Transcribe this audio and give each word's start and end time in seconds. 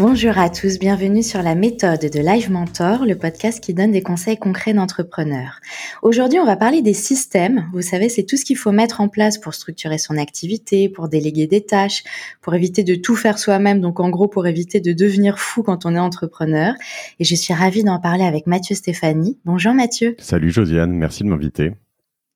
Bonjour 0.00 0.38
à 0.38 0.48
tous, 0.48 0.78
bienvenue 0.78 1.22
sur 1.22 1.42
la 1.42 1.54
méthode 1.54 2.00
de 2.00 2.20
Live 2.20 2.50
Mentor, 2.50 3.04
le 3.04 3.16
podcast 3.16 3.62
qui 3.62 3.74
donne 3.74 3.92
des 3.92 4.00
conseils 4.00 4.38
concrets 4.38 4.72
d'entrepreneurs. 4.72 5.60
Aujourd'hui, 6.00 6.38
on 6.38 6.46
va 6.46 6.56
parler 6.56 6.80
des 6.80 6.94
systèmes. 6.94 7.66
Vous 7.74 7.82
savez, 7.82 8.08
c'est 8.08 8.22
tout 8.22 8.38
ce 8.38 8.46
qu'il 8.46 8.56
faut 8.56 8.72
mettre 8.72 9.02
en 9.02 9.08
place 9.08 9.36
pour 9.36 9.52
structurer 9.52 9.98
son 9.98 10.16
activité, 10.16 10.88
pour 10.88 11.10
déléguer 11.10 11.46
des 11.46 11.60
tâches, 11.60 12.02
pour 12.40 12.54
éviter 12.54 12.82
de 12.82 12.94
tout 12.94 13.14
faire 13.14 13.38
soi-même, 13.38 13.82
donc 13.82 14.00
en 14.00 14.08
gros 14.08 14.26
pour 14.26 14.46
éviter 14.46 14.80
de 14.80 14.94
devenir 14.94 15.38
fou 15.38 15.62
quand 15.62 15.84
on 15.84 15.94
est 15.94 15.98
entrepreneur. 15.98 16.72
Et 17.18 17.24
je 17.24 17.34
suis 17.34 17.52
ravie 17.52 17.84
d'en 17.84 18.00
parler 18.00 18.24
avec 18.24 18.46
Mathieu 18.46 18.74
Stéphanie. 18.74 19.36
Bonjour 19.44 19.74
Mathieu. 19.74 20.16
Salut 20.18 20.50
Josiane, 20.50 20.92
merci 20.92 21.24
de 21.24 21.28
m'inviter. 21.28 21.72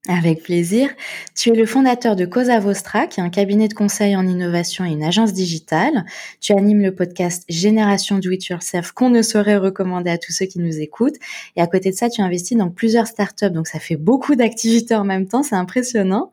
Avec 0.07 0.43
plaisir. 0.43 0.91
Tu 1.35 1.49
es 1.49 1.55
le 1.55 1.65
fondateur 1.65 2.15
de 2.15 2.27
Cosa 2.27 2.61
Vostra, 2.61 3.07
qui 3.07 3.21
est 3.21 3.23
un 3.23 3.31
cabinet 3.31 3.69
de 3.69 3.73
conseil 3.73 4.15
en 4.17 4.27
innovation 4.27 4.85
et 4.85 4.91
une 4.91 5.03
agence 5.03 5.33
digitale. 5.33 6.05
Tu 6.43 6.53
animes 6.53 6.83
le 6.83 6.95
podcast 6.95 7.43
Génération 7.49 8.19
Do 8.19 8.31
It 8.31 8.45
Yourself 8.49 8.93
qu'on 8.93 9.09
ne 9.09 9.23
saurait 9.23 9.57
recommander 9.57 10.11
à 10.11 10.19
tous 10.19 10.33
ceux 10.33 10.45
qui 10.45 10.59
nous 10.59 10.79
écoutent. 10.79 11.17
Et 11.57 11.63
à 11.63 11.67
côté 11.67 11.91
de 11.91 11.97
ça, 11.97 12.11
tu 12.11 12.21
investis 12.21 12.59
dans 12.59 12.69
plusieurs 12.69 13.07
startups. 13.07 13.49
Donc 13.49 13.67
ça 13.67 13.79
fait 13.79 13.97
beaucoup 13.97 14.35
d'activités 14.35 14.95
en 14.95 15.05
même 15.05 15.27
temps. 15.27 15.43
C'est 15.43 15.55
impressionnant. 15.55 16.31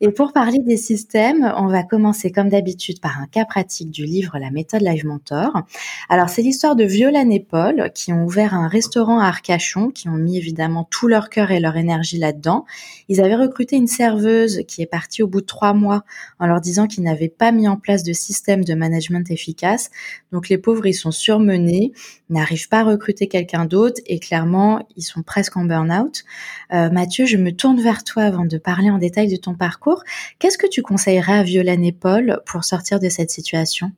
Et 0.00 0.08
pour 0.08 0.32
parler 0.32 0.58
des 0.58 0.76
systèmes, 0.76 1.54
on 1.56 1.68
va 1.68 1.84
commencer 1.84 2.32
comme 2.32 2.48
d'habitude 2.48 3.00
par 3.00 3.20
un 3.20 3.28
cas 3.28 3.44
pratique 3.44 3.92
du 3.92 4.04
livre 4.04 4.36
La 4.40 4.50
méthode 4.50 4.82
Live 4.82 5.06
Mentor. 5.06 5.62
Alors 6.08 6.28
c'est 6.28 6.42
l'histoire 6.42 6.74
de 6.74 6.82
Violaine 6.82 7.30
et 7.30 7.38
Paul 7.38 7.92
qui 7.94 8.12
ont 8.12 8.24
ouvert 8.24 8.52
un 8.54 8.66
restaurant 8.66 9.20
à 9.20 9.26
Arcachon, 9.26 9.90
qui 9.90 10.08
ont 10.08 10.16
mis 10.16 10.38
évidemment 10.38 10.88
tout 10.90 11.06
leur 11.06 11.30
cœur 11.30 11.52
et 11.52 11.60
leur 11.60 11.76
énergie 11.76 12.18
là-dedans 12.18 12.64
ils 13.12 13.20
avaient 13.20 13.36
recruté 13.36 13.76
une 13.76 13.88
serveuse 13.88 14.62
qui 14.66 14.80
est 14.80 14.86
partie 14.86 15.22
au 15.22 15.26
bout 15.26 15.42
de 15.42 15.46
trois 15.46 15.74
mois 15.74 16.02
en 16.38 16.46
leur 16.46 16.62
disant 16.62 16.86
qu'ils 16.86 17.04
n'avaient 17.04 17.28
pas 17.28 17.52
mis 17.52 17.68
en 17.68 17.76
place 17.76 18.04
de 18.04 18.14
système 18.14 18.64
de 18.64 18.72
management 18.72 19.30
efficace. 19.30 19.90
Donc 20.32 20.48
les 20.48 20.56
pauvres, 20.56 20.86
ils 20.86 20.94
sont 20.94 21.10
surmenés, 21.10 21.92
n'arrivent 22.30 22.70
pas 22.70 22.80
à 22.80 22.84
recruter 22.84 23.28
quelqu'un 23.28 23.66
d'autre 23.66 24.00
et 24.06 24.18
clairement, 24.18 24.88
ils 24.96 25.02
sont 25.02 25.22
presque 25.22 25.58
en 25.58 25.66
burn-out. 25.66 26.24
Euh, 26.72 26.88
Mathieu, 26.88 27.26
je 27.26 27.36
me 27.36 27.52
tourne 27.52 27.82
vers 27.82 28.02
toi 28.02 28.22
avant 28.22 28.46
de 28.46 28.56
parler 28.56 28.88
en 28.88 28.96
détail 28.96 29.28
de 29.28 29.36
ton 29.36 29.54
parcours. 29.54 30.02
Qu'est-ce 30.38 30.56
que 30.56 30.66
tu 30.66 30.80
conseillerais 30.80 31.34
à 31.34 31.42
Violaine 31.42 31.84
et 31.84 31.92
Paul 31.92 32.40
pour 32.46 32.64
sortir 32.64 32.98
de 32.98 33.10
cette 33.10 33.30
situation? 33.30 33.92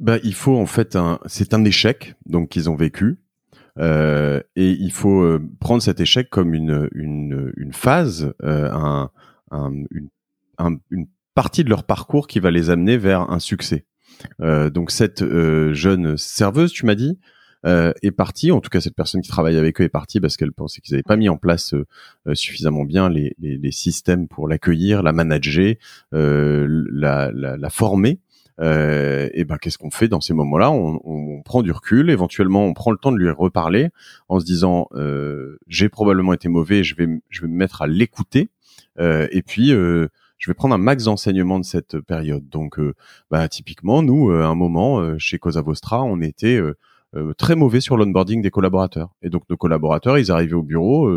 Bah, 0.00 0.16
il 0.24 0.34
faut 0.34 0.56
en 0.56 0.66
fait 0.66 0.96
c'est 1.26 1.52
un 1.52 1.64
échec 1.66 2.14
donc 2.24 2.48
qu'ils 2.48 2.70
ont 2.70 2.76
vécu. 2.76 3.18
Euh, 3.78 4.40
et 4.54 4.70
il 4.70 4.92
faut 4.92 5.22
euh, 5.22 5.40
prendre 5.60 5.82
cet 5.82 6.00
échec 6.00 6.30
comme 6.30 6.54
une, 6.54 6.88
une, 6.94 7.52
une 7.56 7.72
phase, 7.72 8.32
euh, 8.42 8.70
un, 8.70 9.10
un, 9.50 9.72
une, 9.90 10.08
une, 10.90 11.06
partie 11.34 11.64
de 11.64 11.70
leur 11.70 11.82
parcours 11.82 12.28
qui 12.28 12.38
va 12.38 12.52
les 12.52 12.70
amener 12.70 12.96
vers 12.96 13.30
un 13.30 13.40
succès. 13.40 13.86
Euh, 14.40 14.70
donc 14.70 14.92
cette 14.92 15.24
jeune 15.72 16.16
serveuse, 16.16 16.72
tu 16.72 16.86
m'as 16.86 16.94
dit, 16.94 17.18
est 17.64 18.12
partie, 18.12 18.52
en 18.52 18.60
tout 18.60 18.68
cas 18.68 18.80
cette 18.80 18.94
personne 18.94 19.22
qui 19.22 19.30
travaille 19.30 19.56
avec 19.56 19.80
eux 19.80 19.84
est 19.84 19.88
partie 19.88 20.20
parce 20.20 20.36
qu'elle 20.36 20.52
pensait 20.52 20.80
qu'ils 20.80 20.92
n'avaient 20.92 21.02
pas 21.02 21.16
mis 21.16 21.30
en 21.30 21.38
place 21.38 21.74
suffisamment 22.34 22.84
bien 22.84 23.08
les, 23.08 23.34
les, 23.40 23.56
les 23.56 23.72
systèmes 23.72 24.28
pour 24.28 24.46
l'accueillir, 24.46 25.02
la 25.02 25.12
manager, 25.12 25.74
la, 26.12 27.32
la, 27.32 27.56
la, 27.56 27.70
former 27.70 28.20
euh, 28.60 29.28
et 29.32 29.44
ben 29.44 29.58
qu'est-ce 29.58 29.78
qu'on 29.78 29.90
fait 29.90 30.08
dans 30.08 30.20
ces 30.20 30.34
moments-là? 30.34 30.70
On, 30.70 31.00
on, 31.04 31.42
prend 31.42 31.62
du 31.62 31.72
recul, 31.72 32.10
éventuellement 32.10 32.64
on 32.64 32.72
prend 32.72 32.90
le 32.90 32.96
temps 32.96 33.12
de 33.12 33.18
lui 33.18 33.30
reparler 33.30 33.90
en 34.28 34.40
se 34.40 34.44
disant 34.44 34.88
euh, 34.94 35.58
j'ai 35.66 35.88
probablement 35.88 36.32
été 36.32 36.48
mauvais, 36.48 36.84
je 36.84 36.94
vais 36.94 37.08
je 37.28 37.42
vais 37.42 37.48
me 37.48 37.56
mettre 37.56 37.82
à 37.82 37.86
l'écouter. 37.86 38.50
Euh, 39.00 39.26
et 39.32 39.42
puis 39.42 39.72
euh, 39.72 40.08
je 40.38 40.50
vais 40.50 40.54
prendre 40.54 40.74
un 40.74 40.78
max 40.78 41.04
d'enseignement 41.04 41.58
de 41.58 41.64
cette 41.64 42.00
période. 42.00 42.48
Donc 42.48 42.78
euh, 42.78 42.94
bah, 43.30 43.48
typiquement 43.48 44.02
nous 44.02 44.30
à 44.30 44.46
un 44.46 44.54
moment 44.54 45.18
chez 45.18 45.38
Cosa 45.38 45.62
Vostra 45.62 46.02
on 46.02 46.20
était 46.20 46.60
très 47.38 47.54
mauvais 47.54 47.80
sur 47.80 47.96
l'onboarding 47.96 48.42
des 48.42 48.50
collaborateurs. 48.50 49.10
Et 49.22 49.30
donc 49.30 49.42
nos 49.50 49.56
collaborateurs 49.56 50.18
ils 50.18 50.30
arrivaient 50.30 50.54
au 50.54 50.62
bureau 50.62 51.10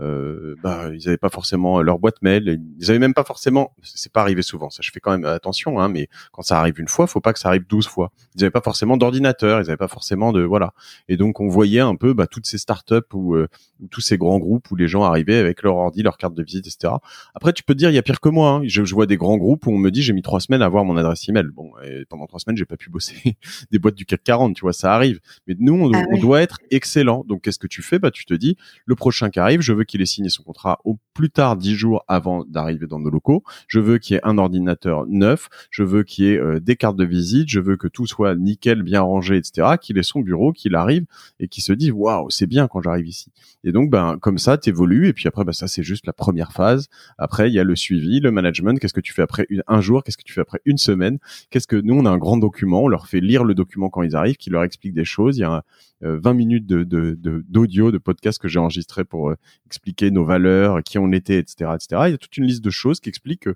euh, 0.00 0.54
bah, 0.62 0.88
ils 0.92 1.04
n'avaient 1.04 1.18
pas 1.18 1.28
forcément 1.28 1.82
leur 1.82 1.98
boîte 1.98 2.22
mail, 2.22 2.60
ils 2.78 2.90
avaient 2.90 2.98
même 2.98 3.14
pas 3.14 3.24
forcément, 3.24 3.74
c'est 3.82 4.12
pas 4.12 4.22
arrivé 4.22 4.42
souvent, 4.42 4.70
ça 4.70 4.80
je 4.82 4.90
fais 4.90 5.00
quand 5.00 5.10
même 5.10 5.24
attention, 5.24 5.78
hein, 5.78 5.88
mais 5.88 6.08
quand 6.32 6.42
ça 6.42 6.58
arrive 6.58 6.80
une 6.80 6.88
fois, 6.88 7.06
faut 7.06 7.20
pas 7.20 7.32
que 7.32 7.38
ça 7.38 7.48
arrive 7.48 7.66
douze 7.68 7.86
fois. 7.86 8.10
Ils 8.34 8.40
n'avaient 8.40 8.50
pas 8.50 8.62
forcément 8.62 8.96
d'ordinateur, 8.96 9.60
ils 9.60 9.64
n'avaient 9.64 9.76
pas 9.76 9.88
forcément 9.88 10.32
de 10.32 10.42
voilà, 10.42 10.72
et 11.08 11.16
donc 11.16 11.40
on 11.40 11.48
voyait 11.48 11.80
un 11.80 11.96
peu 11.96 12.14
bah, 12.14 12.26
toutes 12.26 12.46
ces 12.46 12.58
startups 12.58 12.94
ou 13.12 13.34
euh, 13.34 13.48
tous 13.90 14.00
ces 14.00 14.16
grands 14.16 14.38
groupes 14.38 14.70
où 14.70 14.76
les 14.76 14.88
gens 14.88 15.02
arrivaient 15.02 15.38
avec 15.38 15.62
leur 15.62 15.76
ordi, 15.76 16.02
leur 16.02 16.16
carte 16.16 16.34
de 16.34 16.42
visite, 16.42 16.66
etc. 16.66 16.94
Après 17.34 17.52
tu 17.52 17.62
peux 17.62 17.74
te 17.74 17.78
dire 17.78 17.90
il 17.90 17.94
y 17.94 17.98
a 17.98 18.02
pire 18.02 18.20
que 18.20 18.28
moi, 18.28 18.50
hein. 18.50 18.62
je, 18.64 18.84
je, 18.84 18.94
vois 18.94 19.06
des 19.06 19.16
grands 19.16 19.36
groupes 19.36 19.66
où 19.66 19.70
on 19.70 19.78
me 19.78 19.90
dit 19.90 20.02
j'ai 20.02 20.12
mis 20.12 20.22
trois 20.22 20.40
semaines 20.40 20.62
à 20.62 20.66
avoir 20.66 20.84
mon 20.84 20.96
adresse 20.96 21.28
email, 21.28 21.46
bon 21.52 21.72
et 21.84 22.04
pendant 22.06 22.26
trois 22.26 22.40
semaines 22.40 22.56
j'ai 22.56 22.64
pas 22.64 22.76
pu 22.76 22.88
bosser 22.90 23.36
des 23.70 23.78
boîtes 23.78 23.96
du 23.96 24.06
CAC 24.06 24.22
40, 24.24 24.56
tu 24.56 24.62
vois 24.62 24.72
ça 24.72 24.94
arrive, 24.94 25.20
mais 25.46 25.54
nous 25.58 25.74
on, 25.74 25.92
ah 25.92 26.04
on 26.10 26.18
doit 26.18 26.40
être 26.40 26.58
excellent, 26.70 27.24
donc 27.28 27.42
qu'est-ce 27.42 27.58
que 27.58 27.66
tu 27.66 27.82
fais? 27.82 27.98
Bah 27.98 28.10
tu 28.10 28.24
te 28.24 28.34
dis 28.34 28.56
le 28.86 28.94
prochain 28.94 29.28
qui 29.28 29.38
arrive, 29.38 29.60
je 29.60 29.72
veux 29.72 29.84
qu'il 29.90 30.00
ait 30.02 30.06
signé 30.06 30.28
son 30.28 30.42
contrat 30.42 30.80
au 30.84 30.98
plus 31.14 31.30
tard 31.30 31.56
dix 31.56 31.74
jours 31.74 32.04
avant 32.08 32.44
d'arriver 32.44 32.86
dans 32.86 32.98
nos 32.98 33.10
locaux. 33.10 33.42
Je 33.66 33.80
veux 33.80 33.98
qu'il 33.98 34.14
y 34.14 34.16
ait 34.18 34.24
un 34.24 34.38
ordinateur 34.38 35.06
neuf. 35.06 35.48
Je 35.70 35.82
veux 35.82 36.02
qu'il 36.02 36.24
y 36.24 36.28
ait 36.28 36.38
euh, 36.38 36.60
des 36.60 36.76
cartes 36.76 36.96
de 36.96 37.04
visite. 37.04 37.48
Je 37.48 37.60
veux 37.60 37.76
que 37.76 37.88
tout 37.88 38.06
soit 38.06 38.34
nickel, 38.36 38.82
bien 38.82 39.02
rangé, 39.02 39.36
etc. 39.36 39.76
Qu'il 39.80 39.98
ait 39.98 40.02
son 40.02 40.20
bureau, 40.20 40.52
qu'il 40.52 40.74
arrive 40.74 41.04
et 41.40 41.48
qu'il 41.48 41.62
se 41.62 41.72
dise 41.72 41.90
waouh, 41.92 42.30
c'est 42.30 42.46
bien 42.46 42.68
quand 42.68 42.80
j'arrive 42.80 43.08
ici. 43.08 43.30
Et 43.64 43.72
donc 43.72 43.90
ben 43.90 44.16
comme 44.20 44.38
ça, 44.38 44.56
t'évolues 44.56 45.08
et 45.08 45.12
puis 45.12 45.28
après 45.28 45.44
ben, 45.44 45.52
ça 45.52 45.68
c'est 45.68 45.82
juste 45.82 46.06
la 46.06 46.12
première 46.12 46.52
phase. 46.52 46.88
Après 47.18 47.50
il 47.50 47.54
y 47.54 47.58
a 47.58 47.64
le 47.64 47.76
suivi, 47.76 48.20
le 48.20 48.30
management. 48.30 48.78
Qu'est-ce 48.78 48.94
que 48.94 49.00
tu 49.00 49.12
fais 49.12 49.22
après 49.22 49.46
un 49.66 49.80
jour? 49.80 50.04
Qu'est-ce 50.04 50.16
que 50.16 50.22
tu 50.22 50.32
fais 50.32 50.40
après 50.40 50.60
une 50.64 50.78
semaine? 50.78 51.18
Qu'est-ce 51.50 51.66
que 51.66 51.76
nous 51.76 51.94
on 51.94 52.06
a 52.06 52.10
un 52.10 52.18
grand 52.18 52.36
document. 52.36 52.82
On 52.82 52.88
leur 52.88 53.08
fait 53.08 53.20
lire 53.20 53.44
le 53.44 53.54
document 53.54 53.90
quand 53.90 54.02
ils 54.02 54.16
arrivent, 54.16 54.36
qui 54.36 54.50
leur 54.50 54.64
explique 54.64 54.94
des 54.94 55.04
choses. 55.04 55.36
Il 55.38 55.40
y 55.40 55.44
a 55.44 55.64
20 56.00 56.30
euh, 56.30 56.34
minutes 56.34 56.66
d'audio, 56.66 57.86
de, 57.86 57.90
de, 57.92 57.98
podcast 57.98 58.38
que 58.38 58.48
j'ai 58.48 58.58
enregistré 58.58 59.04
pour 59.04 59.30
euh, 59.30 59.36
expliquer 59.66 60.10
nos 60.10 60.24
valeurs, 60.24 60.82
qui 60.82 60.98
on 60.98 61.12
était, 61.12 61.38
etc., 61.38 61.72
etc. 61.74 62.02
Il 62.06 62.10
y 62.10 62.14
a 62.14 62.18
toute 62.18 62.36
une 62.36 62.46
liste 62.46 62.64
de 62.64 62.70
choses 62.70 63.00
qui 63.00 63.08
expliquent 63.08 63.48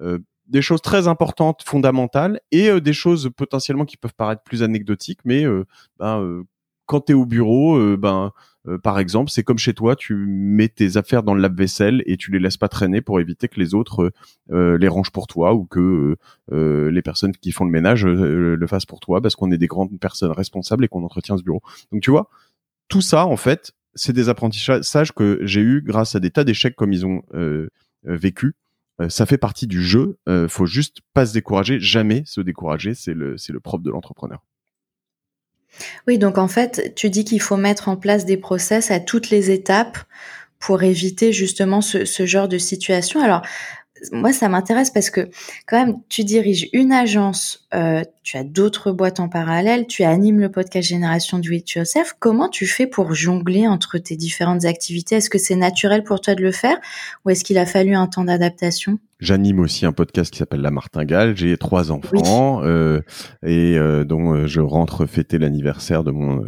euh, 0.00 0.18
des 0.46 0.62
choses 0.62 0.82
très 0.82 1.08
importantes, 1.08 1.62
fondamentales, 1.64 2.40
et 2.50 2.80
des 2.80 2.92
choses 2.92 3.30
potentiellement 3.34 3.84
qui 3.84 3.96
peuvent 3.96 4.14
paraître 4.14 4.42
plus 4.42 4.62
anecdotiques, 4.62 5.20
mais 5.24 5.46
ben, 5.98 6.44
quand 6.84 7.00
tu 7.06 7.12
es 7.12 7.14
au 7.14 7.24
bureau, 7.24 7.96
ben 7.96 8.30
euh, 8.66 8.78
par 8.78 8.98
exemple, 8.98 9.30
c'est 9.30 9.42
comme 9.42 9.58
chez 9.58 9.74
toi, 9.74 9.96
tu 9.96 10.14
mets 10.14 10.68
tes 10.68 10.96
affaires 10.96 11.22
dans 11.22 11.34
le 11.34 11.42
lave-vaisselle 11.42 12.02
et 12.06 12.16
tu 12.16 12.30
les 12.30 12.38
laisses 12.38 12.56
pas 12.56 12.68
traîner 12.68 13.00
pour 13.00 13.20
éviter 13.20 13.48
que 13.48 13.60
les 13.60 13.74
autres 13.74 14.12
euh, 14.50 14.78
les 14.78 14.88
rangent 14.88 15.10
pour 15.10 15.26
toi 15.26 15.54
ou 15.54 15.64
que 15.64 16.16
euh, 16.52 16.90
les 16.90 17.02
personnes 17.02 17.32
qui 17.32 17.52
font 17.52 17.64
le 17.64 17.70
ménage 17.70 18.04
le 18.06 18.66
fassent 18.66 18.86
pour 18.86 19.00
toi 19.00 19.20
parce 19.20 19.36
qu'on 19.36 19.50
est 19.52 19.58
des 19.58 19.66
grandes 19.66 19.98
personnes 20.00 20.32
responsables 20.32 20.84
et 20.84 20.88
qu'on 20.88 21.04
entretient 21.04 21.36
ce 21.36 21.42
bureau. 21.42 21.62
Donc 21.92 22.02
tu 22.02 22.10
vois, 22.10 22.30
tout 22.88 23.02
ça 23.02 23.26
en 23.26 23.36
fait, 23.36 23.72
c'est 23.94 24.12
des 24.12 24.28
apprentissages 24.28 25.12
que 25.12 25.40
j'ai 25.42 25.60
eu 25.60 25.82
grâce 25.82 26.14
à 26.14 26.20
des 26.20 26.30
tas 26.30 26.44
d'échecs 26.44 26.76
comme 26.76 26.92
ils 26.92 27.06
ont 27.06 27.22
vécu. 28.04 28.54
ça 29.08 29.26
fait 29.26 29.38
partie 29.38 29.66
du 29.66 29.82
jeu. 29.82 30.18
faut 30.48 30.66
juste 30.66 30.98
pas 31.12 31.26
se 31.26 31.34
décourager, 31.34 31.80
jamais 31.80 32.22
se 32.26 32.40
décourager. 32.40 32.94
C'est 32.94 33.14
le 33.14 33.36
c'est 33.36 33.52
le 33.52 33.60
propre 33.60 33.84
de 33.84 33.90
l'entrepreneur. 33.90 34.42
Oui, 36.06 36.18
donc 36.18 36.38
en 36.38 36.48
fait, 36.48 36.94
tu 36.94 37.10
dis 37.10 37.24
qu'il 37.24 37.40
faut 37.40 37.56
mettre 37.56 37.88
en 37.88 37.96
place 37.96 38.24
des 38.24 38.36
process 38.36 38.90
à 38.90 39.00
toutes 39.00 39.30
les 39.30 39.50
étapes 39.50 39.98
pour 40.58 40.82
éviter 40.82 41.32
justement 41.32 41.80
ce, 41.80 42.26
genre 42.26 42.48
de 42.48 42.58
situation. 42.58 43.20
Alors, 43.20 43.42
moi, 44.12 44.32
ça 44.32 44.48
m'intéresse 44.48 44.90
parce 44.90 45.10
que 45.10 45.28
quand 45.66 45.78
même, 45.78 45.96
tu 46.08 46.24
diriges 46.24 46.68
une 46.72 46.92
agence, 46.92 47.66
euh, 47.74 48.02
tu 48.22 48.36
as 48.36 48.44
d'autres 48.44 48.92
boîtes 48.92 49.20
en 49.20 49.28
parallèle, 49.28 49.86
tu 49.86 50.04
animes 50.04 50.40
le 50.40 50.50
podcast 50.50 50.88
Génération 50.88 51.38
Do 51.38 51.50
It 51.50 51.70
Yourself. 51.70 52.14
Comment 52.18 52.48
tu 52.48 52.66
fais 52.66 52.86
pour 52.86 53.14
jongler 53.14 53.68
entre 53.68 53.98
tes 53.98 54.16
différentes 54.16 54.64
activités? 54.64 55.16
Est-ce 55.16 55.30
que 55.30 55.38
c'est 55.38 55.54
naturel 55.54 56.02
pour 56.02 56.20
toi 56.20 56.34
de 56.34 56.42
le 56.42 56.52
faire? 56.52 56.78
Ou 57.24 57.30
est-ce 57.30 57.44
qu'il 57.44 57.58
a 57.58 57.66
fallu 57.66 57.94
un 57.94 58.06
temps 58.06 58.24
d'adaptation? 58.24 58.98
J'anime 59.24 59.60
aussi 59.60 59.86
un 59.86 59.92
podcast 59.92 60.30
qui 60.30 60.38
s'appelle 60.38 60.60
La 60.60 60.70
Martingale. 60.70 61.34
J'ai 61.34 61.56
trois 61.56 61.90
enfants 61.90 62.62
euh, 62.62 63.00
et 63.42 63.78
euh, 63.78 64.04
dont 64.04 64.34
euh, 64.34 64.46
je 64.46 64.60
rentre 64.60 65.06
fêter 65.06 65.38
l'anniversaire 65.38 66.04
de 66.04 66.10
mon 66.10 66.44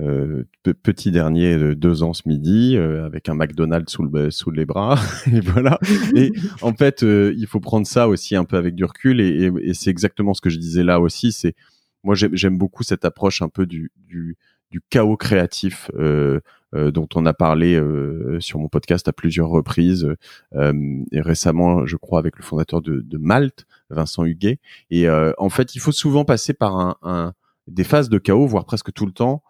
euh, 0.00 0.44
petit 0.62 1.10
dernier 1.10 1.56
de 1.56 1.74
deux 1.74 2.04
ans 2.04 2.12
ce 2.12 2.22
midi 2.28 2.76
avec 2.76 3.28
un 3.28 3.34
McDonald's 3.34 3.92
sous, 3.92 4.04
le, 4.04 4.30
sous 4.30 4.52
les 4.52 4.64
bras. 4.64 4.96
et 5.32 5.40
voilà. 5.40 5.80
Et 6.14 6.30
en 6.62 6.72
fait, 6.72 7.02
il 7.02 7.46
faut 7.48 7.58
prendre 7.58 7.88
ça 7.88 8.08
aussi 8.08 8.36
un 8.36 8.44
peu 8.44 8.56
avec 8.56 8.76
du 8.76 8.84
recul 8.84 9.20
et, 9.20 9.46
et, 9.46 9.50
et 9.62 9.74
c'est 9.74 9.90
exactement 9.90 10.32
ce 10.32 10.40
que 10.40 10.50
je 10.50 10.58
disais 10.58 10.84
là 10.84 11.00
aussi. 11.00 11.32
C'est 11.32 11.56
moi 12.04 12.14
j'aime 12.14 12.58
beaucoup 12.58 12.84
cette 12.84 13.04
approche 13.04 13.42
un 13.42 13.48
peu 13.48 13.66
du, 13.66 13.90
du, 14.06 14.36
du 14.70 14.80
chaos 14.88 15.16
créatif. 15.16 15.90
Euh, 15.98 16.00
euh, 16.00 16.40
dont 16.72 17.08
on 17.14 17.26
a 17.26 17.34
parlé 17.34 17.74
euh, 17.74 18.38
sur 18.40 18.58
mon 18.58 18.68
podcast 18.68 19.08
à 19.08 19.12
plusieurs 19.12 19.48
reprises 19.48 20.14
euh, 20.54 21.02
récemment, 21.12 21.86
je 21.86 21.96
crois, 21.96 22.18
avec 22.18 22.36
le 22.36 22.42
fondateur 22.42 22.80
de, 22.80 23.00
de 23.00 23.18
Malte, 23.18 23.66
Vincent 23.90 24.24
Huguet. 24.24 24.60
Et 24.90 25.08
en 25.10 25.48
fait, 25.48 25.74
il 25.74 25.80
faut 25.80 25.92
souvent 25.92 26.24
passer 26.24 26.54
par 26.54 26.76
un, 26.76 26.96
un, 27.02 27.32
des 27.66 27.84
phases 27.84 28.08
de 28.08 28.18
chaos, 28.18 28.46
voire 28.46 28.64
presque 28.64 28.92
tout 28.92 29.06
le 29.06 29.12
temps, 29.12 29.42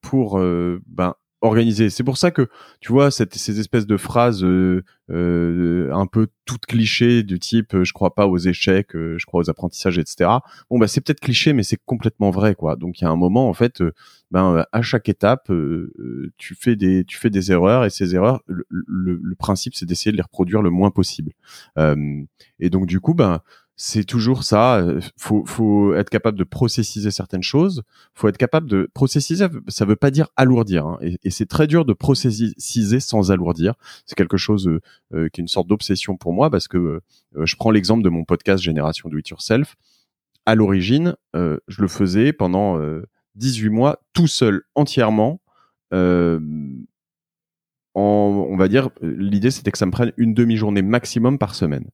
pour 0.00 0.38
ben, 0.38 1.14
organisé. 1.40 1.90
C'est 1.90 2.04
pour 2.04 2.18
ça 2.18 2.30
que 2.30 2.48
tu 2.80 2.92
vois 2.92 3.10
cette, 3.10 3.34
ces 3.34 3.60
espèces 3.60 3.86
de 3.86 3.96
phrases 3.96 4.42
euh, 4.42 4.82
euh, 5.10 5.90
un 5.92 6.06
peu 6.06 6.28
toutes 6.44 6.66
clichés 6.66 7.22
du 7.22 7.38
type 7.38 7.74
euh, 7.74 7.84
je 7.84 7.92
crois 7.92 8.14
pas 8.14 8.26
aux 8.26 8.38
échecs, 8.38 8.90
je 8.92 9.24
crois 9.24 9.40
aux 9.40 9.50
apprentissages, 9.50 9.98
etc. 9.98 10.30
Bon 10.70 10.78
bah 10.78 10.88
c'est 10.88 11.00
peut-être 11.00 11.20
cliché, 11.20 11.52
mais 11.52 11.62
c'est 11.62 11.78
complètement 11.84 12.30
vrai 12.30 12.54
quoi. 12.54 12.76
Donc 12.76 13.00
il 13.00 13.04
y 13.04 13.06
a 13.06 13.10
un 13.10 13.16
moment 13.16 13.48
en 13.48 13.54
fait, 13.54 13.82
ben 14.30 14.64
à 14.72 14.82
chaque 14.82 15.08
étape, 15.08 15.50
tu 16.36 16.54
fais 16.54 16.76
des 16.76 17.04
tu 17.04 17.18
fais 17.18 17.30
des 17.30 17.52
erreurs 17.52 17.84
et 17.84 17.90
ces 17.90 18.14
erreurs, 18.14 18.40
le, 18.46 18.66
le, 18.68 19.34
principe 19.36 19.74
c'est 19.76 19.86
d'essayer 19.86 20.10
de 20.10 20.16
les 20.16 20.22
reproduire 20.22 20.62
le 20.62 20.70
moins 20.70 20.90
possible. 20.90 21.32
et 21.76 22.70
donc 22.70 22.86
du 22.86 23.00
coup 23.00 23.14
ben 23.14 23.40
c'est 23.80 24.02
toujours 24.04 24.42
ça. 24.42 24.78
Euh, 24.78 25.00
faut, 25.16 25.44
faut 25.46 25.94
être 25.94 26.10
capable 26.10 26.36
de 26.36 26.42
processiser 26.42 27.12
certaines 27.12 27.44
choses. 27.44 27.84
Faut 28.12 28.28
être 28.28 28.36
capable 28.36 28.68
de 28.68 28.90
processiser. 28.92 29.46
Ça 29.68 29.84
veut 29.84 29.94
pas 29.94 30.10
dire 30.10 30.26
alourdir. 30.34 30.84
Hein. 30.84 30.98
Et, 31.00 31.30
c'est 31.30 31.46
très 31.46 31.68
dur 31.68 31.84
de 31.84 31.92
processiser 31.92 32.98
sans 32.98 33.30
alourdir. 33.30 33.74
C'est 34.04 34.16
quelque 34.16 34.36
chose 34.36 34.66
euh, 34.66 34.80
euh, 35.14 35.28
qui 35.28 35.40
est 35.40 35.42
une 35.42 35.48
sorte 35.48 35.68
d'obsession 35.68 36.16
pour 36.16 36.32
moi 36.32 36.50
parce 36.50 36.66
que 36.66 37.00
je 37.36 37.56
prends 37.56 37.70
l'exemple 37.70 38.02
de 38.02 38.08
mon 38.08 38.24
podcast 38.24 38.64
Génération 38.64 39.08
Do 39.08 39.16
It 39.16 39.28
Yourself. 39.28 39.76
À 40.44 40.56
l'origine, 40.56 41.14
je 41.34 41.82
le 41.82 41.88
faisais 41.88 42.32
pendant 42.32 42.80
18 43.34 43.68
mois 43.68 44.00
tout 44.14 44.26
seul, 44.26 44.62
entièrement. 44.74 45.40
En, 45.92 46.40
on 47.94 48.56
va 48.56 48.68
dire, 48.68 48.88
l'idée 49.02 49.50
c'était 49.50 49.70
que 49.70 49.78
ça 49.78 49.86
me 49.86 49.90
prenne 49.90 50.12
une 50.16 50.32
demi-journée 50.32 50.82
maximum 50.82 51.38
par 51.38 51.54
semaine 51.54 51.84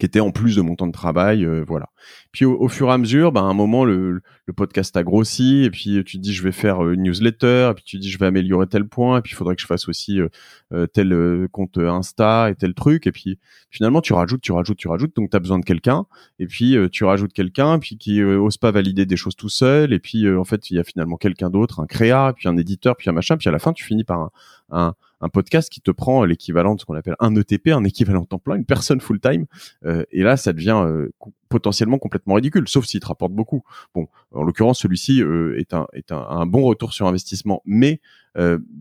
qui 0.00 0.04
était 0.04 0.20
en 0.20 0.32
plus 0.32 0.56
de 0.56 0.62
mon 0.62 0.74
temps 0.74 0.88
de 0.88 0.92
travail, 0.92 1.44
euh, 1.44 1.64
voilà. 1.66 1.86
Puis 2.32 2.44
au, 2.44 2.68
fur 2.68 2.88
et 2.88 2.92
à 2.92 2.98
mesure, 2.98 3.30
ben, 3.30 3.42
à 3.42 3.44
un 3.44 3.54
moment 3.54 3.84
le, 3.84 4.20
le, 4.46 4.52
podcast 4.52 4.96
a 4.96 5.04
grossi, 5.04 5.62
et 5.62 5.70
puis 5.70 6.02
tu 6.04 6.16
te 6.16 6.22
dis 6.22 6.34
je 6.34 6.42
vais 6.42 6.50
faire 6.50 6.84
euh, 6.84 6.92
une 6.92 7.04
newsletter, 7.04 7.68
et 7.70 7.74
puis 7.74 7.84
tu 7.84 7.96
te 7.96 8.02
dis 8.02 8.10
je 8.10 8.18
vais 8.18 8.26
améliorer 8.26 8.66
tel 8.66 8.88
point, 8.88 9.18
et 9.18 9.22
puis 9.22 9.32
il 9.32 9.36
faudrait 9.36 9.54
que 9.54 9.62
je 9.62 9.66
fasse 9.66 9.88
aussi 9.88 10.20
euh, 10.20 10.86
tel 10.88 11.48
compte 11.52 11.78
Insta 11.78 12.50
et 12.50 12.56
tel 12.56 12.74
truc, 12.74 13.06
et 13.06 13.12
puis 13.12 13.38
finalement 13.70 14.00
tu 14.00 14.12
rajoutes, 14.12 14.40
tu 14.40 14.50
rajoutes, 14.50 14.76
tu 14.76 14.88
rajoutes, 14.88 15.14
donc 15.14 15.30
tu 15.30 15.36
as 15.36 15.40
besoin 15.40 15.60
de 15.60 15.64
quelqu'un, 15.64 16.06
et 16.40 16.46
puis 16.46 16.76
tu 16.90 17.04
rajoutes 17.04 17.32
quelqu'un, 17.32 17.78
puis 17.78 17.96
qui 17.96 18.22
ose 18.22 18.58
pas 18.58 18.72
valider 18.72 19.06
des 19.06 19.16
choses 19.16 19.36
tout 19.36 19.48
seul, 19.48 19.92
et 19.92 20.00
puis 20.00 20.28
en 20.28 20.44
fait 20.44 20.68
il 20.70 20.76
y 20.76 20.80
a 20.80 20.84
finalement 20.84 21.16
quelqu'un 21.16 21.48
d'autre, 21.48 21.78
un 21.78 21.86
créa, 21.86 22.32
puis 22.36 22.48
un 22.48 22.56
éditeur, 22.56 22.96
puis 22.96 23.08
un 23.08 23.12
machin, 23.12 23.36
puis 23.36 23.48
à 23.48 23.52
la 23.52 23.60
fin 23.60 23.72
tu 23.72 23.84
finis 23.84 24.04
par 24.04 24.18
un, 24.18 24.30
un 24.70 24.94
un 25.20 25.28
podcast 25.28 25.70
qui 25.70 25.80
te 25.80 25.90
prend 25.90 26.24
l'équivalent 26.24 26.74
de 26.74 26.80
ce 26.80 26.84
qu'on 26.84 26.94
appelle 26.94 27.16
un 27.20 27.34
ETP, 27.34 27.68
un 27.68 27.84
équivalent 27.84 28.24
temps 28.24 28.38
plein, 28.38 28.56
une 28.56 28.64
personne 28.64 29.00
full 29.00 29.20
time. 29.20 29.46
Euh, 29.84 30.04
et 30.10 30.22
là, 30.22 30.36
ça 30.36 30.52
devient 30.52 30.82
euh, 30.84 31.08
potentiellement 31.48 31.98
complètement 31.98 32.34
ridicule, 32.34 32.68
sauf 32.68 32.84
s'il 32.84 33.00
te 33.00 33.06
rapporte 33.06 33.32
beaucoup. 33.32 33.62
Bon, 33.94 34.08
en 34.32 34.42
l'occurrence, 34.42 34.80
celui-ci 34.80 35.22
euh, 35.22 35.58
est, 35.58 35.72
un, 35.72 35.86
est 35.94 36.12
un, 36.12 36.46
bon 36.46 36.62
retour 36.64 36.92
sur 36.92 37.06
investissement, 37.06 37.62
mais 37.64 38.00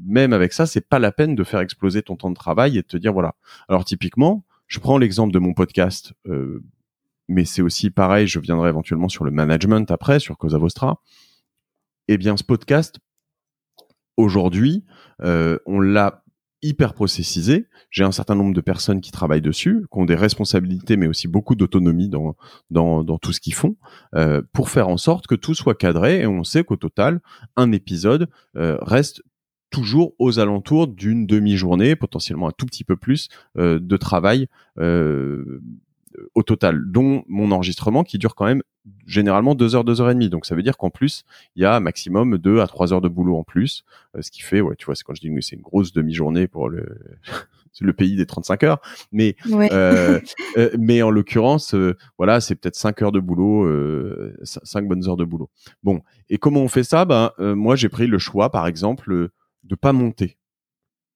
même 0.06 0.34
avec 0.34 0.52
ça, 0.52 0.66
c'est 0.66 0.86
pas 0.86 1.00
la 1.00 1.14
peine 1.14 1.34
de 1.34 1.44
faire 1.46 1.62
exploser 1.62 2.02
ton 2.02 2.18
temps 2.18 2.30
de 2.30 2.36
travail 2.36 2.78
et 2.78 2.82
de 2.82 2.88
te 2.88 2.98
dire 2.98 3.14
voilà. 3.14 3.36
Alors 3.70 3.86
typiquement, 3.86 4.44
je 4.68 4.82
prends 4.82 4.98
l'exemple 4.98 5.34
de 5.34 5.40
mon 5.40 5.54
podcast. 5.54 6.12
mais 7.30 7.46
c'est 7.46 7.62
aussi 7.62 7.90
pareil, 7.90 8.28
je 8.28 8.40
viendrai 8.40 8.68
éventuellement 8.68 9.08
sur 9.08 9.24
le 9.24 9.32
management 9.32 9.90
après, 9.92 10.20
sur 10.20 10.38
Cosa 10.38 10.58
Vostra. 10.58 11.02
Eh 12.10 12.18
bien, 12.18 12.36
ce 12.36 12.44
podcast, 12.44 13.00
aujourd'hui, 14.18 14.84
on 15.22 15.80
l'a 15.80 16.25
hyper 16.66 16.94
processisé. 16.94 17.68
J'ai 17.90 18.04
un 18.04 18.12
certain 18.12 18.36
nombre 18.36 18.54
de 18.54 18.62
personnes 18.62 19.02
qui 19.02 19.12
travaillent 19.12 19.42
dessus, 19.42 19.86
qui 19.92 20.00
ont 20.00 20.06
des 20.06 20.16
responsabilités, 20.16 20.98
mais 20.98 21.08
aussi 21.08 21.28
beaucoup 21.28 21.56
d'autonomie 21.56 22.10
dans, 22.10 22.36
dans, 22.72 23.18
tout 23.18 23.34
ce 23.34 23.40
qu'ils 23.40 23.54
font, 23.54 23.76
euh, 24.16 24.42
pour 24.54 24.70
faire 24.70 24.90
en 24.90 24.98
sorte 24.98 25.28
que 25.28 25.36
tout 25.36 25.54
soit 25.54 25.76
cadré. 25.76 26.22
Et 26.22 26.28
on 26.28 26.44
sait 26.44 26.64
qu'au 26.64 26.76
total, 26.76 27.22
un 27.56 27.72
épisode 27.72 28.30
euh, 28.58 28.78
reste 28.82 29.22
toujours 29.70 30.14
aux 30.20 30.40
alentours 30.40 30.88
d'une 30.88 31.26
demi-journée, 31.26 31.96
potentiellement 31.96 32.48
un 32.48 32.54
tout 32.58 32.66
petit 32.66 32.84
peu 32.84 32.96
plus 32.96 33.30
euh, 33.58 33.80
de 33.80 33.98
travail 33.98 34.48
euh, 34.80 35.62
au 36.34 36.44
total, 36.44 36.82
dont 36.86 37.24
mon 37.28 37.52
enregistrement 37.52 38.04
qui 38.04 38.18
dure 38.18 38.36
quand 38.36 38.46
même 38.46 38.62
généralement 39.08 39.56
deux 39.56 39.76
heures, 39.76 39.84
deux 39.84 40.02
heures 40.02 40.10
et 40.10 40.14
demie. 40.14 40.30
Donc 40.30 40.46
ça 40.46 40.56
veut 40.56 40.64
dire 40.64 40.78
qu'en 40.78 40.90
plus, 40.90 41.24
il 41.56 41.64
y 41.64 41.66
a 41.66 41.80
maximum 41.80 42.38
deux 42.38 42.60
à 42.60 42.68
trois 42.68 42.94
heures 42.94 43.02
de 43.02 43.10
boulot 43.10 43.38
en 43.38 43.44
plus, 43.44 43.84
euh, 44.16 44.22
ce 44.22 44.32
qui 44.32 44.42
fait, 44.42 44.62
ouais, 44.62 44.76
tu 44.76 44.86
vois, 44.86 44.96
c'est 44.96 45.04
quand 45.04 45.16
je 45.16 45.22
dis 45.22 45.34
que 45.34 45.42
c'est 45.42 45.56
une 45.56 45.62
grosse 45.62 45.92
demi-journée 45.92 46.48
pour 46.48 46.70
le 46.70 46.86
le 47.82 47.92
pays 47.92 48.16
des 48.16 48.26
35 48.26 48.64
heures, 48.64 48.82
mais 49.12 49.36
euh, 49.52 50.22
euh, 50.58 50.70
mais 50.80 51.02
en 51.02 51.10
l'occurrence, 51.10 51.76
voilà, 52.18 52.40
c'est 52.40 52.56
peut-être 52.56 52.78
cinq 52.78 53.02
heures 53.02 53.12
de 53.12 53.20
boulot, 53.20 53.70
cinq 54.44 54.88
bonnes 54.88 55.08
heures 55.10 55.18
de 55.18 55.26
boulot. 55.26 55.50
Bon, 55.84 56.02
et 56.30 56.38
comment 56.38 56.62
on 56.62 56.70
fait 56.70 56.86
ça? 56.86 57.04
Ben 57.04 57.32
moi, 57.38 57.76
j'ai 57.76 57.90
pris 57.90 58.08
le 58.08 58.18
choix, 58.18 58.50
par 58.50 58.66
exemple, 58.66 59.30
de 59.64 59.76
pas 59.76 59.92
monter. 59.92 60.38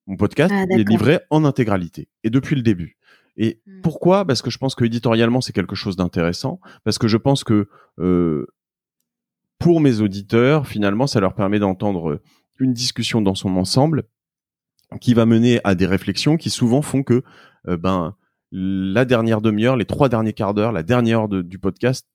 Mon 0.05 0.17
podcast 0.17 0.53
ah, 0.53 0.65
est 0.71 0.89
livré 0.89 1.19
en 1.29 1.45
intégralité 1.45 2.09
et 2.23 2.29
depuis 2.29 2.55
le 2.55 2.63
début. 2.63 2.97
Et 3.39 3.61
mmh. 3.65 3.81
pourquoi? 3.81 4.25
Parce 4.25 4.43
que 4.43 4.51
je 4.51 4.59
pense 4.59 4.75
que 4.75 4.85
éditorialement 4.85 5.41
c'est 5.41 5.53
quelque 5.53 5.75
chose 5.75 5.95
d'intéressant. 5.95 6.59
Parce 6.83 6.99
que 6.99 7.07
je 7.07 7.17
pense 7.17 7.43
que 7.43 7.67
euh, 7.99 8.45
pour 9.57 9.81
mes 9.81 10.01
auditeurs, 10.01 10.67
finalement, 10.67 11.07
ça 11.07 11.19
leur 11.19 11.33
permet 11.33 11.59
d'entendre 11.59 12.21
une 12.59 12.73
discussion 12.73 13.21
dans 13.21 13.35
son 13.35 13.55
ensemble 13.55 14.03
qui 15.01 15.13
va 15.13 15.25
mener 15.25 15.61
à 15.63 15.73
des 15.73 15.85
réflexions 15.85 16.37
qui 16.37 16.49
souvent 16.49 16.81
font 16.81 17.03
que 17.03 17.23
euh, 17.67 17.77
ben 17.77 18.15
la 18.51 19.05
dernière 19.05 19.41
demi-heure, 19.41 19.77
les 19.77 19.85
trois 19.85 20.09
derniers 20.09 20.33
quarts 20.33 20.55
d'heure, 20.55 20.71
la 20.71 20.81
dernière 20.81 21.21
heure 21.21 21.29
du 21.29 21.59
podcast, 21.59 22.07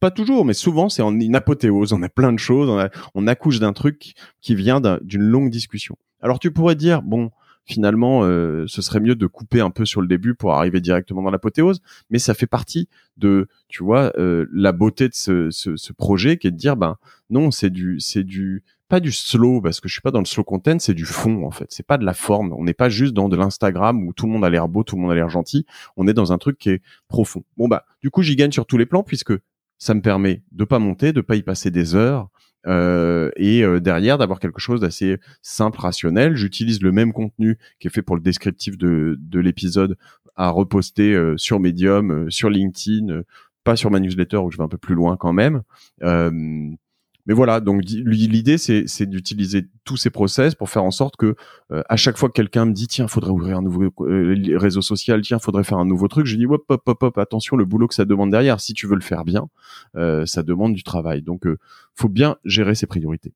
pas 0.00 0.10
toujours, 0.10 0.44
mais 0.44 0.52
souvent 0.52 0.88
c'est 0.88 1.02
en 1.02 1.18
une 1.18 1.36
apothéose. 1.36 1.92
On 1.92 2.02
a 2.02 2.08
plein 2.08 2.32
de 2.32 2.38
choses, 2.38 2.68
on, 2.68 2.88
on 3.14 3.26
accouche 3.28 3.60
d'un 3.60 3.72
truc 3.72 4.14
qui 4.40 4.54
vient 4.56 4.80
d'une 4.80 5.22
longue 5.22 5.50
discussion. 5.50 5.96
Alors 6.20 6.40
tu 6.40 6.50
pourrais 6.50 6.74
dire 6.74 7.02
bon 7.02 7.30
finalement, 7.66 8.22
euh, 8.22 8.64
ce 8.68 8.80
serait 8.80 9.00
mieux 9.00 9.16
de 9.16 9.26
couper 9.26 9.60
un 9.60 9.70
peu 9.70 9.84
sur 9.84 10.00
le 10.00 10.06
début 10.06 10.34
pour 10.34 10.54
arriver 10.54 10.80
directement 10.80 11.22
dans 11.22 11.30
l'apothéose. 11.30 11.80
Mais 12.10 12.18
ça 12.18 12.32
fait 12.32 12.46
partie 12.46 12.88
de, 13.16 13.48
tu 13.68 13.82
vois, 13.82 14.12
euh, 14.18 14.46
la 14.52 14.72
beauté 14.72 15.08
de 15.08 15.14
ce, 15.14 15.50
ce, 15.50 15.76
ce, 15.76 15.92
projet 15.92 16.38
qui 16.38 16.46
est 16.46 16.52
de 16.52 16.56
dire, 16.56 16.76
ben 16.76 16.96
non, 17.28 17.50
c'est 17.50 17.70
du, 17.70 17.98
c'est 17.98 18.22
du, 18.22 18.62
pas 18.88 19.00
du 19.00 19.10
slow 19.10 19.60
parce 19.60 19.80
que 19.80 19.88
je 19.88 19.94
suis 19.94 20.02
pas 20.02 20.12
dans 20.12 20.20
le 20.20 20.26
slow 20.26 20.44
content, 20.44 20.78
c'est 20.78 20.94
du 20.94 21.04
fond 21.04 21.44
en 21.44 21.50
fait. 21.50 21.66
C'est 21.70 21.86
pas 21.86 21.98
de 21.98 22.04
la 22.04 22.14
forme. 22.14 22.52
On 22.52 22.64
n'est 22.64 22.74
pas 22.74 22.88
juste 22.88 23.14
dans 23.14 23.28
de 23.28 23.36
l'Instagram 23.36 24.06
où 24.06 24.12
tout 24.12 24.26
le 24.26 24.32
monde 24.32 24.44
a 24.44 24.50
l'air 24.50 24.68
beau, 24.68 24.84
tout 24.84 24.96
le 24.96 25.02
monde 25.02 25.10
a 25.10 25.14
l'air 25.14 25.28
gentil. 25.28 25.66
On 25.96 26.06
est 26.06 26.14
dans 26.14 26.32
un 26.32 26.38
truc 26.38 26.58
qui 26.58 26.70
est 26.70 26.82
profond. 27.08 27.42
Bon 27.56 27.66
bah, 27.66 27.84
du 28.00 28.10
coup, 28.10 28.22
j'y 28.22 28.36
gagne 28.36 28.52
sur 28.52 28.66
tous 28.66 28.78
les 28.78 28.86
plans 28.86 29.02
puisque 29.02 29.32
ça 29.78 29.92
me 29.94 30.00
permet 30.00 30.42
de 30.52 30.64
pas 30.64 30.78
monter, 30.78 31.12
de 31.12 31.20
pas 31.20 31.36
y 31.36 31.42
passer 31.42 31.70
des 31.70 31.94
heures, 31.94 32.28
euh, 32.66 33.30
et 33.36 33.62
euh, 33.62 33.80
derrière 33.80 34.18
d'avoir 34.18 34.40
quelque 34.40 34.60
chose 34.60 34.80
d'assez 34.80 35.18
simple, 35.42 35.80
rationnel. 35.80 36.36
J'utilise 36.36 36.82
le 36.82 36.92
même 36.92 37.12
contenu 37.12 37.58
qui 37.78 37.88
est 37.88 37.90
fait 37.90 38.02
pour 38.02 38.16
le 38.16 38.22
descriptif 38.22 38.76
de, 38.78 39.16
de 39.18 39.40
l'épisode 39.40 39.96
à 40.36 40.50
reposter 40.50 41.14
euh, 41.14 41.36
sur 41.36 41.60
Medium, 41.60 42.30
sur 42.30 42.50
LinkedIn, 42.50 43.22
pas 43.64 43.76
sur 43.76 43.90
ma 43.90 44.00
newsletter 44.00 44.38
où 44.38 44.50
je 44.50 44.58
vais 44.58 44.64
un 44.64 44.68
peu 44.68 44.78
plus 44.78 44.94
loin 44.94 45.16
quand 45.16 45.32
même 45.32 45.62
mais 47.26 47.34
voilà, 47.34 47.60
donc 47.60 47.82
l'idée 47.84 48.56
c'est 48.56 49.06
d'utiliser 49.06 49.66
tous 49.84 49.96
ces 49.96 50.10
process 50.10 50.54
pour 50.54 50.70
faire 50.70 50.84
en 50.84 50.90
sorte 50.90 51.16
que 51.16 51.34
euh, 51.72 51.82
à 51.88 51.96
chaque 51.96 52.16
fois 52.16 52.28
que 52.28 52.34
quelqu'un 52.34 52.66
me 52.66 52.72
dit 52.72 52.86
tiens, 52.86 53.08
faudrait 53.08 53.30
ouvrir 53.30 53.58
un 53.58 53.62
nouveau 53.62 53.92
euh, 54.00 54.56
réseau 54.56 54.80
social, 54.80 55.20
tiens, 55.22 55.38
faudrait 55.38 55.64
faire 55.64 55.78
un 55.78 55.84
nouveau 55.84 56.08
truc, 56.08 56.26
je 56.26 56.36
dis 56.36 56.46
hop 56.46 56.64
hop 56.68 56.82
hop 56.86 57.02
hop, 57.02 57.18
attention 57.18 57.56
le 57.56 57.64
boulot 57.64 57.88
que 57.88 57.94
ça 57.94 58.04
demande 58.04 58.30
derrière. 58.30 58.60
Si 58.60 58.74
tu 58.74 58.86
veux 58.86 58.94
le 58.94 59.00
faire 59.00 59.24
bien, 59.24 59.48
euh, 59.96 60.24
ça 60.24 60.42
demande 60.42 60.74
du 60.74 60.84
travail. 60.84 61.22
Donc 61.22 61.42
faut 61.94 62.08
bien 62.08 62.36
gérer 62.44 62.74
ses 62.74 62.86
priorités. 62.86 63.32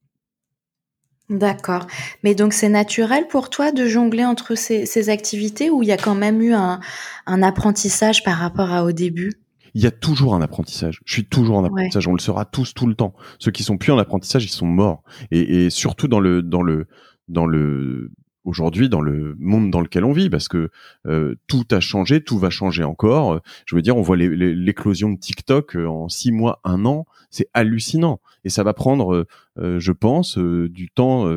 D'accord. 1.29 1.87
Mais 2.25 2.35
donc 2.35 2.53
c'est 2.53 2.69
naturel 2.69 3.27
pour 3.29 3.51
toi 3.51 3.71
de 3.71 3.87
jongler 3.87 4.25
entre 4.25 4.57
ces, 4.57 4.85
ces 4.85 5.11
activités 5.11 5.71
ou 5.71 5.83
il 5.83 5.89
y 5.89 5.93
a 5.93 5.97
quand 5.97 6.17
même 6.17 6.43
eu 6.43 6.53
un, 6.53 6.81
un 7.27 7.43
apprentissage 7.43 8.25
par 8.25 8.37
rapport 8.37 8.73
à 8.73 8.85
au 8.85 8.93
début? 8.93 9.33
Il 9.75 9.83
y 9.83 9.87
a 9.87 9.91
toujours 9.91 10.35
un 10.35 10.43
apprentissage. 10.43 11.01
Je 11.05 11.13
suis 11.13 11.27
toujours 11.27 11.57
en 11.57 11.65
apprentissage. 11.65 12.07
On 12.09 12.13
le 12.13 12.21
sera 12.21 12.45
tous 12.45 12.75
tout 12.75 12.87
le 12.87 12.95
temps. 12.95 13.15
Ceux 13.39 13.51
qui 13.51 13.63
sont 13.63 13.79
plus 13.79 13.93
en 13.93 13.99
apprentissage, 13.99 14.45
ils 14.45 14.49
sont 14.49 14.67
morts. 14.67 15.03
Et, 15.31 15.67
et 15.67 15.71
surtout 15.71 16.09
dans 16.09 16.21
le 16.21 16.43
dans 16.43 16.63
le 16.63 16.87
dans 17.29 17.47
le 17.47 18.11
aujourd'hui 18.45 18.89
dans 18.89 19.01
le 19.01 19.37
monde 19.39 19.71
dans 19.71 19.81
lequel 19.81 20.05
on 20.05 20.13
vit 20.13 20.31
parce 20.31 20.49
que 20.49 20.71
euh, 21.07 21.35
tout 21.47 21.65
a 21.71 21.81
changé, 21.81 22.23
tout 22.23 22.39
va 22.39 22.51
changer 22.51 22.85
encore. 22.85 23.41
Je 23.67 23.77
veux 23.77 23.83
dire, 23.83 23.97
on 23.97 24.03
voit 24.03 24.17
l'éclosion 24.17 25.11
de 25.11 25.19
TikTok 25.19 25.77
euh, 25.77 25.87
en 25.87 26.09
six 26.09 26.33
mois, 26.33 26.61
un 26.65 26.85
an, 26.85 27.07
c'est 27.31 27.49
hallucinant 27.55 28.21
et 28.45 28.49
ça 28.49 28.63
va 28.63 28.73
prendre, 28.73 29.27
euh, 29.59 29.79
je 29.79 29.93
pense, 29.93 30.39
du 30.39 30.91
temps 30.91 31.31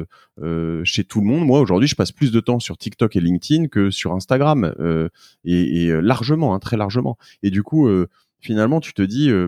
chez 0.83 1.03
tout 1.03 1.19
le 1.19 1.27
monde. 1.27 1.45
Moi 1.45 1.60
aujourd'hui, 1.60 1.88
je 1.88 1.95
passe 1.95 2.12
plus 2.12 2.31
de 2.31 2.39
temps 2.39 2.60
sur 2.60 2.77
TikTok 2.77 3.15
et 3.15 3.19
LinkedIn 3.19 3.67
que 3.67 3.91
sur 3.91 4.13
Instagram 4.13 4.74
et, 5.43 5.86
et 5.86 6.01
largement, 6.01 6.53
hein, 6.55 6.60
très 6.60 6.77
largement. 6.77 7.17
Et 7.43 7.50
du 7.50 7.63
coup, 7.63 7.89
finalement, 8.43 8.79
tu 8.79 8.93
te 8.93 9.01
dis, 9.01 9.29
euh, 9.29 9.48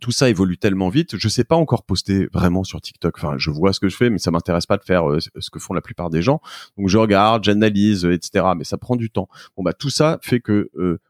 tout 0.00 0.10
ça 0.10 0.28
évolue 0.28 0.58
tellement 0.58 0.88
vite. 0.88 1.16
Je 1.16 1.28
sais 1.28 1.44
pas 1.44 1.56
encore 1.56 1.84
poster 1.84 2.26
vraiment 2.32 2.64
sur 2.64 2.80
TikTok. 2.80 3.14
Enfin, 3.18 3.34
je 3.38 3.50
vois 3.50 3.72
ce 3.72 3.80
que 3.80 3.88
je 3.88 3.96
fais, 3.96 4.10
mais 4.10 4.18
ça 4.18 4.30
m'intéresse 4.30 4.66
pas 4.66 4.76
de 4.76 4.84
faire 4.84 5.10
euh, 5.10 5.18
ce 5.20 5.50
que 5.50 5.58
font 5.58 5.74
la 5.74 5.80
plupart 5.80 6.10
des 6.10 6.22
gens. 6.22 6.40
Donc, 6.76 6.88
je 6.88 6.98
regarde, 6.98 7.44
j'analyse, 7.44 8.04
etc. 8.04 8.46
Mais 8.56 8.64
ça 8.64 8.78
prend 8.78 8.96
du 8.96 9.10
temps. 9.10 9.28
Bon, 9.56 9.62
bah, 9.62 9.72
tout 9.72 9.90
ça 9.90 10.18
fait 10.22 10.40
que 10.40 10.70
euh, 10.76 11.00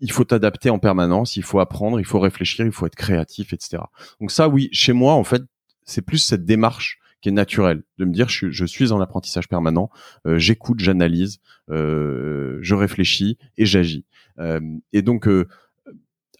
il 0.00 0.10
faut 0.10 0.24
t'adapter 0.24 0.68
en 0.68 0.78
permanence, 0.78 1.36
il 1.36 1.44
faut 1.44 1.60
apprendre, 1.60 2.00
il 2.00 2.04
faut 2.04 2.18
réfléchir, 2.18 2.66
il 2.66 2.72
faut 2.72 2.86
être 2.86 2.96
créatif, 2.96 3.52
etc. 3.52 3.84
Donc 4.20 4.32
ça, 4.32 4.48
oui, 4.48 4.68
chez 4.72 4.92
moi, 4.92 5.14
en 5.14 5.24
fait, 5.24 5.42
c'est 5.84 6.02
plus 6.02 6.18
cette 6.18 6.44
démarche 6.44 6.98
qui 7.22 7.28
est 7.28 7.32
naturel, 7.32 7.84
de 7.98 8.04
me 8.04 8.12
dire 8.12 8.28
je, 8.28 8.50
je 8.50 8.64
suis 8.66 8.90
en 8.90 9.00
apprentissage 9.00 9.48
permanent, 9.48 9.90
euh, 10.26 10.38
j'écoute, 10.38 10.80
j'analyse, 10.80 11.38
euh, 11.70 12.58
je 12.60 12.74
réfléchis 12.74 13.38
et 13.56 13.64
j'agis. 13.64 14.04
Euh, 14.38 14.60
et 14.92 15.02
donc 15.02 15.28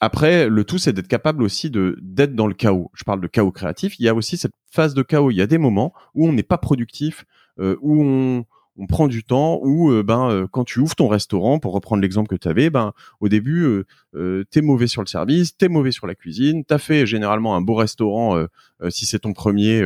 après, 0.04 0.48
le 0.48 0.64
tout, 0.64 0.78
c'est 0.78 0.92
d'être 0.92 1.06
capable 1.06 1.44
aussi 1.44 1.70
de 1.70 1.96
d'être 2.02 2.34
dans 2.34 2.48
le 2.48 2.54
chaos. 2.54 2.90
Je 2.92 3.04
parle 3.04 3.20
de 3.20 3.28
chaos 3.28 3.52
créatif. 3.52 4.00
Il 4.00 4.04
y 4.04 4.08
a 4.08 4.14
aussi 4.14 4.36
cette 4.36 4.52
phase 4.68 4.94
de 4.94 5.02
chaos. 5.02 5.30
Il 5.30 5.36
y 5.36 5.40
a 5.40 5.46
des 5.46 5.58
moments 5.58 5.94
où 6.14 6.26
on 6.26 6.32
n'est 6.32 6.42
pas 6.42 6.58
productif, 6.58 7.24
où 7.58 8.02
on 8.02 8.44
on 8.76 8.86
prend 8.86 9.08
du 9.08 9.24
temps 9.24 9.58
ou 9.62 9.90
euh, 9.90 10.02
ben 10.02 10.30
euh, 10.30 10.46
quand 10.50 10.64
tu 10.64 10.80
ouvres 10.80 10.94
ton 10.94 11.08
restaurant 11.08 11.58
pour 11.58 11.74
reprendre 11.74 12.02
l'exemple 12.02 12.28
que 12.28 12.40
tu 12.40 12.48
avais 12.48 12.70
ben 12.70 12.92
au 13.20 13.28
début 13.28 13.64
euh, 13.64 13.86
euh, 14.14 14.44
t'es 14.50 14.62
mauvais 14.62 14.86
sur 14.86 15.02
le 15.02 15.06
service 15.06 15.56
t'es 15.56 15.68
mauvais 15.68 15.92
sur 15.92 16.06
la 16.06 16.14
cuisine 16.14 16.64
t'as 16.64 16.78
fait 16.78 17.06
généralement 17.06 17.54
un 17.54 17.60
beau 17.60 17.74
restaurant 17.74 18.36
euh, 18.36 18.46
si 18.90 19.06
c'est 19.06 19.20
ton 19.20 19.32
premier 19.32 19.82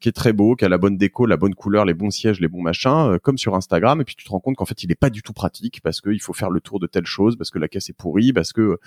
qui 0.00 0.08
est 0.08 0.12
très 0.12 0.32
beau 0.32 0.56
qui 0.56 0.64
a 0.64 0.68
la 0.68 0.78
bonne 0.78 0.96
déco 0.96 1.26
la 1.26 1.36
bonne 1.36 1.54
couleur 1.54 1.84
les 1.84 1.94
bons 1.94 2.10
sièges 2.10 2.40
les 2.40 2.48
bons 2.48 2.62
machins 2.62 3.18
comme 3.22 3.38
sur 3.38 3.54
Instagram 3.54 4.00
et 4.00 4.04
puis 4.04 4.16
tu 4.16 4.24
te 4.24 4.30
rends 4.30 4.40
compte 4.40 4.56
qu'en 4.56 4.64
fait 4.64 4.82
il 4.82 4.90
est 4.90 4.98
pas 4.98 5.10
du 5.10 5.22
tout 5.22 5.32
pratique 5.32 5.80
parce 5.82 6.00
qu'il 6.00 6.20
faut 6.20 6.32
faire 6.32 6.50
le 6.50 6.60
tour 6.60 6.80
de 6.80 6.86
telle 6.86 7.06
chose 7.06 7.36
parce 7.36 7.50
que 7.50 7.58
la 7.58 7.68
caisse 7.68 7.88
est 7.88 7.96
pourrie 7.96 8.32
parce 8.32 8.52
que 8.52 8.78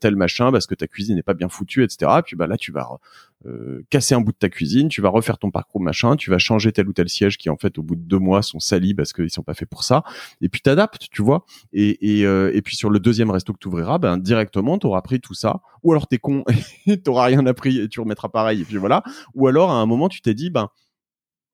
tel 0.00 0.16
machin 0.16 0.52
parce 0.52 0.66
que 0.66 0.74
ta 0.74 0.86
cuisine 0.86 1.16
n'est 1.16 1.22
pas 1.22 1.34
bien 1.34 1.48
foutue 1.48 1.82
etc 1.82 2.12
et 2.18 2.22
puis 2.22 2.36
bah 2.36 2.46
là 2.46 2.56
tu 2.56 2.72
vas 2.72 2.98
euh, 3.44 3.84
casser 3.90 4.14
un 4.14 4.20
bout 4.20 4.32
de 4.32 4.38
ta 4.38 4.48
cuisine, 4.48 4.88
tu 4.88 5.02
vas 5.02 5.10
refaire 5.10 5.38
ton 5.38 5.50
parcours 5.50 5.80
machin, 5.80 6.16
tu 6.16 6.30
vas 6.30 6.38
changer 6.38 6.72
tel 6.72 6.88
ou 6.88 6.92
tel 6.92 7.08
siège 7.08 7.36
qui 7.36 7.50
en 7.50 7.56
fait 7.56 7.78
au 7.78 7.82
bout 7.82 7.94
de 7.94 8.00
deux 8.00 8.18
mois 8.18 8.42
sont 8.42 8.58
salis 8.58 8.94
parce 8.94 9.12
qu'ils 9.12 9.30
sont 9.30 9.42
pas 9.42 9.54
faits 9.54 9.68
pour 9.68 9.84
ça, 9.84 10.02
et 10.40 10.48
puis 10.48 10.62
t'adaptes, 10.62 11.08
tu 11.12 11.22
vois. 11.22 11.44
Et, 11.72 12.18
et, 12.18 12.26
euh, 12.26 12.50
et 12.54 12.62
puis 12.62 12.76
sur 12.76 12.90
le 12.90 12.98
deuxième 12.98 13.30
resto 13.30 13.52
que 13.52 13.58
tu 13.58 13.68
ouvriras, 13.68 13.98
ben 13.98 14.16
directement 14.16 14.78
t'auras 14.78 14.98
appris 14.98 15.20
tout 15.20 15.34
ça, 15.34 15.60
ou 15.86 15.92
alors 15.92 16.08
t'es 16.08 16.18
con, 16.18 16.44
t'auras 17.04 17.26
rien 17.26 17.46
appris 17.46 17.80
et 17.80 17.88
tu 17.88 18.00
remettras 18.00 18.28
pareil, 18.28 18.60
et 18.60 18.64
puis 18.64 18.76
voilà. 18.76 19.02
Ou 19.34 19.46
alors 19.46 19.70
à 19.70 19.76
un 19.76 19.86
moment 19.86 20.08
tu 20.08 20.20
t'es 20.20 20.34
dit 20.34 20.50
ben 20.50 20.68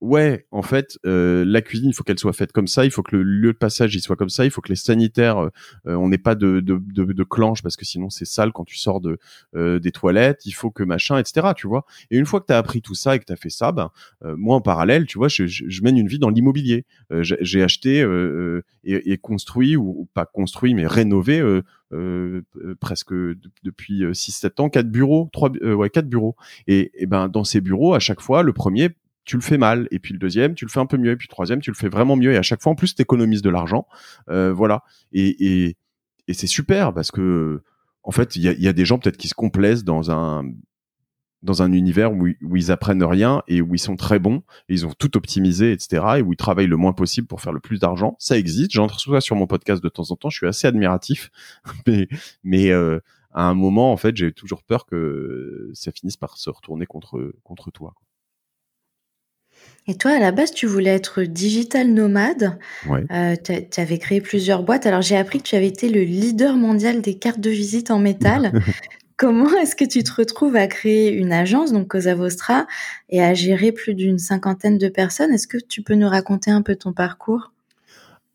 ouais, 0.02 0.46
en 0.50 0.62
fait, 0.62 0.98
euh, 1.06 1.44
la 1.46 1.62
cuisine, 1.62 1.88
il 1.88 1.92
faut 1.94 2.02
qu'elle 2.02 2.18
soit 2.18 2.32
faite 2.32 2.50
comme 2.50 2.66
ça, 2.66 2.84
il 2.84 2.90
faut 2.90 3.04
que 3.04 3.14
le 3.14 3.22
lieu 3.22 3.52
de 3.52 3.56
passage 3.56 3.94
il 3.94 4.00
soit 4.00 4.16
comme 4.16 4.28
ça, 4.28 4.44
il 4.44 4.50
faut 4.50 4.60
que 4.60 4.68
les 4.68 4.76
sanitaires, 4.76 5.38
euh, 5.38 5.48
euh, 5.86 5.94
on 5.94 6.08
n'ait 6.08 6.18
pas 6.18 6.34
de, 6.34 6.58
de, 6.58 6.82
de, 6.92 7.04
de, 7.04 7.22
clanche 7.24 7.62
parce 7.62 7.76
que 7.76 7.84
sinon 7.84 8.10
c'est 8.10 8.24
sale 8.24 8.52
quand 8.52 8.64
tu 8.64 8.76
sors 8.76 9.00
de 9.00 9.18
des 9.54 9.92
toilettes, 9.92 10.44
il 10.44 10.52
faut 10.52 10.70
que 10.70 10.82
machin, 10.82 11.18
etc. 11.18 11.48
Tu 11.56 11.68
vois. 11.68 11.86
Et 12.10 12.18
une 12.18 12.26
fois 12.26 12.40
que 12.40 12.46
tu 12.46 12.52
as 12.52 12.58
appris 12.58 12.82
tout 12.82 12.94
ça 12.94 13.14
et 13.14 13.20
que 13.20 13.24
tu 13.24 13.32
as 13.32 13.36
fait 13.36 13.50
ça, 13.50 13.70
ben 13.70 13.90
moi 14.22 14.56
en 14.56 14.60
parallèle, 14.60 15.06
tu 15.06 15.18
vois, 15.18 15.28
je, 15.28 15.46
je, 15.46 15.82
mène 15.82 15.96
une 15.96 16.08
vie 16.08 16.18
dans 16.18 16.30
l'immobilier. 16.30 16.84
J'ai 17.20 17.62
acheté 17.62 18.00
et, 18.84 19.12
et, 19.12 19.18
construit 19.18 19.76
ou, 19.76 20.08
pas 20.14 20.26
construit 20.26 20.74
mais 20.74 20.86
rénové. 20.86 21.40
Euh, 21.92 22.42
presque 22.80 23.12
depuis 23.12 24.02
6-7 24.02 24.62
ans, 24.62 24.70
quatre 24.70 24.90
bureaux, 24.90 25.28
trois, 25.32 25.50
ouais, 25.50 25.90
quatre 25.90 26.08
bureaux. 26.08 26.36
Et, 26.66 26.90
et 26.94 27.06
ben 27.06 27.28
dans 27.28 27.44
ces 27.44 27.60
bureaux, 27.60 27.94
à 27.94 27.98
chaque 27.98 28.20
fois, 28.20 28.42
le 28.42 28.52
premier, 28.52 28.90
tu 29.24 29.36
le 29.36 29.42
fais 29.42 29.58
mal, 29.58 29.88
et 29.90 29.98
puis 29.98 30.12
le 30.12 30.18
deuxième, 30.18 30.54
tu 30.54 30.64
le 30.64 30.70
fais 30.70 30.80
un 30.80 30.86
peu 30.86 30.96
mieux, 30.96 31.12
et 31.12 31.16
puis 31.16 31.28
le 31.28 31.32
troisième, 31.32 31.60
tu 31.60 31.70
le 31.70 31.76
fais 31.76 31.88
vraiment 31.88 32.16
mieux, 32.16 32.32
et 32.32 32.36
à 32.36 32.42
chaque 32.42 32.62
fois, 32.62 32.72
en 32.72 32.74
plus, 32.74 32.94
tu 32.94 33.02
économises 33.02 33.42
de 33.42 33.50
l'argent. 33.50 33.86
Euh, 34.28 34.52
voilà. 34.52 34.82
Et, 35.12 35.28
et, 35.46 35.76
et 36.28 36.34
c'est 36.34 36.46
super, 36.46 36.92
parce 36.92 37.10
que, 37.10 37.62
en 38.02 38.10
fait, 38.10 38.36
il 38.36 38.42
y 38.42 38.48
a, 38.48 38.52
y 38.52 38.68
a, 38.68 38.72
des 38.72 38.84
gens 38.84 38.98
peut-être 38.98 39.16
qui 39.16 39.28
se 39.28 39.34
complaisent 39.34 39.84
dans 39.84 40.10
un 40.10 40.44
dans 41.42 41.62
un 41.62 41.72
univers 41.72 42.12
où, 42.12 42.28
ils 42.56 42.70
apprennent 42.70 43.02
rien 43.02 43.42
et 43.48 43.60
où 43.60 43.74
ils 43.74 43.80
sont 43.80 43.96
très 43.96 44.18
bons, 44.18 44.42
et 44.68 44.74
ils 44.74 44.86
ont 44.86 44.92
tout 44.92 45.16
optimisé, 45.16 45.72
etc., 45.72 46.04
et 46.18 46.22
où 46.22 46.32
ils 46.32 46.36
travaillent 46.36 46.68
le 46.68 46.76
moins 46.76 46.92
possible 46.92 47.26
pour 47.26 47.40
faire 47.40 47.52
le 47.52 47.60
plus 47.60 47.80
d'argent. 47.80 48.16
Ça 48.18 48.38
existe, 48.38 48.70
j'en 48.72 48.86
reçois 48.86 49.20
sur 49.20 49.36
mon 49.36 49.46
podcast 49.46 49.82
de 49.82 49.88
temps 49.88 50.10
en 50.10 50.16
temps, 50.16 50.30
je 50.30 50.36
suis 50.36 50.46
assez 50.46 50.66
admiratif, 50.66 51.30
mais, 51.86 52.08
mais 52.44 52.70
euh, 52.70 53.00
à 53.32 53.48
un 53.48 53.54
moment, 53.54 53.92
en 53.92 53.96
fait, 53.96 54.16
j'ai 54.16 54.32
toujours 54.32 54.62
peur 54.62 54.86
que 54.86 55.70
ça 55.74 55.90
finisse 55.90 56.16
par 56.16 56.36
se 56.36 56.50
retourner 56.50 56.86
contre, 56.86 57.34
contre 57.42 57.70
toi. 57.70 57.94
Et 59.88 59.96
toi, 59.96 60.12
à 60.12 60.20
la 60.20 60.30
base, 60.30 60.52
tu 60.52 60.66
voulais 60.66 60.90
être 60.90 61.22
digital 61.22 61.88
nomade. 61.88 62.58
Ouais. 62.88 63.04
Euh, 63.10 63.34
tu 63.36 63.80
avais 63.80 63.98
créé 63.98 64.20
plusieurs 64.20 64.62
boîtes. 64.62 64.86
Alors, 64.86 65.02
j'ai 65.02 65.16
appris 65.16 65.38
que 65.38 65.48
tu 65.48 65.56
avais 65.56 65.66
été 65.66 65.88
le 65.88 66.02
leader 66.02 66.54
mondial 66.54 67.00
des 67.00 67.14
cartes 67.14 67.40
de 67.40 67.50
visite 67.50 67.90
en 67.90 67.98
métal. 67.98 68.52
Comment 69.16 69.50
est-ce 69.58 69.76
que 69.76 69.84
tu 69.84 70.02
te 70.02 70.12
retrouves 70.12 70.56
à 70.56 70.66
créer 70.66 71.12
une 71.12 71.32
agence, 71.32 71.72
donc 71.72 71.88
Cosa 71.88 72.14
Vostra, 72.14 72.66
et 73.08 73.22
à 73.22 73.34
gérer 73.34 73.70
plus 73.70 73.94
d'une 73.94 74.18
cinquantaine 74.18 74.78
de 74.78 74.88
personnes? 74.88 75.32
Est-ce 75.32 75.46
que 75.46 75.58
tu 75.58 75.82
peux 75.82 75.94
nous 75.94 76.08
raconter 76.08 76.50
un 76.50 76.62
peu 76.62 76.76
ton 76.76 76.92
parcours? 76.92 77.51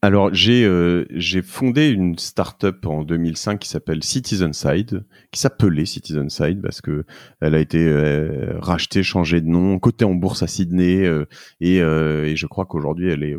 Alors 0.04 0.32
j'ai 0.32 0.64
euh, 0.64 1.06
j'ai 1.10 1.42
fondé 1.42 1.90
une 1.90 2.20
startup 2.20 2.86
en 2.86 3.04
2005 3.04 3.60
qui 3.60 3.68
s'appelle 3.68 4.04
Citizenside, 4.04 5.06
qui 5.32 5.40
s'appelait 5.40 5.86
Citizenside 5.86 6.62
parce 6.62 6.82
que 6.82 7.04
elle 7.42 7.56
a 7.56 7.60
été 7.60 7.80
euh, 7.80 8.60
rachetée, 8.60 9.02
changée 9.02 9.42
de 9.42 9.48
nom, 9.48 9.80
cotée 9.80 10.06
en 10.06 10.14
bourse 10.14 10.44
à 10.44 10.48
Sydney 10.48 11.04
euh, 11.04 11.26
et, 11.62 12.36
je 12.36 12.46
crois 12.46 12.66
qu'aujourd'hui 12.66 13.10
elle 13.10 13.24
est 13.24 13.36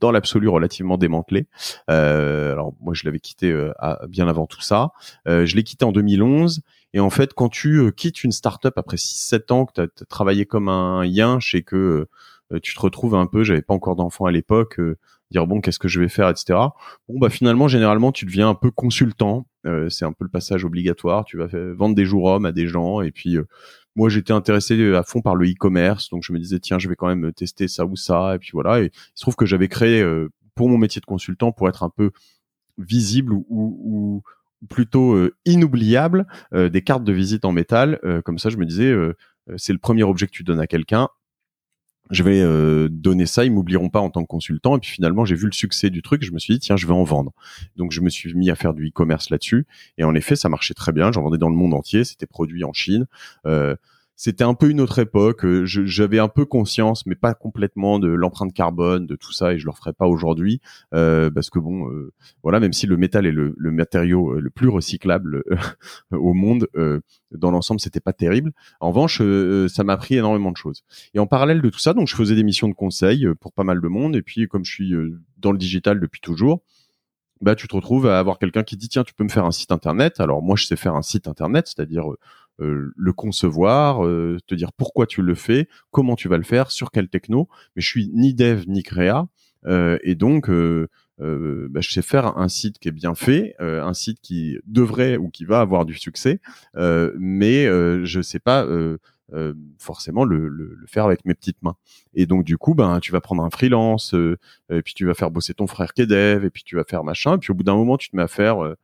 dans 0.00 0.10
l'absolu 0.10 0.48
relativement 0.48 0.98
démantelée. 0.98 1.46
alors 1.86 2.74
moi 2.80 2.94
je 2.94 3.04
l'avais 3.04 3.20
quitté 3.20 3.54
bien 4.08 4.26
avant 4.26 4.46
tout 4.46 4.60
ça. 4.60 4.90
je 5.26 5.54
l'ai 5.54 5.62
quitté 5.62 5.84
en 5.84 5.92
2011 5.92 6.60
et 6.92 7.00
en 7.00 7.10
fait 7.10 7.34
quand 7.34 7.48
tu 7.48 7.92
quittes 7.92 8.24
une 8.24 8.32
startup 8.32 8.76
après 8.76 8.96
6-7 8.96 9.52
ans 9.52 9.66
que 9.66 9.72
tu 9.74 9.80
as, 9.80 10.06
travaillé 10.06 10.44
comme 10.44 10.68
un 10.68 11.04
yinche 11.04 11.54
et 11.54 11.62
que 11.62 12.08
tu 12.62 12.74
te 12.74 12.80
retrouves 12.80 13.14
un 13.14 13.26
peu, 13.26 13.44
j'avais 13.44 13.62
pas 13.62 13.74
encore 13.74 13.94
d'enfant 13.94 14.24
à 14.24 14.32
l'époque 14.32 14.80
dire 15.30 15.46
bon 15.46 15.60
qu'est-ce 15.60 15.78
que 15.78 15.88
je 15.88 16.00
vais 16.00 16.08
faire 16.08 16.28
etc 16.28 16.58
bon 17.08 17.18
bah 17.18 17.28
finalement 17.28 17.68
généralement 17.68 18.12
tu 18.12 18.24
deviens 18.24 18.48
un 18.48 18.54
peu 18.54 18.70
consultant. 18.70 19.46
Euh, 19.66 19.88
c'est 19.88 20.04
un 20.04 20.12
peu 20.12 20.24
le 20.24 20.30
passage 20.30 20.64
obligatoire. 20.64 21.24
Tu 21.24 21.36
vas 21.36 21.46
vendre 21.74 21.94
des 21.94 22.04
jours 22.04 22.24
hommes 22.24 22.46
à 22.46 22.52
des 22.52 22.66
gens. 22.66 23.00
Et 23.00 23.10
puis 23.10 23.36
euh, 23.36 23.46
moi 23.96 24.08
j'étais 24.08 24.32
intéressé 24.32 24.94
à 24.94 25.02
fond 25.02 25.20
par 25.20 25.34
le 25.34 25.46
e-commerce. 25.46 26.10
Donc 26.10 26.22
je 26.24 26.32
me 26.32 26.38
disais 26.38 26.58
tiens 26.58 26.78
je 26.78 26.88
vais 26.88 26.96
quand 26.96 27.08
même 27.08 27.32
tester 27.32 27.68
ça 27.68 27.84
ou 27.84 27.96
ça. 27.96 28.34
Et 28.34 28.38
puis 28.38 28.50
voilà. 28.52 28.80
Et 28.80 28.86
il 28.86 28.90
se 29.14 29.22
trouve 29.22 29.36
que 29.36 29.46
j'avais 29.46 29.68
créé 29.68 30.00
euh, 30.02 30.28
pour 30.54 30.68
mon 30.68 30.78
métier 30.78 31.00
de 31.00 31.06
consultant 31.06 31.52
pour 31.52 31.68
être 31.68 31.82
un 31.82 31.90
peu 31.90 32.10
visible 32.78 33.32
ou, 33.32 33.44
ou, 33.48 34.22
plutôt 34.68 35.16
inoubliable 35.44 36.26
des 36.52 36.82
cartes 36.82 37.04
de 37.04 37.12
visite 37.12 37.44
en 37.44 37.52
métal. 37.52 38.00
Comme 38.24 38.38
ça 38.38 38.50
je 38.50 38.56
me 38.56 38.66
disais 38.66 38.92
c'est 39.56 39.72
le 39.72 39.78
premier 39.78 40.02
objet 40.02 40.26
que 40.26 40.32
tu 40.32 40.42
donnes 40.42 40.58
à 40.58 40.66
quelqu'un 40.66 41.08
je 42.10 42.22
vais 42.22 42.40
euh, 42.40 42.88
donner 42.90 43.26
ça, 43.26 43.44
ils 43.44 43.52
m'oublieront 43.52 43.90
pas 43.90 44.00
en 44.00 44.10
tant 44.10 44.22
que 44.22 44.28
consultant. 44.28 44.76
Et 44.76 44.80
puis 44.80 44.90
finalement, 44.90 45.24
j'ai 45.24 45.34
vu 45.34 45.46
le 45.46 45.52
succès 45.52 45.90
du 45.90 46.02
truc, 46.02 46.24
je 46.24 46.32
me 46.32 46.38
suis 46.38 46.54
dit 46.54 46.60
tiens, 46.60 46.76
je 46.76 46.86
vais 46.86 46.92
en 46.92 47.04
vendre. 47.04 47.32
Donc 47.76 47.92
je 47.92 48.00
me 48.00 48.10
suis 48.10 48.34
mis 48.34 48.50
à 48.50 48.54
faire 48.54 48.74
du 48.74 48.88
e-commerce 48.88 49.30
là-dessus. 49.30 49.66
Et 49.98 50.04
en 50.04 50.14
effet, 50.14 50.36
ça 50.36 50.48
marchait 50.48 50.74
très 50.74 50.92
bien. 50.92 51.12
J'en 51.12 51.22
vendais 51.22 51.38
dans 51.38 51.50
le 51.50 51.56
monde 51.56 51.74
entier. 51.74 52.04
C'était 52.04 52.26
produit 52.26 52.64
en 52.64 52.72
Chine. 52.72 53.06
Euh, 53.46 53.76
c'était 54.18 54.42
un 54.42 54.54
peu 54.54 54.68
une 54.68 54.80
autre 54.80 54.98
époque. 54.98 55.44
Euh, 55.44 55.64
j'avais 55.64 56.18
un 56.18 56.26
peu 56.28 56.44
conscience, 56.44 57.06
mais 57.06 57.14
pas 57.14 57.34
complètement 57.34 58.00
de 58.00 58.08
l'empreinte 58.08 58.52
carbone, 58.52 59.06
de 59.06 59.14
tout 59.14 59.32
ça, 59.32 59.54
et 59.54 59.58
je 59.58 59.64
le 59.64 59.70
referai 59.70 59.92
pas 59.92 60.06
aujourd'hui, 60.06 60.60
euh, 60.92 61.30
parce 61.30 61.50
que 61.50 61.60
bon, 61.60 61.88
euh, 61.88 62.12
voilà, 62.42 62.58
même 62.58 62.72
si 62.72 62.88
le 62.88 62.96
métal 62.96 63.26
est 63.26 63.32
le, 63.32 63.54
matériau 63.70 64.40
le 64.40 64.50
plus 64.50 64.68
recyclable 64.68 65.44
au 66.10 66.34
monde, 66.34 66.66
dans 67.30 67.52
l'ensemble, 67.52 67.78
c'était 67.78 68.00
pas 68.00 68.12
terrible. 68.12 68.52
En 68.80 68.88
revanche, 68.88 69.22
ça 69.72 69.84
m'a 69.84 69.92
appris 69.92 70.16
énormément 70.16 70.50
de 70.50 70.56
choses. 70.56 70.82
Et 71.14 71.20
en 71.20 71.28
parallèle 71.28 71.62
de 71.62 71.70
tout 71.70 71.78
ça, 71.78 71.94
donc 71.94 72.08
je 72.08 72.16
faisais 72.16 72.34
des 72.34 72.42
missions 72.42 72.68
de 72.68 72.74
conseil 72.74 73.28
pour 73.40 73.52
pas 73.52 73.62
mal 73.62 73.80
de 73.80 73.88
monde, 73.88 74.16
et 74.16 74.22
puis 74.22 74.48
comme 74.48 74.64
je 74.64 74.72
suis 74.72 74.94
dans 75.36 75.52
le 75.52 75.58
digital 75.58 76.00
depuis 76.00 76.20
toujours, 76.20 76.64
bah 77.40 77.54
tu 77.54 77.68
te 77.68 77.76
retrouves 77.76 78.08
à 78.08 78.18
avoir 78.18 78.40
quelqu'un 78.40 78.64
qui 78.64 78.76
dit 78.76 78.88
tiens 78.88 79.04
tu 79.04 79.14
peux 79.14 79.22
me 79.22 79.28
faire 79.28 79.44
un 79.44 79.52
site 79.52 79.70
internet 79.70 80.18
alors 80.18 80.42
moi 80.42 80.56
je 80.56 80.66
sais 80.66 80.74
faire 80.74 80.96
un 80.96 81.02
site 81.02 81.28
internet 81.28 81.68
c'est-à-dire 81.68 82.06
euh, 82.60 82.92
le 82.96 83.12
concevoir, 83.12 84.04
euh, 84.04 84.36
te 84.48 84.54
dire 84.56 84.72
pourquoi 84.72 85.06
tu 85.06 85.22
le 85.22 85.36
fais, 85.36 85.68
comment 85.92 86.16
tu 86.16 86.28
vas 86.28 86.38
le 86.38 86.42
faire, 86.42 86.72
sur 86.72 86.90
quel 86.90 87.08
techno. 87.08 87.48
Mais 87.76 87.82
je 87.82 87.88
suis 87.88 88.10
ni 88.12 88.34
dev 88.34 88.64
ni 88.66 88.82
créa, 88.82 89.28
euh, 89.66 89.98
et 90.02 90.16
donc 90.16 90.50
bah, 90.50 91.80
je 91.80 91.90
sais 91.90 92.02
faire 92.02 92.36
un 92.36 92.48
site 92.48 92.78
qui 92.80 92.88
est 92.88 92.92
bien 92.92 93.14
fait, 93.14 93.54
un 93.60 93.94
site 93.94 94.20
qui 94.20 94.58
devrait 94.66 95.16
ou 95.16 95.30
qui 95.30 95.44
va 95.44 95.60
avoir 95.60 95.84
du 95.84 95.94
succès, 95.94 96.40
mais 96.74 97.66
je 98.04 98.20
sais 98.22 98.40
pas. 98.40 98.66
forcément 99.78 100.24
le, 100.24 100.48
le, 100.48 100.78
faire 100.86 101.04
avec 101.04 101.24
mes 101.26 101.34
petites 101.34 101.62
mains. 101.62 101.76
Et 102.14 102.26
donc 102.26 102.44
du 102.44 102.56
coup, 102.56 102.74
ben 102.74 102.98
tu 103.00 103.12
vas 103.12 103.20
prendre 103.20 103.44
un 103.44 103.50
freelance, 103.50 104.14
et 104.70 104.82
puis 104.82 104.94
tu 104.94 105.06
vas 105.06 105.14
faire 105.14 105.30
bosser 105.30 105.54
ton 105.54 105.66
frère 105.68 105.92
qui 105.92 106.02
est 106.02 106.06
dev, 106.06 106.44
et 106.44 106.50
puis 106.50 106.64
tu 106.64 106.76
vas 106.76 106.84
faire 106.84 107.04
machin, 107.04 107.36
et 107.36 107.38
puis 107.38 107.52
au 107.52 107.54
bout 107.54 107.64
d'un 107.64 107.76
moment, 107.76 107.98
tu 107.98 108.10
te 108.10 108.16
mets 108.16 108.22
à 108.22 108.28
faire 108.28 108.74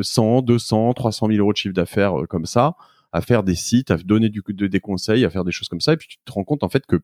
100, 0.00 0.42
200, 0.42 0.94
300 0.94 1.26
000 1.28 1.38
euros 1.38 1.52
de 1.52 1.58
chiffre 1.58 1.74
d'affaires 1.74 2.14
comme 2.28 2.46
ça 2.46 2.76
à 3.12 3.20
faire 3.22 3.42
des 3.42 3.54
sites, 3.54 3.90
à 3.90 3.96
donner 3.96 4.30
des 4.30 4.80
conseils, 4.80 5.24
à 5.24 5.30
faire 5.30 5.44
des 5.44 5.52
choses 5.52 5.68
comme 5.68 5.80
ça. 5.80 5.92
Et 5.94 5.96
puis 5.96 6.08
tu 6.08 6.18
te 6.24 6.32
rends 6.32 6.44
compte 6.44 6.62
en 6.62 6.68
fait 6.68 6.86
que 6.86 7.00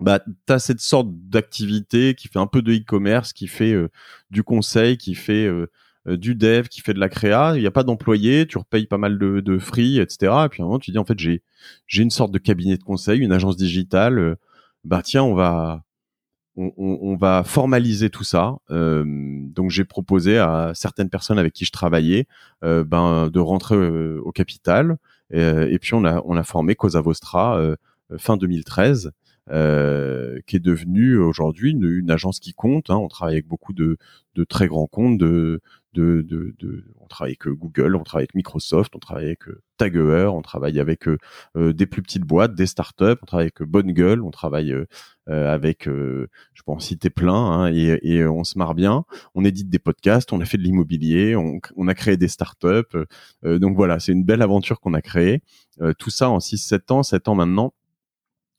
bah, 0.00 0.20
tu 0.20 0.52
as 0.52 0.58
cette 0.58 0.80
sorte 0.80 1.08
d'activité 1.10 2.14
qui 2.14 2.28
fait 2.28 2.38
un 2.38 2.46
peu 2.46 2.62
de 2.62 2.72
e-commerce, 2.72 3.32
qui 3.32 3.48
fait 3.48 3.72
euh, 3.72 3.88
du 4.30 4.42
conseil, 4.42 4.96
qui 4.96 5.14
fait 5.14 5.46
euh, 5.46 5.70
euh, 6.08 6.16
du 6.16 6.34
dev, 6.34 6.68
qui 6.68 6.80
fait 6.80 6.94
de 6.94 7.00
la 7.00 7.08
créa. 7.08 7.52
Il 7.56 7.60
n'y 7.60 7.66
a 7.66 7.70
pas 7.70 7.82
d'employés, 7.84 8.46
tu 8.46 8.58
repayes 8.58 8.86
pas 8.86 8.98
mal 8.98 9.18
de, 9.18 9.40
de 9.40 9.58
free, 9.58 9.98
etc. 9.98 10.32
Et 10.46 10.48
puis 10.48 10.62
à 10.62 10.64
un 10.64 10.68
moment, 10.68 10.78
tu 10.78 10.90
dis 10.90 10.98
en 10.98 11.04
fait, 11.04 11.18
j'ai 11.18 11.42
j'ai 11.86 12.02
une 12.02 12.10
sorte 12.10 12.32
de 12.32 12.38
cabinet 12.38 12.76
de 12.78 12.82
conseil, 12.82 13.20
une 13.20 13.32
agence 13.32 13.56
digitale. 13.56 14.36
bah 14.84 15.02
tiens, 15.02 15.24
on 15.24 15.34
va 15.34 15.84
on, 16.56 17.16
va 17.16 17.42
formaliser 17.44 18.10
tout 18.10 18.24
ça. 18.24 18.56
Euh, 18.70 19.04
donc 19.06 19.70
j'ai 19.70 19.84
proposé 19.84 20.38
à 20.38 20.72
certaines 20.74 21.08
personnes 21.08 21.38
avec 21.38 21.52
qui 21.52 21.64
je 21.64 21.72
travaillais 21.72 22.26
euh, 22.64 22.84
ben, 22.84 23.28
de 23.28 23.38
rentrer 23.40 23.76
euh, 23.76 24.20
au 24.24 24.32
capital. 24.32 24.96
Et, 25.32 25.78
puis 25.80 25.94
on 25.94 26.04
a, 26.04 26.20
on 26.24 26.36
a 26.36 26.42
formé 26.42 26.74
Cosa 26.74 27.00
Vostra 27.00 27.60
fin 28.18 28.36
2013. 28.36 29.12
qui 29.46 30.56
est 30.56 30.60
devenue 30.60 31.18
aujourd'hui 31.18 31.70
une, 31.70 32.10
agence 32.10 32.40
qui 32.40 32.52
compte. 32.52 32.90
Hein. 32.90 32.96
On 32.96 33.06
travaille 33.06 33.36
avec 33.36 33.46
beaucoup 33.46 33.72
de, 33.72 33.96
de 34.34 34.44
très 34.44 34.66
grands 34.66 34.88
comptes, 34.88 35.18
de, 35.92 36.54
on 37.00 37.06
travaille 37.06 37.36
avec 37.40 37.58
Google, 37.58 37.96
on 37.96 38.02
travaille 38.04 38.24
avec 38.24 38.34
Microsoft, 38.34 38.94
on 38.94 38.98
travaille 38.98 39.26
avec 39.26 39.42
Taguer, 39.76 40.30
on 40.32 40.42
travaille 40.42 40.78
avec 40.78 41.08
des 41.56 41.86
plus 41.86 42.02
petites 42.02 42.24
boîtes, 42.24 42.54
des 42.54 42.66
startups, 42.66 43.16
on 43.22 43.26
travaille 43.26 43.46
avec 43.46 43.62
Bonne 43.62 43.92
Gueule, 43.92 44.22
on 44.22 44.30
travaille 44.30 44.74
avec, 45.26 45.84
je 45.86 46.62
peux 46.64 46.72
en 46.72 46.78
citer 46.78 47.10
plein, 47.10 47.34
hein, 47.34 47.72
et, 47.72 48.24
on 48.26 48.44
se 48.44 48.58
marre 48.58 48.74
bien. 48.74 49.04
On 49.34 49.44
édite 49.44 49.68
des 49.68 49.78
podcasts, 49.78 50.32
on 50.32 50.40
a 50.40 50.44
fait 50.44 50.58
de 50.58 50.62
l'immobilier, 50.62 51.34
on, 51.36 51.88
a 51.88 51.94
créé 51.94 52.16
des 52.16 52.28
startups. 52.28 52.96
donc 53.42 53.76
voilà, 53.76 53.98
c'est 53.98 54.12
une 54.12 54.24
belle 54.24 54.42
aventure 54.42 54.80
qu'on 54.80 54.94
a 54.94 55.02
créée. 55.02 55.42
tout 55.98 56.10
ça 56.10 56.30
en 56.30 56.38
6-7 56.38 56.92
ans, 56.92 57.02
7 57.02 57.28
ans 57.28 57.34
maintenant. 57.34 57.74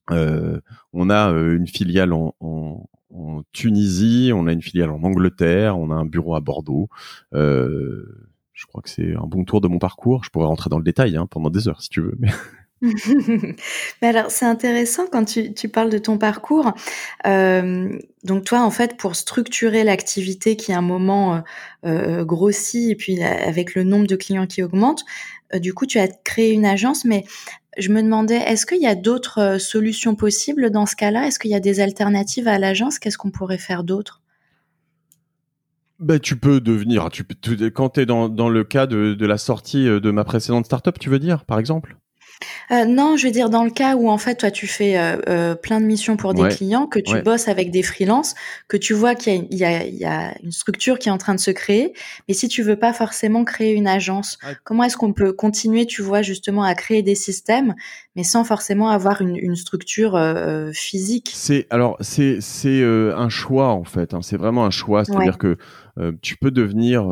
on 0.10 1.10
a 1.10 1.30
une 1.30 1.68
filiale 1.68 2.14
en, 2.14 2.34
en 3.14 3.44
Tunisie, 3.52 4.32
on 4.34 4.48
a 4.48 4.54
une 4.54 4.62
filiale 4.62 4.90
en 4.90 5.04
Angleterre, 5.04 5.78
on 5.78 5.92
a 5.92 5.96
un 5.96 6.06
bureau 6.06 6.36
à 6.36 6.40
Bordeaux. 6.40 6.90
Euh, 7.34 8.30
je 8.54 8.66
crois 8.66 8.82
que 8.82 8.90
c'est 8.90 9.16
un 9.16 9.28
bon 9.28 9.44
tour 9.44 9.62
de 9.62 9.68
mon 9.68 9.80
parcours. 9.80 10.24
Je 10.24 10.30
pourrais 10.30 10.46
rentrer 10.46 10.70
dans 10.70 10.78
le 10.78 10.84
détail 10.84 11.18
hein, 11.18 11.28
pendant 11.30 11.50
des 11.50 11.68
heures 11.68 11.82
si 11.82 11.90
tu 11.90 12.02
veux. 12.02 12.16
Mais... 12.20 12.30
alors, 14.02 14.32
c'est 14.32 14.46
intéressant 14.46 15.06
quand 15.12 15.26
tu, 15.26 15.70
parles 15.70 15.92
de 15.92 16.00
ton 16.00 16.18
parcours. 16.18 16.74
Euh, 17.28 18.00
donc 18.24 18.44
toi, 18.44 18.62
en 18.62 18.72
fait, 18.72 18.98
pour 18.98 19.16
structurer 19.16 19.84
l'activité 19.84 20.56
qui 20.56 20.74
à 20.74 20.80
un 20.80 20.82
moment 20.82 21.36
euh, 21.36 21.40
euh 21.86 22.26
grossit 22.26 22.90
et 22.90 22.96
puis 22.96 23.22
avec 23.22 23.76
le 23.76 23.84
nombre 23.84 24.08
de 24.08 24.16
clients 24.16 24.48
qui 24.48 24.64
augmente, 24.64 25.06
du 25.54 25.74
coup, 25.74 25.86
tu 25.86 26.00
as 26.00 26.08
créé 26.08 26.54
une 26.54 26.66
agence. 26.66 27.06
Mais 27.06 27.24
je 27.78 27.90
me 27.90 28.02
demandais, 28.02 28.38
est-ce 28.38 28.66
qu'il 28.66 28.82
y 28.82 28.88
a 28.88 28.96
d'autres 28.96 29.40
euh, 29.40 29.60
solutions 29.60 30.16
possibles 30.16 30.72
dans 30.72 30.86
ce 30.86 30.96
cas-là? 30.96 31.28
Est-ce 31.28 31.40
qu'il 31.40 31.52
y 31.52 31.56
a 31.56 31.60
des 31.60 31.80
alternatives 31.80 32.48
à 32.48 32.60
l'agence? 32.60 33.00
Qu'est-ce 33.00 33.18
qu'on 33.18 33.32
pourrait 33.32 33.58
faire 33.58 33.84
d'autre? 33.84 34.22
Bah, 36.00 36.20
tu 36.20 36.36
peux 36.36 36.60
devenir, 36.60 37.08
quand 37.74 37.90
tu 37.90 38.02
es 38.02 38.06
dans, 38.08 38.28
le 38.28 38.64
cas 38.64 38.88
de, 38.88 39.14
de 39.14 39.26
la 39.26 39.38
sortie 39.38 39.86
de 39.86 40.12
ma 40.12 40.24
précédente 40.24 40.66
startup, 40.66 40.98
tu 40.98 41.10
veux 41.10 41.20
dire, 41.20 41.46
par 41.46 41.60
exemple? 41.60 41.96
Euh, 42.72 42.86
non, 42.86 43.18
je 43.18 43.28
veux 43.28 43.32
dire 43.32 43.50
dans 43.50 43.64
le 43.64 43.72
cas 43.72 43.96
où 43.96 44.10
en 44.10 44.18
fait 44.18 44.36
toi 44.36 44.52
tu 44.52 44.68
fais 44.68 44.98
euh, 44.98 45.18
euh, 45.28 45.56
plein 45.56 45.82
de 45.82 45.86
missions 45.86 46.18
pour 46.18 46.34
des 46.34 46.48
clients, 46.50 46.88
que 46.88 47.00
tu 47.00 47.22
bosses 47.22 47.48
avec 47.48 47.72
des 47.72 47.84
freelances, 47.84 48.36
que 48.68 48.78
tu 48.78 48.94
vois 48.94 49.16
qu'il 49.16 49.48
y, 49.52 49.58
y, 49.58 50.06
a 50.06 50.34
une 50.44 50.52
structure 50.52 51.00
qui 51.00 51.10
est 51.10 51.12
en 51.12 51.18
train 51.18 51.36
de 51.36 51.40
se 51.40 51.52
créer, 51.52 51.94
mais 52.28 52.34
si 52.34 52.48
tu 52.48 52.64
veux 52.64 52.76
pas 52.76 52.94
forcément 52.94 53.44
créer 53.44 53.74
une 53.74 53.88
agence, 53.88 54.38
comment 54.64 54.84
est-ce 54.84 54.98
qu'on 54.98 55.14
peut 55.14 55.34
continuer, 55.34 55.86
tu 55.86 56.02
vois 56.02 56.22
justement 56.22 56.64
à 56.64 56.76
créer 56.76 57.02
des 57.02 57.16
systèmes, 57.16 57.76
mais 58.16 58.24
sans 58.24 58.44
forcément 58.44 58.90
avoir 58.90 59.22
une, 59.22 59.36
une 59.36 59.56
structure 59.56 60.20
physique? 60.74 61.32
C'est 61.34 61.68
alors 61.70 61.98
c'est 62.00 62.42
c'est 62.42 62.84
un 62.84 63.30
choix 63.30 63.70
en 63.70 63.84
fait, 63.84 64.14
hein, 64.14 64.22
c'est 64.22 64.38
vraiment 64.38 64.66
un 64.66 64.72
choix, 64.72 65.06
c'est-à-dire 65.06 65.38
que 65.38 65.58
tu 66.22 66.38
peux 66.38 66.52
devenir 66.52 67.06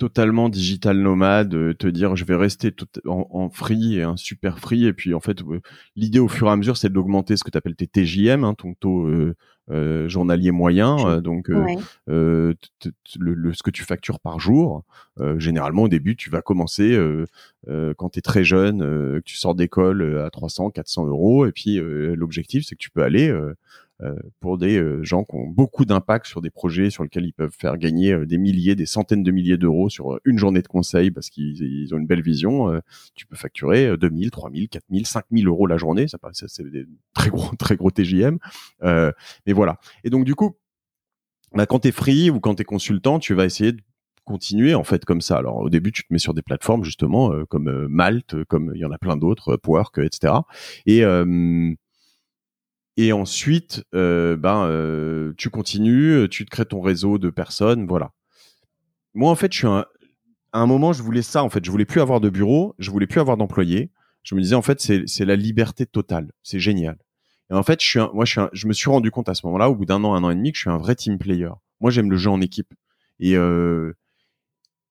totalement 0.00 0.48
digital 0.48 0.96
nomade, 0.96 1.54
euh, 1.54 1.74
te 1.74 1.86
dire 1.86 2.16
je 2.16 2.24
vais 2.24 2.34
rester 2.34 2.72
tout 2.72 2.88
en, 3.06 3.50
free 3.50 3.98
et 3.98 4.02
un 4.02 4.16
super 4.16 4.58
free. 4.58 4.86
Et 4.86 4.94
puis 4.94 5.12
en 5.12 5.20
fait 5.20 5.42
euh, 5.42 5.60
l'idée 5.94 6.18
au 6.18 6.26
fur 6.26 6.46
et 6.46 6.50
à 6.50 6.56
mesure 6.56 6.78
c'est 6.78 6.88
d'augmenter 6.90 7.36
ce 7.36 7.44
que 7.44 7.50
tu 7.50 7.58
appelles 7.58 7.76
tes 7.76 7.86
TJM, 7.86 8.42
hein, 8.42 8.54
ton 8.54 8.72
taux 8.72 9.06
euh, 9.06 10.08
journalier 10.08 10.52
moyen, 10.52 11.20
donc 11.20 11.48
le, 11.48 12.54
ce 13.52 13.62
que 13.62 13.70
tu 13.70 13.84
factures 13.84 14.20
par 14.20 14.40
jour. 14.40 14.84
généralement 15.36 15.82
au 15.82 15.88
début 15.88 16.16
tu 16.16 16.30
vas 16.30 16.40
commencer 16.40 16.98
quand 17.68 18.08
tu 18.08 18.18
es 18.18 18.22
très 18.22 18.42
jeune, 18.42 18.80
que 18.80 19.22
tu 19.24 19.36
sors 19.36 19.54
d'école 19.54 20.18
à 20.18 20.30
300, 20.30 20.70
400 20.70 21.06
euros. 21.06 21.46
Et 21.46 21.52
puis 21.52 21.78
l'objectif 21.78 22.64
c'est 22.66 22.74
que 22.74 22.80
tu 22.80 22.90
peux 22.90 23.02
aller 23.02 23.30
euh, 23.30 23.54
pour 24.40 24.58
des 24.58 24.78
euh, 24.78 25.02
gens 25.02 25.24
qui 25.24 25.34
ont 25.34 25.46
beaucoup 25.46 25.84
d'impact 25.84 26.26
sur 26.26 26.40
des 26.40 26.50
projets 26.50 26.90
sur 26.90 27.02
lesquels 27.02 27.24
ils 27.24 27.32
peuvent 27.32 27.54
faire 27.56 27.76
gagner 27.76 28.12
euh, 28.12 28.26
des 28.26 28.38
milliers, 28.38 28.74
des 28.74 28.86
centaines 28.86 29.22
de 29.22 29.30
milliers 29.30 29.58
d'euros 29.58 29.90
sur 29.90 30.18
une 30.24 30.38
journée 30.38 30.62
de 30.62 30.68
conseil 30.68 31.10
parce 31.10 31.28
qu'ils 31.28 31.94
ont 31.94 31.98
une 31.98 32.06
belle 32.06 32.22
vision. 32.22 32.80
tu 33.14 33.26
peux 33.26 33.36
facturer 33.36 33.96
2000, 33.96 34.30
3000, 34.30 34.68
4000, 34.68 35.06
5000 35.06 35.46
euros 35.46 35.66
la 35.66 35.76
journée. 35.76 36.08
Ça, 36.08 36.18
c'est 36.32 36.70
des 36.70 36.86
très 37.14 37.30
gros, 37.30 37.54
très 37.58 37.76
gros 37.76 37.90
TJM. 37.90 38.38
mais 38.82 39.52
voilà. 39.52 39.78
Et 40.04 40.10
donc 40.10 40.24
du 40.24 40.34
coup, 40.34 40.56
bah, 41.54 41.66
quand 41.66 41.80
tu 41.80 41.88
es 41.88 41.92
free 41.92 42.30
ou 42.30 42.40
quand 42.40 42.54
tu 42.54 42.62
es 42.62 42.64
consultant, 42.64 43.18
tu 43.18 43.34
vas 43.34 43.44
essayer 43.44 43.72
de 43.72 43.80
continuer 44.24 44.74
en 44.74 44.84
fait 44.84 45.04
comme 45.04 45.20
ça. 45.20 45.36
Alors 45.36 45.56
au 45.58 45.70
début, 45.70 45.92
tu 45.92 46.02
te 46.04 46.12
mets 46.12 46.18
sur 46.18 46.34
des 46.34 46.42
plateformes 46.42 46.84
justement 46.84 47.32
comme 47.46 47.86
Malte, 47.88 48.44
comme 48.44 48.72
il 48.74 48.80
y 48.80 48.84
en 48.84 48.92
a 48.92 48.98
plein 48.98 49.16
d'autres, 49.16 49.54
Upwork, 49.54 49.98
etc. 49.98 50.34
Et 50.86 51.04
et 53.00 53.12
ensuite, 53.12 53.84
euh, 53.94 54.36
ben, 54.36 54.64
euh, 54.64 55.32
tu 55.36 55.50
continues, 55.50 56.28
tu 56.28 56.44
te 56.44 56.50
crées 56.50 56.66
ton 56.66 56.80
réseau 56.80 57.18
de 57.18 57.30
personnes, 57.30 57.86
voilà. 57.86 58.12
Moi, 59.14 59.30
en 59.30 59.34
fait, 59.34 59.52
je 59.52 59.58
suis 59.58 59.66
un, 59.66 59.86
à 60.52 60.60
un 60.60 60.66
moment, 60.66 60.92
je 60.92 61.02
voulais 61.02 61.22
ça. 61.22 61.42
En 61.42 61.48
fait, 61.50 61.64
je 61.64 61.70
voulais 61.70 61.84
plus 61.84 62.00
avoir 62.00 62.20
de 62.20 62.28
bureau, 62.28 62.74
je 62.78 62.90
voulais 62.90 63.06
plus 63.06 63.20
avoir 63.20 63.36
d'employés. 63.36 63.90
Je 64.22 64.34
me 64.34 64.40
disais, 64.40 64.54
en 64.54 64.62
fait, 64.62 64.80
c'est 64.80 65.24
la 65.24 65.36
liberté 65.36 65.86
totale. 65.86 66.30
C'est 66.42 66.60
génial. 66.60 66.98
Et 67.50 67.54
en 67.54 67.62
fait, 67.62 67.82
je 67.82 67.88
suis, 67.88 67.98
moi, 68.12 68.24
je 68.24 68.32
suis, 68.32 68.40
je 68.52 68.66
me 68.66 68.72
suis 68.72 68.90
rendu 68.90 69.10
compte 69.10 69.28
à 69.28 69.34
ce 69.34 69.46
moment-là, 69.46 69.70
au 69.70 69.74
bout 69.74 69.86
d'un 69.86 70.04
an, 70.04 70.14
un 70.14 70.22
an 70.22 70.30
et 70.30 70.34
demi, 70.34 70.52
que 70.52 70.58
je 70.58 70.62
suis 70.62 70.70
un 70.70 70.78
vrai 70.78 70.94
team 70.94 71.18
player. 71.18 71.50
Moi, 71.80 71.90
j'aime 71.90 72.10
le 72.10 72.16
jeu 72.16 72.30
en 72.30 72.40
équipe. 72.40 72.72
Et 73.18 73.36
euh, 73.36 73.94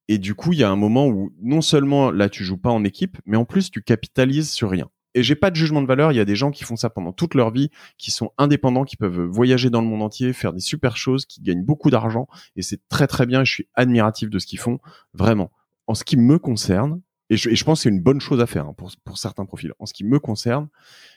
et 0.07 0.17
du 0.17 0.33
coup, 0.33 0.53
il 0.53 0.59
y 0.59 0.63
a 0.63 0.71
un 0.71 0.75
moment 0.75 1.07
où 1.07 1.31
non 1.39 1.61
seulement 1.61 2.09
là, 2.09 2.29
tu 2.29 2.43
joues 2.43 2.57
pas 2.57 2.71
en 2.71 2.83
équipe, 2.83 3.17
mais 3.25 3.37
en 3.37 3.45
plus, 3.45 3.69
tu 3.69 3.83
capitalises 3.83 4.49
sur 4.49 4.71
rien 4.71 4.89
et 5.15 5.23
j'ai 5.23 5.35
pas 5.35 5.49
de 5.51 5.55
jugement 5.55 5.81
de 5.81 5.87
valeur. 5.87 6.11
Il 6.11 6.15
y 6.15 6.19
a 6.19 6.25
des 6.25 6.35
gens 6.35 6.51
qui 6.51 6.63
font 6.63 6.75
ça 6.75 6.89
pendant 6.89 7.11
toute 7.11 7.33
leur 7.33 7.51
vie, 7.51 7.69
qui 7.97 8.11
sont 8.11 8.31
indépendants, 8.37 8.85
qui 8.85 8.95
peuvent 8.95 9.21
voyager 9.21 9.69
dans 9.69 9.81
le 9.81 9.87
monde 9.87 10.03
entier, 10.03 10.33
faire 10.33 10.53
des 10.53 10.59
super 10.59 10.97
choses, 10.97 11.25
qui 11.25 11.41
gagnent 11.41 11.63
beaucoup 11.63 11.89
d'argent. 11.89 12.27
Et 12.55 12.61
c'est 12.61 12.87
très 12.89 13.07
très 13.07 13.25
bien. 13.25 13.43
Je 13.43 13.51
suis 13.51 13.67
admiratif 13.73 14.29
de 14.29 14.39
ce 14.39 14.45
qu'ils 14.45 14.59
font, 14.59 14.79
vraiment. 15.13 15.51
En 15.87 15.95
ce 15.95 16.03
qui 16.03 16.17
me 16.17 16.37
concerne, 16.37 17.01
et 17.29 17.37
je, 17.37 17.63
pense 17.63 17.79
que 17.79 17.83
c'est 17.83 17.89
une 17.89 18.01
bonne 18.01 18.19
chose 18.19 18.41
à 18.41 18.47
faire 18.47 18.65
hein, 18.65 18.75
pour, 18.75 19.17
certains 19.17 19.45
profils. 19.45 19.71
En 19.77 19.85
ce 19.85 19.93
qui 19.93 20.03
me 20.03 20.19
concerne, 20.19 20.67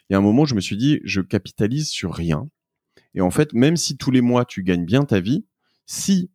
il 0.09 0.13
y 0.13 0.17
a 0.17 0.19
un 0.19 0.23
moment, 0.23 0.45
je 0.45 0.55
me 0.55 0.61
suis 0.61 0.77
dit, 0.77 1.01
je 1.05 1.23
capitalise 1.23 1.89
sur 1.89 2.13
rien. 2.13 2.49
Et 3.15 3.23
en 3.23 3.31
fait, 3.31 3.55
même 3.55 3.77
si 3.77 3.97
tous 3.97 4.11
les 4.11 4.21
mois 4.21 4.45
tu 4.45 4.63
gagnes 4.63 4.85
bien 4.85 5.05
ta 5.05 5.21
vie, 5.21 5.47
si 5.87 6.31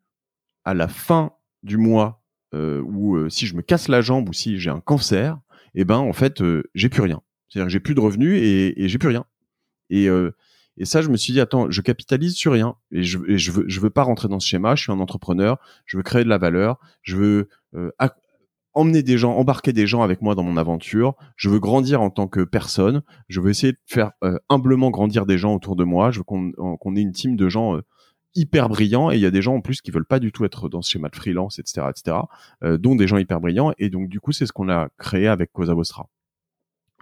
à 0.65 0.73
la 0.73 0.87
fin 0.87 1.33
du 1.63 1.77
mois 1.77 2.23
euh, 2.53 2.81
ou 2.81 3.17
euh, 3.17 3.29
si 3.29 3.45
je 3.45 3.55
me 3.55 3.61
casse 3.61 3.87
la 3.87 4.01
jambe 4.01 4.29
ou 4.29 4.33
si 4.33 4.59
j'ai 4.59 4.71
un 4.71 4.79
cancer, 4.79 5.39
eh 5.75 5.85
ben 5.85 5.97
en 5.97 6.13
fait, 6.13 6.41
euh, 6.41 6.63
j'ai 6.73 6.89
plus 6.89 7.01
rien. 7.01 7.21
C'est-à-dire 7.49 7.67
que 7.67 7.71
j'ai 7.71 7.79
plus 7.79 7.95
de 7.95 7.99
revenus 7.99 8.39
et, 8.41 8.83
et 8.83 8.89
j'ai 8.89 8.97
plus 8.97 9.09
rien. 9.09 9.25
Et, 9.89 10.09
euh, 10.09 10.31
et 10.77 10.85
ça, 10.85 11.01
je 11.01 11.09
me 11.09 11.17
suis 11.17 11.33
dit, 11.33 11.39
attends, 11.39 11.69
je 11.71 11.81
capitalise 11.81 12.35
sur 12.35 12.53
rien. 12.53 12.75
Et 12.91 13.03
je, 13.03 13.17
je, 13.37 13.51
veux, 13.51 13.65
je 13.67 13.79
veux 13.79 13.89
pas 13.89 14.03
rentrer 14.03 14.27
dans 14.27 14.39
ce 14.39 14.47
schéma. 14.47 14.75
Je 14.75 14.83
suis 14.83 14.91
un 14.91 14.99
entrepreneur. 14.99 15.57
Je 15.85 15.97
veux 15.97 16.03
créer 16.03 16.23
de 16.23 16.29
la 16.29 16.37
valeur. 16.37 16.77
Je 17.01 17.15
veux 17.15 17.49
euh, 17.75 17.89
emmener 18.77 19.01
des 19.01 19.17
gens, 19.17 19.33
embarquer 19.33 19.73
des 19.73 19.87
gens 19.87 20.03
avec 20.03 20.21
moi 20.21 20.35
dans 20.35 20.43
mon 20.43 20.55
aventure. 20.55 21.15
Je 21.35 21.49
veux 21.49 21.59
grandir 21.59 22.01
en 22.01 22.11
tant 22.11 22.27
que 22.27 22.41
personne. 22.41 23.01
Je 23.27 23.41
veux 23.41 23.49
essayer 23.49 23.73
de 23.73 23.79
faire 23.87 24.11
euh, 24.23 24.37
humblement 24.49 24.91
grandir 24.91 25.25
des 25.25 25.39
gens 25.39 25.55
autour 25.55 25.75
de 25.75 25.83
moi. 25.83 26.11
Je 26.11 26.19
veux 26.19 26.23
qu'on 26.23 26.51
qu'on 26.51 26.95
ait 26.95 27.01
une 27.01 27.11
team 27.11 27.35
de 27.35 27.49
gens 27.49 27.75
euh, 27.75 27.81
hyper 28.35 28.69
brillants 28.69 29.09
et 29.09 29.15
il 29.15 29.21
y 29.21 29.25
a 29.25 29.31
des 29.31 29.41
gens 29.41 29.55
en 29.55 29.61
plus 29.61 29.81
qui 29.81 29.89
veulent 29.89 30.05
pas 30.05 30.19
du 30.19 30.31
tout 30.31 30.45
être 30.45 30.69
dans 30.69 30.83
ce 30.83 30.91
schéma 30.91 31.09
de 31.09 31.15
freelance, 31.15 31.57
etc., 31.57 31.87
etc., 31.89 32.17
euh, 32.63 32.77
dont 32.77 32.95
des 32.95 33.07
gens 33.07 33.17
hyper 33.17 33.41
brillants. 33.41 33.73
Et 33.79 33.89
donc 33.89 34.09
du 34.09 34.19
coup, 34.19 34.31
c'est 34.31 34.45
ce 34.45 34.53
qu'on 34.53 34.69
a 34.69 34.89
créé 34.99 35.27
avec 35.27 35.51
Cosa 35.51 35.73
Vostra. 35.73 36.07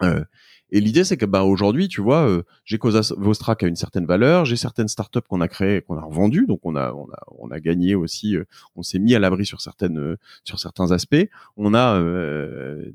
Euh, 0.01 0.23
et 0.71 0.81
l'idée, 0.81 1.03
c'est 1.03 1.17
que 1.17 1.25
bah 1.25 1.43
aujourd'hui, 1.43 1.87
tu 1.87 2.01
vois, 2.01 2.27
euh, 2.27 2.43
j'ai 2.65 2.79
Cosa 2.79 3.01
Vostra 3.17 3.55
qui 3.55 3.65
a 3.65 3.67
une 3.67 3.75
certaine 3.75 4.05
valeur, 4.05 4.45
j'ai 4.45 4.55
certaines 4.55 4.87
startups 4.87 5.21
qu'on 5.21 5.39
a 5.41 5.47
créées, 5.47 5.81
qu'on 5.81 5.97
a 5.97 6.01
revendues, 6.01 6.47
donc 6.47 6.59
on 6.63 6.75
a 6.75 6.91
on 6.91 7.07
a 7.11 7.19
on 7.37 7.51
a 7.51 7.59
gagné 7.59 7.93
aussi, 7.93 8.35
euh, 8.35 8.45
on 8.75 8.81
s'est 8.81 8.97
mis 8.97 9.13
à 9.13 9.19
l'abri 9.19 9.45
sur 9.45 9.61
certaines 9.61 9.99
euh, 9.99 10.17
sur 10.43 10.59
certains 10.59 10.91
aspects. 10.91 11.29
On 11.55 11.73
a 11.75 11.99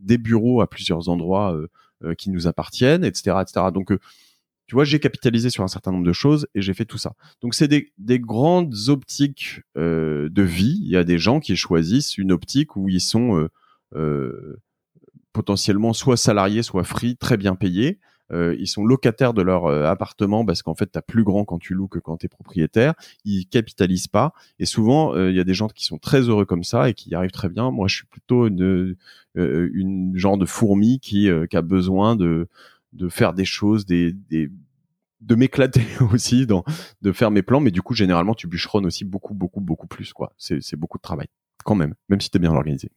des 0.01 0.19
bureaux 0.19 0.61
à 0.61 0.69
plusieurs 0.69 1.09
endroits 1.09 1.57
qui 2.19 2.31
nous 2.31 2.47
appartiennent, 2.47 3.05
etc., 3.05 3.37
etc. 3.41 3.67
Donc 3.73 3.93
tu 4.67 4.75
vois, 4.75 4.85
j'ai 4.85 5.01
capitalisé 5.01 5.51
sur 5.51 5.65
un 5.65 5.69
certain 5.69 5.93
nombre 5.93 6.05
de 6.05 6.13
choses 6.13 6.47
et 6.55 6.63
j'ai 6.63 6.75
fait 6.75 6.85
tout 6.85 6.99
ça. 6.99 7.15
Donc 7.41 7.55
c'est 7.55 7.69
des, 7.69 7.93
des 7.99 8.19
grandes 8.19 8.75
optiques 8.89 9.63
de 9.77 10.43
vie. 10.43 10.79
Il 10.83 10.89
y 10.89 10.97
a 10.97 11.05
des 11.05 11.19
gens 11.19 11.41
qui 11.41 11.57
choisissent 11.57 12.19
une 12.19 12.33
optique 12.33 12.77
où 12.77 12.89
ils 12.89 13.01
sont 13.01 13.49
euh, 13.97 14.57
potentiellement 15.33 15.93
soit 15.93 16.17
salariés, 16.17 16.63
soit 16.63 16.85
free, 16.85 17.17
très 17.17 17.37
bien 17.37 17.55
payés. 17.55 17.99
Euh, 18.33 18.55
ils 18.59 18.69
sont 18.69 18.85
locataires 18.85 19.35
de 19.35 19.43
leur 19.43 19.67
euh, 19.67 19.87
appartement 19.87 20.45
parce 20.45 20.63
qu'en 20.63 20.75
fait, 20.75 20.93
tu 20.93 20.99
as 20.99 21.03
plus 21.03 21.25
grand 21.25 21.45
quand 21.45 21.59
tu 21.59 21.75
loues 21.75 21.89
que 21.89 21.99
quand 21.99 22.19
tu 22.19 22.27
es 22.27 22.29
propriétaire. 22.29 22.95
Ils 23.25 23.47
capitalisent 23.47 24.09
pas. 24.09 24.33
Et 24.59 24.67
souvent, 24.67 25.15
euh, 25.15 25.31
il 25.31 25.37
y 25.37 25.41
a 25.41 25.45
des 25.45 25.55
gens 25.55 25.69
qui 25.69 25.85
sont 25.85 25.99
très 25.99 26.21
heureux 26.23 26.45
comme 26.45 26.65
ça 26.65 26.89
et 26.89 26.95
qui 26.95 27.11
y 27.11 27.15
arrivent 27.15 27.33
très 27.33 27.49
bien. 27.49 27.71
Moi, 27.71 27.89
je 27.89 27.97
suis 27.97 28.07
plutôt 28.07 28.47
une, 28.47 28.97
une 29.35 30.13
genre 30.17 30.39
de 30.39 30.47
fourmi 30.47 31.01
qui, 31.01 31.29
qui 31.49 31.57
a 31.57 31.63
besoin 31.63 32.15
de, 32.17 32.49
de 32.93 33.09
faire 33.09 33.33
des 33.33 33.45
choses, 33.45 33.85
des, 33.87 34.13
des 34.13 34.51
de 35.21 35.35
m'éclater 35.35 35.85
aussi, 36.13 36.47
dans, 36.47 36.65
de 37.03 37.13
faire 37.13 37.31
mes 37.31 37.43
plans. 37.43 37.61
Mais 37.61 37.71
du 37.71 37.83
coup, 37.83 37.95
généralement, 37.95 38.35
tu 38.35 38.47
bûcheronnes 38.47 38.87
aussi 38.87 39.05
beaucoup, 39.05 39.35
beaucoup, 39.35 39.61
beaucoup 39.61 39.87
plus. 39.87 40.13
quoi. 40.13 40.33
C'est 40.39 40.77
beaucoup 40.77 40.99
de 40.99 41.03
travail 41.03 41.27
quand 41.65 41.75
même, 41.75 41.95
même 42.09 42.21
si 42.21 42.31
tu 42.31 42.39
es 42.39 42.41
bien 42.41 42.53
organisé. 42.53 42.91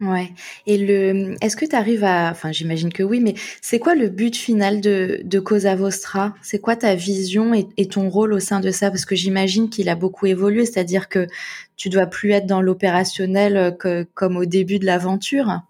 Ouais. 0.00 0.30
Et 0.66 0.76
le, 0.76 1.36
est-ce 1.42 1.56
que 1.56 1.64
tu 1.64 1.74
arrives 1.74 2.04
à, 2.04 2.30
enfin, 2.30 2.52
j'imagine 2.52 2.92
que 2.92 3.02
oui, 3.02 3.20
mais 3.20 3.34
c'est 3.62 3.78
quoi 3.78 3.94
le 3.94 4.10
but 4.10 4.36
final 4.36 4.82
de, 4.82 5.20
de 5.24 5.40
Cosa 5.40 5.74
Vostra? 5.74 6.34
C'est 6.42 6.58
quoi 6.58 6.76
ta 6.76 6.94
vision 6.94 7.54
et, 7.54 7.86
ton 7.86 8.10
rôle 8.10 8.34
au 8.34 8.40
sein 8.40 8.60
de 8.60 8.70
ça? 8.70 8.90
Parce 8.90 9.06
que 9.06 9.16
j'imagine 9.16 9.70
qu'il 9.70 9.88
a 9.88 9.94
beaucoup 9.94 10.26
évolué, 10.26 10.66
c'est-à-dire 10.66 11.08
que 11.08 11.26
tu 11.76 11.88
dois 11.88 12.06
plus 12.06 12.32
être 12.32 12.46
dans 12.46 12.60
l'opérationnel 12.60 13.76
comme 14.12 14.36
au 14.36 14.44
début 14.44 14.78
de 14.78 14.84
l'aventure. 14.84 15.62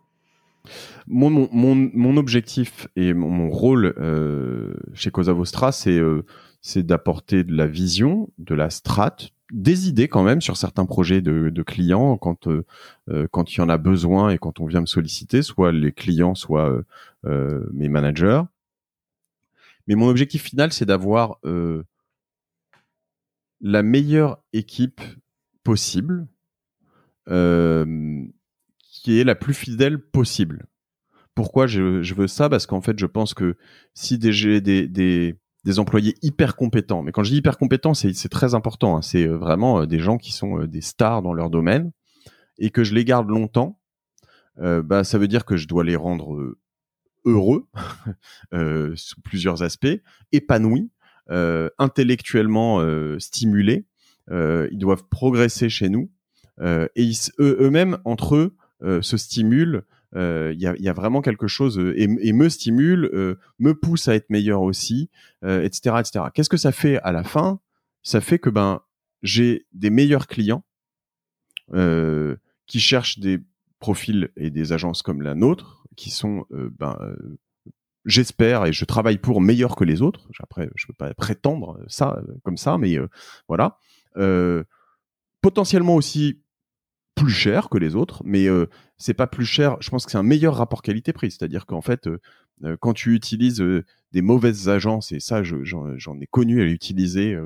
Mon, 1.06 1.30
mon, 1.30 1.90
mon, 1.94 2.16
objectif 2.16 2.88
et 2.96 3.14
mon, 3.14 3.48
rôle 3.48 3.94
euh, 3.98 4.74
chez 4.94 5.12
Cosa 5.12 5.32
Vostra, 5.32 5.70
c'est 5.70 5.98
euh, 5.98 6.24
c'est 6.62 6.84
d'apporter 6.84 7.44
de 7.44 7.54
la 7.54 7.68
vision, 7.68 8.28
de 8.38 8.56
la 8.56 8.70
strate, 8.70 9.30
des 9.52 9.88
idées 9.88 10.08
quand 10.08 10.22
même 10.22 10.40
sur 10.40 10.56
certains 10.56 10.86
projets 10.86 11.20
de, 11.20 11.50
de 11.50 11.62
clients 11.62 12.16
quand 12.16 12.48
euh, 12.48 12.64
euh, 13.08 13.28
quand 13.30 13.52
il 13.52 13.58
y 13.58 13.60
en 13.60 13.68
a 13.68 13.78
besoin 13.78 14.30
et 14.30 14.38
quand 14.38 14.60
on 14.60 14.66
vient 14.66 14.80
me 14.80 14.86
solliciter, 14.86 15.42
soit 15.42 15.72
les 15.72 15.92
clients, 15.92 16.34
soit 16.34 16.68
euh, 16.70 16.82
euh 17.26 17.66
mes 17.72 17.88
managers. 17.88 18.42
Mais 19.86 19.94
mon 19.94 20.08
objectif 20.08 20.42
final, 20.42 20.72
c'est 20.72 20.84
d'avoir 20.84 21.38
la 23.60 23.82
meilleure 23.84 24.42
équipe 24.52 25.00
possible, 25.62 26.26
qui 27.28 29.20
est 29.20 29.24
la 29.24 29.36
plus 29.36 29.54
fidèle 29.54 30.00
possible. 30.00 30.66
Pourquoi 31.36 31.68
je, 31.68 32.02
je 32.02 32.14
veux 32.14 32.26
ça? 32.26 32.48
Parce 32.48 32.66
qu'en 32.66 32.80
fait, 32.80 32.98
je 32.98 33.06
pense 33.06 33.32
que 33.32 33.56
si 33.94 34.18
des, 34.18 34.60
des, 34.60 34.88
des 34.88 35.36
des 35.66 35.80
employés 35.80 36.14
hyper 36.22 36.54
compétents. 36.54 37.02
Mais 37.02 37.10
quand 37.10 37.24
je 37.24 37.32
dis 37.32 37.38
hyper 37.38 37.58
compétents, 37.58 37.92
c'est 37.92 38.28
très 38.28 38.54
important. 38.54 38.96
Hein. 38.96 39.02
C'est 39.02 39.26
euh, 39.26 39.36
vraiment 39.36 39.80
euh, 39.80 39.86
des 39.86 39.98
gens 39.98 40.16
qui 40.16 40.32
sont 40.32 40.60
euh, 40.60 40.68
des 40.68 40.80
stars 40.80 41.22
dans 41.22 41.34
leur 41.34 41.50
domaine 41.50 41.90
et 42.58 42.70
que 42.70 42.84
je 42.84 42.94
les 42.94 43.04
garde 43.04 43.28
longtemps. 43.28 43.78
bah, 44.58 45.04
ça 45.04 45.18
veut 45.18 45.28
dire 45.28 45.44
que 45.44 45.58
je 45.58 45.68
dois 45.68 45.84
les 45.84 45.96
rendre 45.96 46.54
heureux 47.26 47.66
sous 48.94 49.20
plusieurs 49.20 49.62
aspects, 49.62 50.00
épanouis, 50.32 50.90
intellectuellement 51.28 52.80
stimulés. 53.18 53.84
ils 54.30 54.78
doivent 54.78 55.04
progresser 55.10 55.68
chez 55.68 55.90
nous 55.90 56.10
et 56.62 57.12
eux-mêmes 57.38 57.98
entre 58.06 58.36
eux 58.36 58.56
se 59.02 59.18
stimulent 59.18 59.84
euh, 60.16 60.54
il 60.54 60.60
y, 60.60 60.88
a, 60.88 60.92
vraiment 60.94 61.20
quelque 61.20 61.46
chose 61.46 61.78
euh, 61.78 61.94
et, 61.96 62.32
me 62.32 62.48
stimule, 62.48 63.10
euh, 63.12 63.38
me 63.58 63.74
pousse 63.74 64.08
à 64.08 64.14
être 64.14 64.30
meilleur 64.30 64.62
aussi, 64.62 65.10
etc., 65.42 65.96
etc. 66.00 66.24
Qu'est-ce 66.32 66.48
que 66.48 66.56
ça 66.56 66.72
fait 66.72 66.98
à 67.00 67.12
la 67.12 67.22
fin? 67.22 67.60
Ça 68.02 68.20
fait 68.20 68.38
que 68.38 68.48
ben 68.48 68.80
j'ai 69.22 69.66
des 69.72 69.90
meilleurs 69.90 70.26
clients 70.26 70.64
qui 72.66 72.80
cherchent 72.80 73.18
des 73.18 73.40
profils 73.78 74.30
et 74.36 74.50
des 74.50 74.72
agences 74.72 75.02
comme 75.02 75.22
la 75.22 75.34
nôtre, 75.34 75.84
qui 75.96 76.10
sont 76.10 76.46
ben 76.50 76.96
j'espère 78.04 78.64
et 78.64 78.72
je 78.72 78.84
travaille 78.84 79.18
pour 79.18 79.40
meilleurs 79.40 79.76
que 79.76 79.84
les 79.84 80.00
autres. 80.00 80.28
Après, 80.38 80.70
je 80.76 80.86
peux 80.86 80.94
pas 80.94 81.12
prétendre 81.14 81.78
ça 81.88 82.22
comme 82.42 82.56
ça, 82.56 82.78
mais 82.78 82.96
voilà. 83.48 83.78
potentiellement 85.42 85.96
aussi 85.96 86.40
plus 87.16 87.30
cher 87.30 87.68
que 87.70 87.78
les 87.78 87.96
autres, 87.96 88.22
mais 88.24 88.46
euh, 88.46 88.66
c'est 88.98 89.14
pas 89.14 89.26
plus 89.26 89.46
cher. 89.46 89.76
Je 89.80 89.90
pense 89.90 90.04
que 90.04 90.12
c'est 90.12 90.18
un 90.18 90.22
meilleur 90.22 90.54
rapport 90.54 90.82
qualité-prix. 90.82 91.32
C'est-à-dire 91.32 91.66
qu'en 91.66 91.80
fait, 91.80 92.06
euh, 92.06 92.20
euh, 92.62 92.76
quand 92.78 92.92
tu 92.92 93.14
utilises 93.14 93.64
des 94.12 94.22
mauvaises 94.22 94.68
agences, 94.68 95.10
et 95.10 95.18
ça, 95.18 95.42
j'en 95.42 96.20
ai 96.20 96.26
connu 96.26 96.60
à 96.60 96.64
l'utiliser 96.64 97.36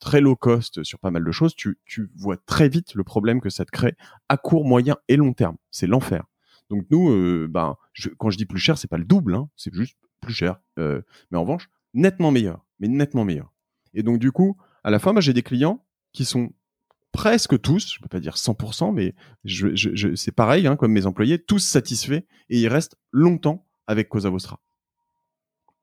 très 0.00 0.20
low 0.20 0.36
cost 0.36 0.84
sur 0.84 0.98
pas 1.00 1.10
mal 1.10 1.24
de 1.24 1.32
choses, 1.32 1.54
tu, 1.54 1.78
vois 2.16 2.36
très 2.36 2.68
vite 2.68 2.94
le 2.94 3.04
problème 3.04 3.40
que 3.40 3.50
ça 3.50 3.64
te 3.64 3.70
crée 3.70 3.94
à 4.28 4.36
court, 4.36 4.64
moyen 4.64 4.96
et 5.08 5.16
long 5.16 5.32
terme. 5.32 5.56
C'est 5.70 5.86
l'enfer. 5.86 6.24
Donc 6.70 6.86
nous, 6.90 7.48
ben, 7.48 7.76
quand 8.18 8.30
je 8.30 8.38
dis 8.38 8.46
plus 8.46 8.58
cher, 8.58 8.78
c'est 8.78 8.88
pas 8.88 8.98
le 8.98 9.04
double, 9.04 9.34
hein, 9.34 9.48
c'est 9.56 9.74
juste 9.74 9.96
plus 10.20 10.34
cher. 10.34 10.60
mais 10.76 11.02
en 11.34 11.42
revanche, 11.42 11.68
nettement 11.92 12.30
meilleur, 12.30 12.64
mais 12.78 12.88
nettement 12.88 13.24
meilleur. 13.24 13.52
Et 13.94 14.02
donc 14.02 14.18
du 14.18 14.30
coup, 14.30 14.56
à 14.84 14.90
la 14.90 14.98
fin, 14.98 15.12
ben, 15.12 15.20
j'ai 15.20 15.32
des 15.32 15.42
clients 15.42 15.84
qui 16.12 16.24
sont 16.24 16.50
presque 17.16 17.58
tous, 17.62 17.94
je 17.94 17.98
peux 18.02 18.08
pas 18.08 18.20
dire 18.20 18.34
100%, 18.34 18.92
mais 18.92 19.14
c'est 20.14 20.32
pareil, 20.32 20.66
hein, 20.66 20.76
comme 20.76 20.92
mes 20.92 21.06
employés, 21.06 21.38
tous 21.38 21.60
satisfaits 21.60 22.24
et 22.50 22.60
ils 22.60 22.68
restent 22.68 22.96
longtemps 23.10 23.66
avec 23.86 24.10
Cosa 24.10 24.28
Vostra. 24.28 24.60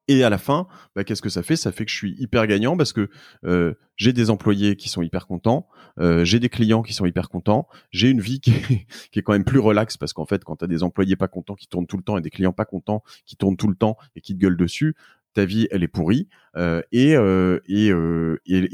Et 0.08 0.24
à 0.24 0.30
la 0.30 0.38
fin, 0.38 0.68
bah, 0.96 1.04
qu'est-ce 1.04 1.24
que 1.24 1.30
ça 1.30 1.42
fait? 1.42 1.56
Ça 1.56 1.72
fait 1.72 1.86
que 1.86 1.92
je 1.92 1.96
suis 1.96 2.16
hyper 2.20 2.46
gagnant 2.46 2.78
parce 2.78 2.94
que 2.94 3.10
euh, 3.46 3.74
j'ai 3.96 4.14
des 4.14 4.30
employés 4.30 4.76
qui 4.76 4.90
sont 4.90 5.02
hyper 5.02 5.26
contents, 5.26 5.68
euh, 6.00 6.24
j'ai 6.24 6.40
des 6.40 6.50
clients 6.50 6.84
qui 6.84 6.94
sont 6.94 7.08
hyper 7.08 7.30
contents, 7.30 7.68
j'ai 7.90 8.12
une 8.12 8.22
vie 8.22 8.40
qui 8.42 8.52
est, 8.52 9.22
quand 9.24 9.34
même 9.34 9.46
plus 9.46 9.60
relaxe 9.60 9.98
parce 9.98 10.14
qu'en 10.14 10.28
fait, 10.28 10.44
quand 10.44 10.58
tu 10.58 10.66
as 10.66 10.68
des 10.68 10.84
employés 10.84 11.16
pas 11.16 11.28
contents 11.28 11.56
qui 11.56 11.68
tournent 11.68 11.88
tout 11.88 11.98
le 11.98 12.04
temps 12.04 12.16
et 12.16 12.22
des 12.22 12.30
clients 12.30 12.54
pas 12.54 12.66
contents 12.66 13.02
qui 13.26 13.38
tournent 13.38 13.58
tout 13.58 13.70
le 13.70 13.76
temps 13.76 13.98
et 14.16 14.22
qui 14.22 14.36
te 14.36 14.40
gueulent 14.40 14.58
dessus, 14.58 14.96
ta 15.34 15.46
vie 15.46 15.68
elle 15.72 15.82
est 15.82 15.88
pourrie 15.88 16.28
euh, 16.58 16.84
et 16.92 17.14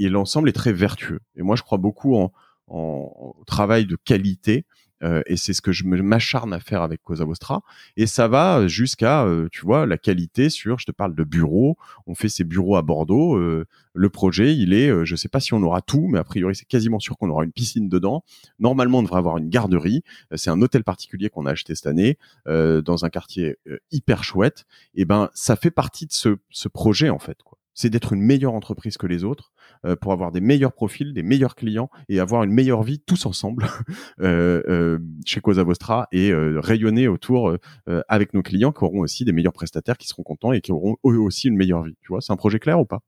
l'ensemble 0.09 0.49
est 0.49 0.53
très 0.53 0.73
vertueux. 0.73 1.21
Et 1.37 1.41
moi, 1.41 1.55
je 1.55 1.63
crois 1.63 1.77
beaucoup 1.77 2.17
en, 2.17 2.33
en, 2.69 3.35
travail 3.45 3.85
de 3.85 3.95
qualité. 3.95 4.65
Euh, 5.01 5.21
et 5.27 5.37
c'est 5.37 5.53
ce 5.53 5.61
que 5.61 5.71
je 5.71 5.85
m'acharne 5.85 6.53
à 6.53 6.59
faire 6.59 6.81
avec 6.81 7.01
Cosa 7.03 7.23
Vostra. 7.23 7.61
Et 7.95 8.05
ça 8.05 8.27
va 8.27 8.67
jusqu'à, 8.67 9.23
euh, 9.23 9.47
tu 9.49 9.61
vois, 9.61 9.85
la 9.85 9.97
qualité 9.97 10.49
sur, 10.49 10.77
je 10.77 10.85
te 10.85 10.91
parle 10.91 11.15
de 11.15 11.23
bureaux. 11.23 11.77
On 12.05 12.15
fait 12.15 12.27
ces 12.27 12.43
bureaux 12.43 12.75
à 12.75 12.81
Bordeaux. 12.81 13.37
Euh, 13.37 13.65
le 13.93 14.09
projet, 14.09 14.53
il 14.55 14.73
est, 14.73 15.05
je 15.05 15.15
sais 15.15 15.29
pas 15.29 15.39
si 15.39 15.53
on 15.53 15.63
aura 15.63 15.81
tout, 15.81 16.07
mais 16.09 16.19
a 16.19 16.23
priori, 16.23 16.53
c'est 16.53 16.67
quasiment 16.67 16.99
sûr 16.99 17.17
qu'on 17.17 17.29
aura 17.29 17.45
une 17.45 17.51
piscine 17.51 17.87
dedans. 17.87 18.23
Normalement, 18.59 18.99
on 18.99 19.03
devrait 19.03 19.19
avoir 19.19 19.37
une 19.37 19.49
garderie. 19.49 20.03
c'est 20.35 20.49
un 20.49 20.61
hôtel 20.61 20.83
particulier 20.83 21.29
qu'on 21.29 21.45
a 21.45 21.51
acheté 21.51 21.75
cette 21.75 21.87
année 21.87 22.17
dans 22.45 23.05
un 23.05 23.09
quartier 23.09 23.57
hyper 23.91 24.23
chouette. 24.23 24.65
Et 24.95 25.05
ben, 25.05 25.29
ça 25.33 25.55
fait 25.55 25.71
partie 25.71 26.05
de 26.05 26.13
ce, 26.13 26.37
ce 26.49 26.67
projet 26.69 27.09
en 27.09 27.19
fait. 27.19 27.39
C'est 27.81 27.89
d'être 27.89 28.11
une 28.11 28.21
meilleure 28.21 28.55
entreprise 28.55 28.97
que 28.97 29.07
les 29.07 29.23
autres 29.23 29.53
euh, 29.85 29.95
pour 29.95 30.11
avoir 30.11 30.33
des 30.33 30.41
meilleurs 30.41 30.73
profils, 30.73 31.13
des 31.13 31.23
meilleurs 31.23 31.55
clients 31.55 31.89
et 32.09 32.19
avoir 32.19 32.43
une 32.43 32.51
meilleure 32.51 32.83
vie 32.83 32.99
tous 32.99 33.25
ensemble 33.25 33.67
euh, 34.19 34.61
euh, 34.67 34.99
chez 35.25 35.39
Cosa 35.39 35.63
Vostra 35.63 36.09
et 36.11 36.33
rayonner 36.33 37.07
autour 37.07 37.55
avec 38.09 38.33
nos 38.33 38.41
clients 38.41 38.73
qui 38.73 38.83
auront 38.83 38.99
aussi 38.99 39.23
des 39.23 39.31
meilleurs 39.31 39.53
prestataires 39.53 39.97
qui 39.97 40.09
seront 40.09 40.23
contents 40.23 40.51
et 40.51 40.59
qui 40.59 40.73
auront 40.73 40.97
eux 41.05 41.19
aussi 41.19 41.47
une 41.47 41.55
meilleure 41.55 41.83
vie. 41.83 41.95
Tu 42.01 42.09
vois, 42.09 42.19
c'est 42.19 42.33
un 42.33 42.35
projet 42.35 42.59
clair 42.59 42.81
ou 42.81 42.85
pas? 42.85 42.99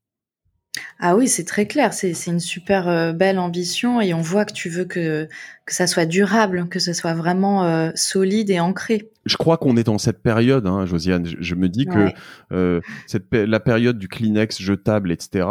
Ah 1.04 1.16
oui, 1.16 1.28
c'est 1.28 1.46
très 1.46 1.66
clair, 1.66 1.94
c'est 1.94 2.14
une 2.28 2.40
super 2.40 2.88
euh, 2.88 3.12
belle 3.12 3.40
ambition 3.40 4.02
et 4.02 4.14
on 4.14 4.22
voit 4.22 4.46
que 4.46 4.54
tu 4.54 4.70
veux 4.70 4.86
que, 4.86 5.28
que 5.66 5.74
ça 5.74 5.88
soit 5.88 6.06
durable, 6.06 6.70
que 6.70 6.78
ce 6.78 6.94
soit 6.94 7.16
vraiment 7.16 7.66
euh, 7.66 7.90
solide 7.96 8.52
et 8.52 8.60
ancré. 8.60 9.10
Je 9.26 9.36
crois 9.36 9.58
qu'on 9.58 9.76
est 9.78 9.84
dans 9.84 9.98
cette 9.98 10.22
période, 10.22 10.68
hein, 10.68 10.86
Josiane. 10.86 11.26
Je, 11.26 11.56
me 11.56 11.70
dis 11.70 11.88
que 11.88 12.10
euh, 12.52 12.82
cette, 13.08 13.34
la 13.34 13.60
période 13.60 13.98
du 13.98 14.10
Kleenex 14.10 14.62
jetable, 14.62 15.12
etc., 15.12 15.48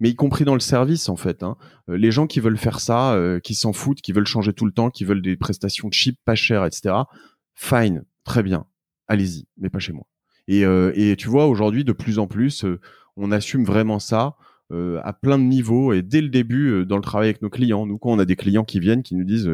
mais 0.00 0.08
y 0.08 0.16
compris 0.16 0.46
dans 0.46 0.54
le 0.54 0.60
service, 0.60 1.10
en 1.10 1.16
fait. 1.16 1.42
Hein, 1.42 1.58
les 1.88 2.10
gens 2.10 2.26
qui 2.26 2.40
veulent 2.40 2.58
faire 2.58 2.80
ça, 2.80 3.18
qui 3.42 3.54
s'en 3.54 3.74
foutent, 3.74 4.00
qui 4.00 4.12
veulent 4.12 4.26
changer 4.26 4.54
tout 4.54 4.64
le 4.64 4.72
temps, 4.72 4.88
qui 4.88 5.04
veulent 5.04 5.22
des 5.22 5.36
prestations 5.36 5.90
cheap, 5.90 6.18
pas 6.24 6.34
chères, 6.34 6.64
etc., 6.64 6.94
fine, 7.54 8.04
très 8.24 8.42
bien, 8.42 8.64
allez-y, 9.08 9.46
mais 9.58 9.68
pas 9.68 9.78
chez 9.78 9.92
moi. 9.92 10.06
Et, 10.48 10.62
et 10.62 11.16
tu 11.16 11.28
vois, 11.28 11.46
aujourd'hui, 11.46 11.84
de 11.84 11.92
plus 11.92 12.18
en 12.18 12.26
plus, 12.26 12.64
on 13.16 13.30
assume 13.30 13.64
vraiment 13.64 13.98
ça. 13.98 14.36
Euh, 14.72 15.00
à 15.04 15.12
plein 15.12 15.38
de 15.38 15.44
niveaux 15.44 15.92
et 15.92 16.02
dès 16.02 16.20
le 16.20 16.28
début 16.28 16.70
euh, 16.70 16.84
dans 16.84 16.96
le 16.96 17.02
travail 17.02 17.28
avec 17.28 17.40
nos 17.40 17.50
clients. 17.50 17.86
Nous, 17.86 17.98
quand 17.98 18.10
on 18.10 18.18
a 18.18 18.24
des 18.24 18.34
clients 18.34 18.64
qui 18.64 18.80
viennent, 18.80 19.04
qui 19.04 19.14
nous 19.14 19.22
disent 19.22 19.48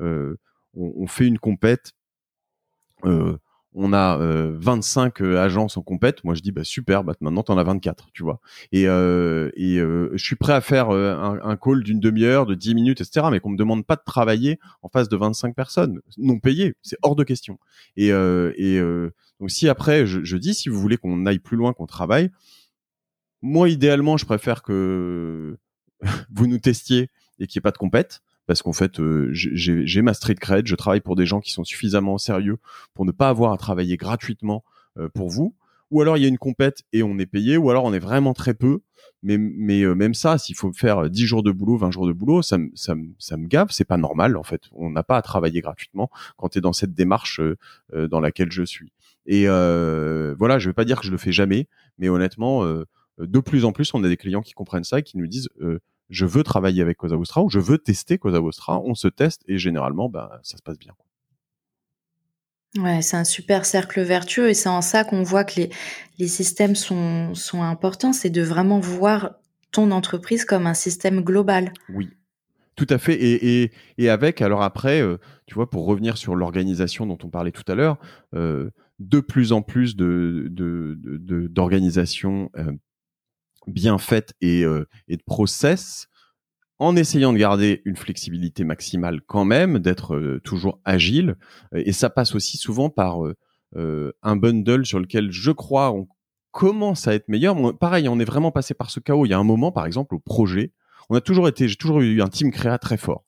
euh, 0.00 0.36
on, 0.76 1.08
fait 1.08 1.26
une 1.26 1.40
compète, 1.40 1.92
on 3.02 3.92
a 3.92 4.16
25 4.16 5.20
agences 5.22 5.76
en 5.76 5.82
compète. 5.82 6.22
Moi, 6.22 6.36
je 6.36 6.40
dis 6.40 6.52
bah 6.52 6.62
super, 6.62 7.02
bah, 7.02 7.14
maintenant 7.20 7.42
t'en 7.42 7.58
as 7.58 7.64
24, 7.64 8.10
tu 8.12 8.22
vois. 8.22 8.40
Et, 8.70 8.82
et 8.82 9.78
je 9.78 10.24
suis 10.24 10.36
prêt 10.36 10.52
à 10.52 10.60
faire 10.60 10.90
un, 10.90 11.56
call 11.56 11.82
d'une 11.82 11.98
demi-heure, 11.98 12.46
de 12.46 12.54
10 12.54 12.76
minutes, 12.76 13.00
etc. 13.00 13.26
Mais 13.32 13.40
qu'on 13.40 13.50
me 13.50 13.56
demande 13.56 13.84
pas 13.84 13.96
de 13.96 14.02
travailler 14.06 14.60
en 14.82 14.88
face 14.88 15.08
de 15.08 15.16
25 15.16 15.54
personnes 15.56 16.00
non 16.16 16.38
payées, 16.38 16.74
c'est 16.82 16.96
hors 17.02 17.16
de 17.16 17.24
question. 17.24 17.58
Et, 17.96 18.08
et 18.08 18.80
donc 19.40 19.50
si 19.50 19.68
après 19.68 20.06
je, 20.06 20.22
je, 20.22 20.36
dis 20.36 20.54
si 20.54 20.68
vous 20.68 20.80
voulez 20.80 20.96
qu'on 20.96 21.26
aille 21.26 21.40
plus 21.40 21.56
loin, 21.56 21.72
qu'on 21.72 21.86
travaille, 21.86 22.30
moi, 23.44 23.68
idéalement, 23.68 24.16
je 24.16 24.24
préfère 24.24 24.62
que 24.62 25.58
vous 26.34 26.46
nous 26.46 26.58
testiez 26.58 27.10
et 27.38 27.46
qu'il 27.46 27.58
n'y 27.58 27.60
ait 27.60 27.68
pas 27.68 27.72
de 27.72 27.78
compète. 27.78 28.22
Parce 28.46 28.62
qu'en 28.62 28.72
fait, 28.72 29.00
euh, 29.00 29.28
j'ai 29.32 30.02
ma 30.02 30.14
street 30.14 30.34
cred, 30.34 30.66
je 30.66 30.74
travaille 30.74 31.00
pour 31.00 31.16
des 31.16 31.26
gens 31.26 31.40
qui 31.40 31.52
sont 31.52 31.64
suffisamment 31.64 32.18
sérieux 32.18 32.58
pour 32.94 33.04
ne 33.04 33.12
pas 33.12 33.28
avoir 33.28 33.52
à 33.52 33.58
travailler 33.58 33.96
gratuitement 33.96 34.64
euh, 34.98 35.08
pour 35.14 35.28
vous. 35.28 35.54
Ou 35.90 36.00
alors 36.00 36.16
il 36.16 36.22
y 36.22 36.26
a 36.26 36.28
une 36.28 36.38
compète 36.38 36.82
et 36.92 37.02
on 37.02 37.18
est 37.18 37.26
payé, 37.26 37.56
ou 37.56 37.70
alors 37.70 37.84
on 37.84 37.92
est 37.92 37.98
vraiment 37.98 38.32
très 38.32 38.54
peu. 38.54 38.80
Mais, 39.22 39.38
euh, 39.82 39.94
même 39.94 40.14
ça, 40.14 40.38
s'il 40.38 40.56
faut 40.56 40.72
faire 40.72 41.08
10 41.08 41.26
jours 41.26 41.42
de 41.42 41.52
boulot, 41.52 41.76
20 41.76 41.90
jours 41.90 42.06
de 42.06 42.12
boulot, 42.12 42.42
ça, 42.42 42.58
ça, 42.74 42.94
ça 43.18 43.36
me 43.36 43.46
gave, 43.46 43.68
c'est 43.70 43.84
pas 43.84 43.96
normal 43.96 44.36
en 44.36 44.42
fait. 44.42 44.62
On 44.72 44.90
n'a 44.90 45.02
pas 45.02 45.16
à 45.18 45.22
travailler 45.22 45.60
gratuitement 45.60 46.10
quand 46.36 46.50
tu 46.50 46.58
es 46.58 46.60
dans 46.60 46.72
cette 46.72 46.94
démarche 46.94 47.40
dans 47.94 48.20
laquelle 48.20 48.52
je 48.52 48.62
suis. 48.62 48.92
Et 49.26 49.46
voilà, 49.46 50.58
je 50.58 50.68
vais 50.68 50.74
pas 50.74 50.84
dire 50.84 51.00
que 51.00 51.06
je 51.06 51.10
le 51.10 51.18
fais 51.18 51.32
jamais, 51.32 51.68
mais 51.98 52.10
honnêtement, 52.10 52.64
de 53.18 53.40
plus 53.40 53.64
en 53.64 53.72
plus, 53.72 53.92
on 53.94 54.02
a 54.04 54.08
des 54.08 54.16
clients 54.16 54.42
qui 54.42 54.52
comprennent 54.52 54.84
ça 54.84 54.98
et 54.98 55.02
qui 55.02 55.18
nous 55.18 55.26
disent 55.26 55.48
euh, 55.60 55.78
je 56.10 56.26
veux 56.26 56.42
travailler 56.42 56.82
avec 56.82 56.96
Cosa 56.98 57.16
Vostra 57.16 57.42
ou 57.42 57.48
je 57.48 57.58
veux 57.58 57.78
tester 57.78 58.18
Cosa 58.18 58.40
Vostra. 58.40 58.80
On 58.80 58.94
se 58.94 59.08
teste 59.08 59.42
et 59.46 59.58
généralement, 59.58 60.08
bah, 60.08 60.40
ça 60.42 60.56
se 60.56 60.62
passe 60.62 60.78
bien. 60.78 60.92
Ouais, 62.76 63.02
c'est 63.02 63.16
un 63.16 63.24
super 63.24 63.66
cercle 63.66 64.02
vertueux 64.02 64.48
et 64.48 64.54
c'est 64.54 64.68
en 64.68 64.82
ça 64.82 65.04
qu'on 65.04 65.22
voit 65.22 65.44
que 65.44 65.60
les, 65.60 65.70
les 66.18 66.26
systèmes 66.26 66.74
sont, 66.74 67.34
sont 67.34 67.62
importants, 67.62 68.12
c'est 68.12 68.30
de 68.30 68.42
vraiment 68.42 68.80
voir 68.80 69.36
ton 69.70 69.92
entreprise 69.92 70.44
comme 70.44 70.66
un 70.66 70.74
système 70.74 71.20
global. 71.20 71.72
Oui, 71.88 72.10
tout 72.76 72.86
à 72.90 72.98
fait. 72.98 73.14
Et, 73.14 73.62
et, 73.62 73.72
et 73.98 74.08
avec, 74.08 74.42
alors 74.42 74.62
après, 74.62 75.00
euh, 75.00 75.18
tu 75.46 75.54
vois, 75.54 75.70
pour 75.70 75.86
revenir 75.86 76.16
sur 76.16 76.34
l'organisation 76.34 77.06
dont 77.06 77.18
on 77.22 77.28
parlait 77.28 77.52
tout 77.52 77.70
à 77.70 77.74
l'heure, 77.74 77.98
euh, 78.34 78.70
de 78.98 79.20
plus 79.20 79.52
en 79.52 79.62
plus 79.62 79.96
de, 79.96 80.48
d'organisations 81.48 82.50
de, 82.54 82.60
de, 82.60 82.70
euh, 82.70 82.76
bien 83.66 83.98
faites 83.98 84.34
et, 84.40 84.64
euh, 84.64 84.88
et 85.08 85.16
de 85.16 85.22
process 85.22 86.08
en 86.78 86.96
essayant 86.96 87.32
de 87.32 87.38
garder 87.38 87.82
une 87.84 87.96
flexibilité 87.96 88.64
maximale 88.64 89.20
quand 89.22 89.44
même, 89.44 89.78
d'être 89.78 90.16
euh, 90.16 90.40
toujours 90.42 90.80
agile. 90.84 91.36
Et 91.74 91.92
ça 91.92 92.10
passe 92.10 92.34
aussi 92.34 92.56
souvent 92.56 92.90
par 92.90 93.24
euh, 93.24 93.34
euh, 93.76 94.12
un 94.22 94.36
bundle 94.36 94.84
sur 94.84 94.98
lequel 94.98 95.30
je 95.30 95.50
crois 95.50 95.92
on 95.92 96.08
commence 96.50 97.08
à 97.08 97.14
être 97.14 97.28
meilleur. 97.28 97.56
pareil, 97.78 98.08
on 98.08 98.18
est 98.18 98.24
vraiment 98.24 98.52
passé 98.52 98.74
par 98.74 98.90
ce 98.90 99.00
chaos. 99.00 99.26
Il 99.26 99.30
y 99.30 99.34
a 99.34 99.38
un 99.38 99.44
moment, 99.44 99.72
par 99.72 99.86
exemple, 99.86 100.14
au 100.14 100.20
projet, 100.20 100.72
on 101.10 101.16
a 101.16 101.20
toujours 101.20 101.48
été, 101.48 101.68
j'ai 101.68 101.76
toujours 101.76 102.00
eu 102.00 102.22
un 102.22 102.28
team 102.28 102.50
créa 102.50 102.78
très 102.78 102.96
fort. 102.96 103.24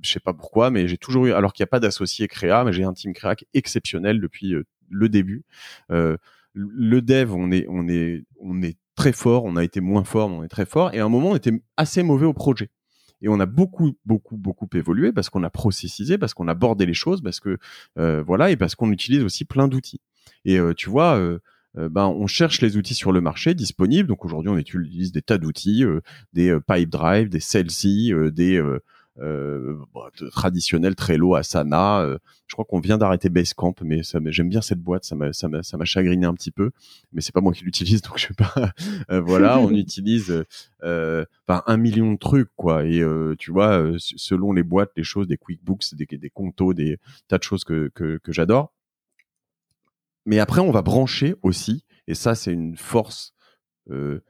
Je 0.00 0.10
sais 0.10 0.20
pas 0.20 0.32
pourquoi, 0.32 0.70
mais 0.70 0.88
j'ai 0.88 0.96
toujours 0.96 1.26
eu, 1.26 1.32
alors 1.32 1.52
qu'il 1.52 1.62
n'y 1.62 1.68
a 1.68 1.70
pas 1.70 1.80
d'associé 1.80 2.28
créa, 2.28 2.64
mais 2.64 2.72
j'ai 2.72 2.84
un 2.84 2.94
team 2.94 3.12
créa 3.12 3.36
exceptionnel 3.52 4.20
depuis 4.20 4.54
le 4.88 5.08
début. 5.08 5.44
le 5.90 7.00
dev, 7.02 7.34
on 7.34 7.50
est, 7.52 7.66
on 7.68 7.88
est, 7.88 8.24
on 8.40 8.62
est 8.62 8.78
très 8.96 9.12
fort, 9.12 9.44
on 9.44 9.56
a 9.56 9.62
été 9.62 9.80
moins 9.80 10.04
fort, 10.04 10.28
on 10.28 10.42
est 10.42 10.48
très 10.48 10.66
fort. 10.66 10.92
Et 10.94 10.98
à 10.98 11.04
un 11.04 11.08
moment, 11.08 11.30
on 11.30 11.36
était 11.36 11.52
assez 11.76 12.02
mauvais 12.02 12.26
au 12.26 12.32
projet. 12.32 12.70
Et 13.22 13.28
on 13.28 13.40
a 13.40 13.46
beaucoup, 13.46 13.96
beaucoup, 14.04 14.36
beaucoup 14.36 14.68
évolué 14.74 15.12
parce 15.12 15.30
qu'on 15.30 15.42
a 15.42 15.50
processisé, 15.50 16.18
parce 16.18 16.34
qu'on 16.34 16.48
a 16.48 16.54
bordé 16.54 16.84
les 16.84 16.94
choses, 16.94 17.22
parce 17.22 17.40
que 17.40 17.58
euh, 17.98 18.22
voilà, 18.22 18.50
et 18.50 18.56
parce 18.56 18.74
qu'on 18.74 18.90
utilise 18.92 19.22
aussi 19.22 19.44
plein 19.44 19.68
d'outils. 19.68 20.00
Et 20.44 20.58
euh, 20.58 20.74
tu 20.74 20.90
vois. 20.90 21.16
Euh, 21.16 21.38
euh, 21.78 21.90
ben, 21.90 22.06
on 22.06 22.26
cherche 22.26 22.62
les 22.62 22.78
outils 22.78 22.94
sur 22.94 23.12
le 23.12 23.20
marché 23.20 23.52
disponibles. 23.52 24.08
Donc 24.08 24.24
aujourd'hui, 24.24 24.50
on 24.50 24.56
utilise 24.56 25.12
des 25.12 25.20
tas 25.20 25.36
d'outils, 25.36 25.84
des 26.32 26.56
Pipe 26.66 26.88
Drive, 26.88 27.28
des 27.28 27.38
Celsi, 27.38 28.14
des 28.32 28.62
euh, 29.20 29.76
bah, 29.94 30.10
traditionnel 30.32 30.94
Trello, 30.94 31.34
Asana. 31.34 32.00
Euh, 32.00 32.18
je 32.46 32.54
crois 32.54 32.64
qu'on 32.64 32.80
vient 32.80 32.98
d'arrêter 32.98 33.28
Basecamp, 33.28 33.74
mais 33.82 34.02
j'aime 34.02 34.48
bien 34.48 34.60
cette 34.60 34.80
boîte, 34.80 35.04
ça 35.04 35.16
m'a 35.16 35.32
ça 35.32 35.48
m'a 35.48 35.84
chagriné 35.84 36.26
un 36.26 36.34
petit 36.34 36.50
peu, 36.50 36.70
mais 37.12 37.20
c'est 37.20 37.32
pas 37.32 37.40
moi 37.40 37.52
qui 37.52 37.64
l'utilise, 37.64 38.02
donc 38.02 38.18
je 38.18 38.28
sais 38.28 38.34
pas. 38.34 38.72
Euh, 39.10 39.20
voilà, 39.20 39.58
on 39.58 39.70
utilise 39.74 40.44
euh, 40.82 41.24
un 41.48 41.76
million 41.76 42.12
de 42.12 42.18
trucs 42.18 42.50
quoi, 42.56 42.84
et 42.84 43.02
tu 43.38 43.50
vois, 43.50 43.82
selon 43.98 44.52
les 44.52 44.62
boîtes, 44.62 44.92
les 44.96 45.04
choses, 45.04 45.26
des 45.26 45.36
QuickBooks, 45.36 45.94
des, 45.94 46.06
des 46.06 46.30
contos, 46.30 46.74
des 46.74 46.98
tas 47.28 47.38
de 47.38 47.42
choses 47.42 47.64
que 47.64 47.90
que, 47.94 48.18
que 48.18 48.32
j'adore. 48.32 48.72
Mais 50.26 50.40
après, 50.40 50.60
on 50.60 50.72
va 50.72 50.82
brancher 50.82 51.36
aussi, 51.42 51.84
et 52.06 52.14
ça 52.14 52.34
c'est 52.34 52.52
une 52.52 52.76
force. 52.76 53.32
Euh, 53.90 54.20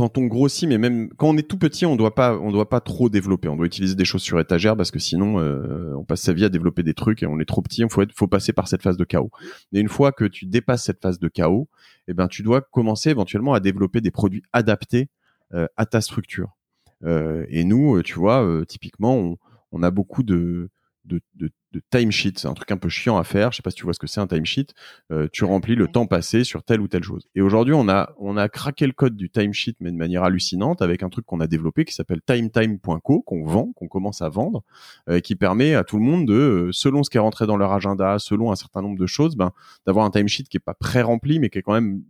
quand 0.00 0.16
on 0.16 0.24
grossit, 0.28 0.66
mais 0.66 0.78
même 0.78 1.10
quand 1.18 1.28
on 1.28 1.36
est 1.36 1.46
tout 1.46 1.58
petit, 1.58 1.84
on 1.84 1.94
doit 1.94 2.14
pas, 2.14 2.38
on 2.38 2.50
doit 2.50 2.70
pas 2.70 2.80
trop 2.80 3.10
développer. 3.10 3.48
On 3.48 3.56
doit 3.56 3.66
utiliser 3.66 3.94
des 3.94 4.06
choses 4.06 4.22
sur 4.22 4.40
étagère 4.40 4.74
parce 4.74 4.90
que 4.90 4.98
sinon, 4.98 5.38
euh, 5.40 5.92
on 5.94 6.04
passe 6.04 6.22
sa 6.22 6.32
vie 6.32 6.46
à 6.46 6.48
développer 6.48 6.82
des 6.82 6.94
trucs 6.94 7.22
et 7.22 7.26
on 7.26 7.38
est 7.38 7.44
trop 7.44 7.60
petit. 7.60 7.82
Il 7.82 7.88
faut, 7.90 8.26
passer 8.26 8.54
par 8.54 8.66
cette 8.66 8.82
phase 8.82 8.96
de 8.96 9.04
chaos. 9.04 9.30
Et 9.74 9.80
une 9.80 9.90
fois 9.90 10.12
que 10.12 10.24
tu 10.24 10.46
dépasses 10.46 10.84
cette 10.84 11.02
phase 11.02 11.18
de 11.18 11.28
chaos, 11.28 11.68
eh 12.08 12.14
ben, 12.14 12.28
tu 12.28 12.42
dois 12.42 12.62
commencer 12.62 13.10
éventuellement 13.10 13.52
à 13.52 13.60
développer 13.60 14.00
des 14.00 14.10
produits 14.10 14.42
adaptés 14.54 15.10
euh, 15.52 15.66
à 15.76 15.84
ta 15.84 16.00
structure. 16.00 16.56
Euh, 17.04 17.44
et 17.50 17.64
nous, 17.64 18.00
tu 18.00 18.14
vois, 18.14 18.42
typiquement, 18.66 19.36
on, 19.70 19.82
a 19.82 19.90
beaucoup 19.90 20.22
de, 20.22 20.70
de, 21.04 21.20
de, 21.34 21.50
de 21.72 21.80
timesheet. 21.90 22.32
C'est 22.36 22.48
un 22.48 22.54
truc 22.54 22.70
un 22.70 22.76
peu 22.76 22.88
chiant 22.88 23.16
à 23.16 23.24
faire. 23.24 23.52
Je 23.52 23.56
sais 23.56 23.62
pas 23.62 23.70
si 23.70 23.76
tu 23.76 23.84
vois 23.84 23.94
ce 23.94 23.98
que 23.98 24.06
c'est 24.06 24.20
un 24.20 24.26
timesheet. 24.26 24.66
Euh, 25.12 25.28
tu 25.32 25.44
remplis 25.44 25.74
le 25.74 25.88
temps 25.88 26.06
passé 26.06 26.44
sur 26.44 26.62
telle 26.62 26.80
ou 26.80 26.88
telle 26.88 27.02
chose. 27.02 27.28
Et 27.34 27.42
aujourd'hui, 27.42 27.74
on 27.74 27.88
a, 27.88 28.12
on 28.18 28.36
a 28.36 28.48
craqué 28.48 28.86
le 28.86 28.92
code 28.92 29.16
du 29.16 29.30
timesheet, 29.30 29.76
mais 29.80 29.90
de 29.90 29.96
manière 29.96 30.24
hallucinante, 30.24 30.82
avec 30.82 31.02
un 31.02 31.08
truc 31.08 31.26
qu'on 31.26 31.40
a 31.40 31.46
développé 31.46 31.84
qui 31.84 31.94
s'appelle 31.94 32.20
timetime.co, 32.26 33.22
qu'on 33.22 33.44
vend, 33.44 33.72
qu'on 33.72 33.88
commence 33.88 34.22
à 34.22 34.28
vendre, 34.28 34.62
euh, 35.08 35.20
qui 35.20 35.36
permet 35.36 35.74
à 35.74 35.84
tout 35.84 35.96
le 35.96 36.04
monde 36.04 36.26
de, 36.26 36.34
euh, 36.34 36.72
selon 36.72 37.02
ce 37.02 37.10
qui 37.10 37.16
est 37.16 37.20
rentré 37.20 37.46
dans 37.46 37.56
leur 37.56 37.72
agenda, 37.72 38.18
selon 38.18 38.52
un 38.52 38.56
certain 38.56 38.82
nombre 38.82 38.98
de 38.98 39.06
choses, 39.06 39.36
ben, 39.36 39.52
d'avoir 39.86 40.04
un 40.04 40.10
timesheet 40.10 40.44
qui 40.44 40.56
est 40.56 40.60
pas 40.60 40.74
pré-rempli, 40.74 41.38
mais 41.38 41.50
qui 41.50 41.58
est 41.58 41.62
quand 41.62 41.74
même 41.74 42.02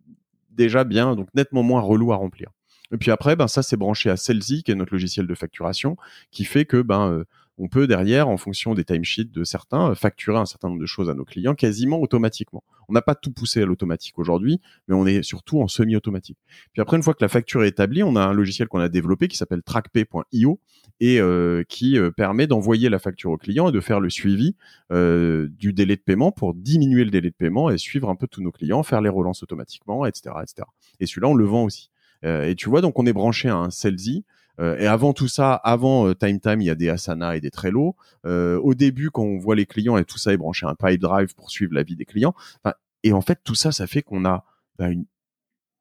déjà 0.51 0.85
bien, 0.85 1.17
donc 1.17 1.29
nettement 1.35 1.63
moins 1.63 1.81
relou 1.81 2.13
à 2.13 2.17
remplir. 2.17 2.51
Et 2.93 2.97
puis 2.97 3.11
après, 3.11 3.37
ben 3.37 3.47
ça 3.47 3.63
c'est 3.63 3.77
branché 3.77 4.11
à 4.11 4.17
Celsi, 4.17 4.63
qui 4.63 4.73
est 4.73 4.75
notre 4.75 4.93
logiciel 4.93 5.27
de 5.27 5.35
facturation, 5.35 5.97
qui 6.31 6.45
fait 6.45 6.65
que 6.65 6.83
ben 6.83 7.09
euh, 7.09 7.25
on 7.61 7.69
peut 7.69 7.87
derrière, 7.87 8.29
en 8.29 8.39
fonction 8.39 8.73
des 8.73 8.85
timesheets 8.85 9.31
de 9.31 9.45
certains, 9.45 9.95
facturer 9.95 10.39
un 10.39 10.47
certain 10.47 10.69
nombre 10.69 10.81
de 10.81 10.87
choses 10.87 11.11
à 11.11 11.15
nos 11.15 11.27
clients 11.27 11.55
quasiment 11.55 12.01
automatiquement. 12.01 12.65
On 12.89 12.95
n'a 12.95 13.03
pas 13.03 13.15
tout 13.15 13.31
poussé 13.31 13.61
à 13.61 13.67
l'automatique 13.67 14.19
aujourd'hui, 14.19 14.63
mais 14.89 14.95
on 14.95 15.07
est 15.07 15.23
surtout 15.23 15.61
en 15.61 15.69
semi-automatique. 15.69 16.39
Puis 16.73 16.81
après, 16.81 16.97
une 16.97 17.03
fois 17.03 17.13
que 17.13 17.23
la 17.23 17.29
facture 17.29 17.63
est 17.63 17.69
établie, 17.69 18.03
on 18.03 18.17
a 18.17 18.23
un 18.23 18.33
logiciel 18.33 18.67
qu'on 18.67 18.81
a 18.81 18.89
développé 18.89 19.29
qui 19.29 19.37
s'appelle 19.37 19.63
trackpay.io 19.63 20.59
et 21.01 21.21
euh, 21.21 21.63
qui 21.69 21.99
euh, 21.99 22.11
permet 22.11 22.47
d'envoyer 22.47 22.89
la 22.89 22.99
facture 22.99 23.31
au 23.31 23.37
client 23.37 23.69
et 23.69 23.73
de 23.73 23.81
faire 23.81 24.01
le 24.01 24.09
suivi 24.09 24.57
euh, 24.91 25.49
du 25.51 25.75
délai 25.75 25.97
de 25.97 26.03
paiement 26.03 26.33
pour 26.33 26.55
diminuer 26.55 27.05
le 27.05 27.11
délai 27.11 27.29
de 27.29 27.37
paiement 27.37 27.69
et 27.69 27.77
suivre 27.77 28.09
un 28.09 28.17
peu 28.17 28.27
tous 28.27 28.43
nos 28.43 28.53
clients, 28.53 28.83
faire 28.83 29.03
les 29.03 29.11
relances 29.11 29.43
automatiquement, 29.43 30.07
etc., 30.07 30.35
etc. 30.43 30.67
Et 30.99 31.05
celui-là, 31.05 31.29
on 31.29 31.35
le 31.35 31.45
vend 31.45 31.65
aussi. 31.65 31.91
et 32.23 32.55
tu 32.57 32.71
vois, 32.71 32.81
donc 32.81 32.99
on 32.99 33.05
est 33.05 33.13
branché 33.13 33.51
à 33.51 33.57
un 33.57 33.71
euh, 33.71 33.71
et 34.61 34.87
avant 34.87 35.13
tout 35.13 35.29
ça, 35.29 35.55
avant 35.55 36.07
euh, 36.07 36.15
Time 36.15 36.39
Time, 36.39 36.61
il 36.61 36.67
y 36.67 36.71
a 36.71 36.75
des 36.75 36.91
Asana 36.91 37.37
et 37.37 37.41
des 37.41 37.51
Trello. 37.51 37.97
Euh, 38.27 38.59
au 38.59 38.75
début, 38.75 39.11
quand 39.11 39.23
on 39.23 39.39
voit 39.39 39.57
les 39.57 39.67
clients 39.67 39.97
et 39.97 40.05
tout 40.05 40.19
ça 40.19 40.33
est 40.33 40.37
branché 40.37 40.67
un 40.67 40.75
Pipe 40.75 41.01
Drive 41.01 41.35
pour 41.35 41.51
suivre 41.51 41.73
la 41.75 41.83
vie 41.83 41.97
des 41.97 42.05
clients. 42.05 42.35
et 43.03 43.13
en 43.13 43.23
fait, 43.23 43.41
tout 43.43 43.55
ça, 43.55 43.73
ça 43.73 43.87
fait 43.87 44.03
qu'on 44.03 44.25
a 44.25 44.45
bah, 44.79 44.91
une, 44.91 45.07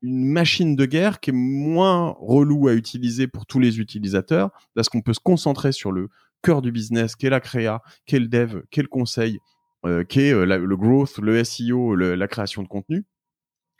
machine 0.02 0.78
de 0.78 0.86
guerre 0.86 1.20
qui 1.20 1.32
est 1.32 1.34
moins 1.34 2.16
relou 2.22 2.70
à 2.70 2.74
utiliser 2.74 3.28
pour 3.28 3.46
tous 3.46 3.60
les 3.60 3.82
utilisateurs 3.82 4.50
parce 4.74 4.88
qu'on 4.88 5.02
peut 5.02 5.14
se 5.14 5.20
concentrer 5.20 5.74
sur 5.74 5.92
le 5.92 6.08
cœur 6.42 6.62
du 6.62 6.72
business, 6.72 7.18
qu'est 7.18 7.30
la 7.30 7.42
créa, 7.42 7.82
qu'est 8.06 8.20
le 8.20 8.30
dev, 8.30 8.62
qu'est 8.72 8.82
le 8.82 8.88
conseil, 8.88 9.40
euh, 9.86 10.06
qu'est 10.06 10.32
euh, 10.32 10.46
le 10.46 10.78
growth, 10.78 11.18
le 11.18 11.44
SEO, 11.44 11.96
la 11.96 12.28
création 12.30 12.64
de 12.64 12.70
contenu, 12.70 13.04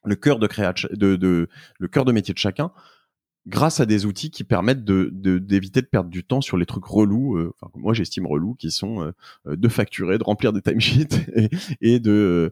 le 0.04 0.16
cœur 0.18 0.40
de, 0.40 0.48
créa 0.48 0.74
le 0.92 1.48
cœur 1.90 2.04
de 2.04 2.12
métier 2.12 2.34
de 2.34 2.40
chacun 2.40 2.74
grâce 3.48 3.80
à 3.80 3.86
des 3.86 4.06
outils 4.06 4.32
qui 4.32 4.44
permettent 4.44 4.84
d'éviter 4.84 5.82
de, 5.82 5.88
perdre 5.88 6.10
du 6.10 6.24
temps 6.24 6.42
sur 6.42 6.58
les 6.58 6.66
trucs 6.66 6.86
relous, 6.86 7.36
euh, 7.36 7.54
enfin 7.60 7.72
moi 7.76 7.94
j'estime 7.94 8.26
relous, 8.26 8.56
qui 8.56 8.72
sont 8.72 9.02
euh, 9.02 9.12
euh, 9.48 9.56
de 9.56 9.68
facturer, 9.68 10.18
de 10.18 10.24
remplir 10.24 10.54
des 10.54 10.62
timesheets 10.62 11.16
et, 11.36 11.50
et 11.82 12.00
de 12.00 12.52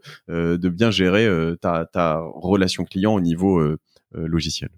bien 0.69 0.91
gérer 0.91 1.27
ta, 1.61 2.19
relation 2.35 2.83
client 2.85 3.13
au 3.13 3.21
niveau 3.21 3.61
logiciel. 4.13 4.69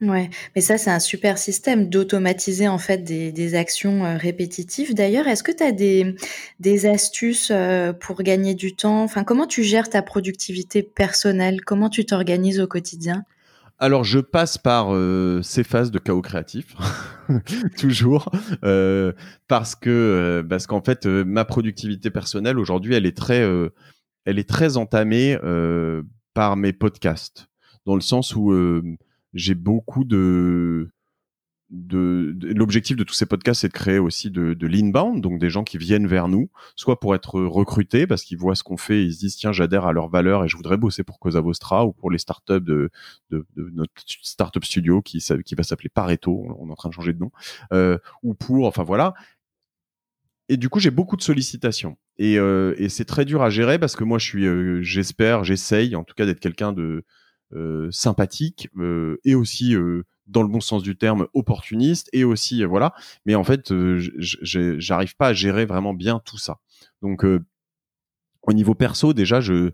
Ouais, 0.00 0.30
mais 0.54 0.60
ça 0.60 0.78
c'est 0.78 0.90
un 0.90 1.00
super 1.00 1.38
système 1.38 1.88
d'automatiser 1.90 2.68
en 2.68 2.78
fait 2.78 2.98
des, 2.98 3.32
des 3.32 3.56
actions 3.56 4.16
répétitives. 4.16 4.94
D'ailleurs, 4.94 5.26
est-ce 5.26 5.42
que 5.42 5.50
tu 5.50 5.64
as 5.64 5.72
des, 5.72 6.14
des 6.60 6.86
astuces 6.86 7.52
pour 7.98 8.22
gagner 8.22 8.54
du 8.54 8.76
temps? 8.76 9.02
Enfin, 9.02 9.24
comment 9.24 9.46
tu 9.48 9.64
gères 9.64 9.90
ta 9.90 10.02
productivité 10.02 10.84
personnelle? 10.84 11.62
Comment 11.64 11.90
tu 11.90 12.06
t'organises 12.06 12.60
au 12.60 12.68
quotidien? 12.68 13.24
Alors, 13.80 14.02
je 14.02 14.18
passe 14.18 14.58
par 14.58 14.92
euh, 14.92 15.40
ces 15.42 15.62
phases 15.62 15.92
de 15.92 16.00
chaos 16.00 16.20
créatif, 16.20 16.74
toujours, 17.78 18.28
euh, 18.64 19.12
parce 19.46 19.76
que 19.76 19.88
euh, 19.88 20.42
parce 20.42 20.66
qu'en 20.66 20.82
fait, 20.82 21.06
ma 21.06 21.44
productivité 21.44 22.10
personnelle 22.10 22.58
aujourd'hui, 22.58 22.94
elle 22.94 23.06
est 23.06 23.16
très, 23.16 23.48
elle 24.24 24.38
est 24.38 24.48
très 24.48 24.76
entamée 24.76 25.38
par 26.34 26.56
mes 26.56 26.72
podcasts, 26.72 27.48
dans 27.86 27.94
le 27.94 28.00
sens 28.00 28.34
où 28.34 28.52
j'ai 29.32 29.54
beaucoup 29.54 30.04
de 30.04 30.90
de, 31.70 32.34
l'objectif 32.54 32.96
de 32.96 33.04
tous 33.04 33.14
ces 33.14 33.26
podcasts, 33.26 33.60
c'est 33.60 33.68
de 33.68 33.72
créer 33.72 33.98
aussi 33.98 34.30
de, 34.30 34.54
de 34.54 34.66
l'inbound, 34.66 35.20
donc 35.20 35.38
des 35.38 35.50
gens 35.50 35.64
qui 35.64 35.76
viennent 35.76 36.06
vers 36.06 36.28
nous, 36.28 36.50
soit 36.76 36.98
pour 36.98 37.14
être 37.14 37.40
recrutés 37.40 38.06
parce 38.06 38.22
qu'ils 38.22 38.38
voient 38.38 38.54
ce 38.54 38.62
qu'on 38.62 38.76
fait, 38.76 39.00
et 39.00 39.02
ils 39.02 39.14
se 39.14 39.18
disent 39.18 39.36
tiens 39.36 39.52
j'adhère 39.52 39.84
à 39.84 39.92
leurs 39.92 40.08
valeurs 40.08 40.44
et 40.44 40.48
je 40.48 40.56
voudrais 40.56 40.78
bosser 40.78 41.04
pour 41.04 41.18
Cosa 41.18 41.40
Vostra 41.40 41.84
ou 41.84 41.92
pour 41.92 42.10
les 42.10 42.18
startups 42.18 42.60
de, 42.60 42.90
de, 43.30 43.46
de 43.56 43.70
notre 43.74 43.92
startup 44.22 44.64
studio 44.64 45.02
qui, 45.02 45.18
qui 45.44 45.54
va 45.54 45.62
s'appeler 45.62 45.90
Pareto, 45.90 46.46
on 46.58 46.68
est 46.68 46.72
en 46.72 46.76
train 46.76 46.88
de 46.88 46.94
changer 46.94 47.12
de 47.12 47.18
nom, 47.18 47.30
euh, 47.72 47.98
ou 48.22 48.34
pour, 48.34 48.66
enfin 48.66 48.82
voilà. 48.82 49.14
Et 50.48 50.56
du 50.56 50.70
coup 50.70 50.80
j'ai 50.80 50.90
beaucoup 50.90 51.16
de 51.16 51.22
sollicitations 51.22 51.98
et, 52.16 52.38
euh, 52.38 52.74
et 52.78 52.88
c'est 52.88 53.04
très 53.04 53.26
dur 53.26 53.42
à 53.42 53.50
gérer 53.50 53.78
parce 53.78 53.94
que 53.94 54.04
moi 54.04 54.18
je 54.18 54.24
suis, 54.24 54.46
euh, 54.46 54.80
j'espère, 54.80 55.44
j'essaye 55.44 55.94
en 55.94 56.04
tout 56.04 56.14
cas 56.14 56.24
d'être 56.24 56.40
quelqu'un 56.40 56.72
de 56.72 57.04
euh, 57.54 57.88
sympathique 57.90 58.68
euh, 58.78 59.18
et 59.24 59.34
aussi 59.34 59.74
dans 60.28 60.42
le 60.42 60.48
bon 60.48 60.60
sens 60.60 60.82
du 60.82 60.96
terme 60.96 61.26
opportuniste 61.34 62.08
et 62.12 62.24
aussi 62.24 62.62
euh, 62.62 62.66
voilà. 62.66 62.94
Mais 63.26 63.34
en 63.34 63.44
fait 63.44 63.72
euh, 63.72 63.98
j'arrive 64.20 65.16
pas 65.16 65.28
à 65.28 65.32
gérer 65.32 65.66
vraiment 65.66 65.94
bien 65.94 66.20
tout 66.24 66.38
ça. 66.38 66.58
Donc 67.02 67.24
euh, 67.24 67.44
au 68.42 68.52
niveau 68.52 68.74
perso 68.74 69.12
déjà 69.12 69.40
je 69.40 69.72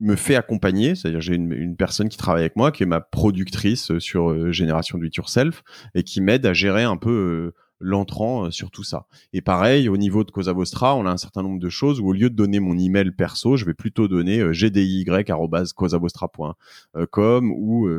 me 0.00 0.16
fais 0.16 0.34
accompagner, 0.34 0.94
c'est-à-dire 0.94 1.20
j'ai 1.20 1.34
une, 1.34 1.52
une, 1.52 1.76
personne 1.76 2.08
qui 2.08 2.18
travaille 2.18 2.42
avec 2.42 2.56
moi, 2.56 2.72
qui 2.72 2.82
est 2.82 2.86
ma 2.86 3.00
productrice 3.00 3.96
sur 3.98 4.52
Génération 4.52 4.98
Do 4.98 5.04
It 5.04 5.16
Yourself, 5.16 5.62
et 5.94 6.02
qui 6.02 6.20
m'aide 6.20 6.44
à 6.46 6.52
gérer 6.52 6.82
un 6.82 6.96
peu 6.96 7.52
l'entrant 7.86 8.50
sur 8.50 8.70
tout 8.70 8.82
ça. 8.82 9.06
Et 9.34 9.42
pareil, 9.42 9.90
au 9.90 9.98
niveau 9.98 10.24
de 10.24 10.30
Cosa 10.30 10.54
Vostra, 10.54 10.96
on 10.96 11.04
a 11.04 11.10
un 11.10 11.18
certain 11.18 11.42
nombre 11.42 11.60
de 11.60 11.68
choses 11.68 12.00
où 12.00 12.08
au 12.08 12.12
lieu 12.12 12.30
de 12.30 12.34
donner 12.34 12.60
mon 12.60 12.78
email 12.78 13.10
perso, 13.10 13.56
je 13.56 13.66
vais 13.66 13.74
plutôt 13.74 14.08
donner 14.08 14.42
gdiy@cosavostra.com 14.52 17.52
ou 17.52 17.90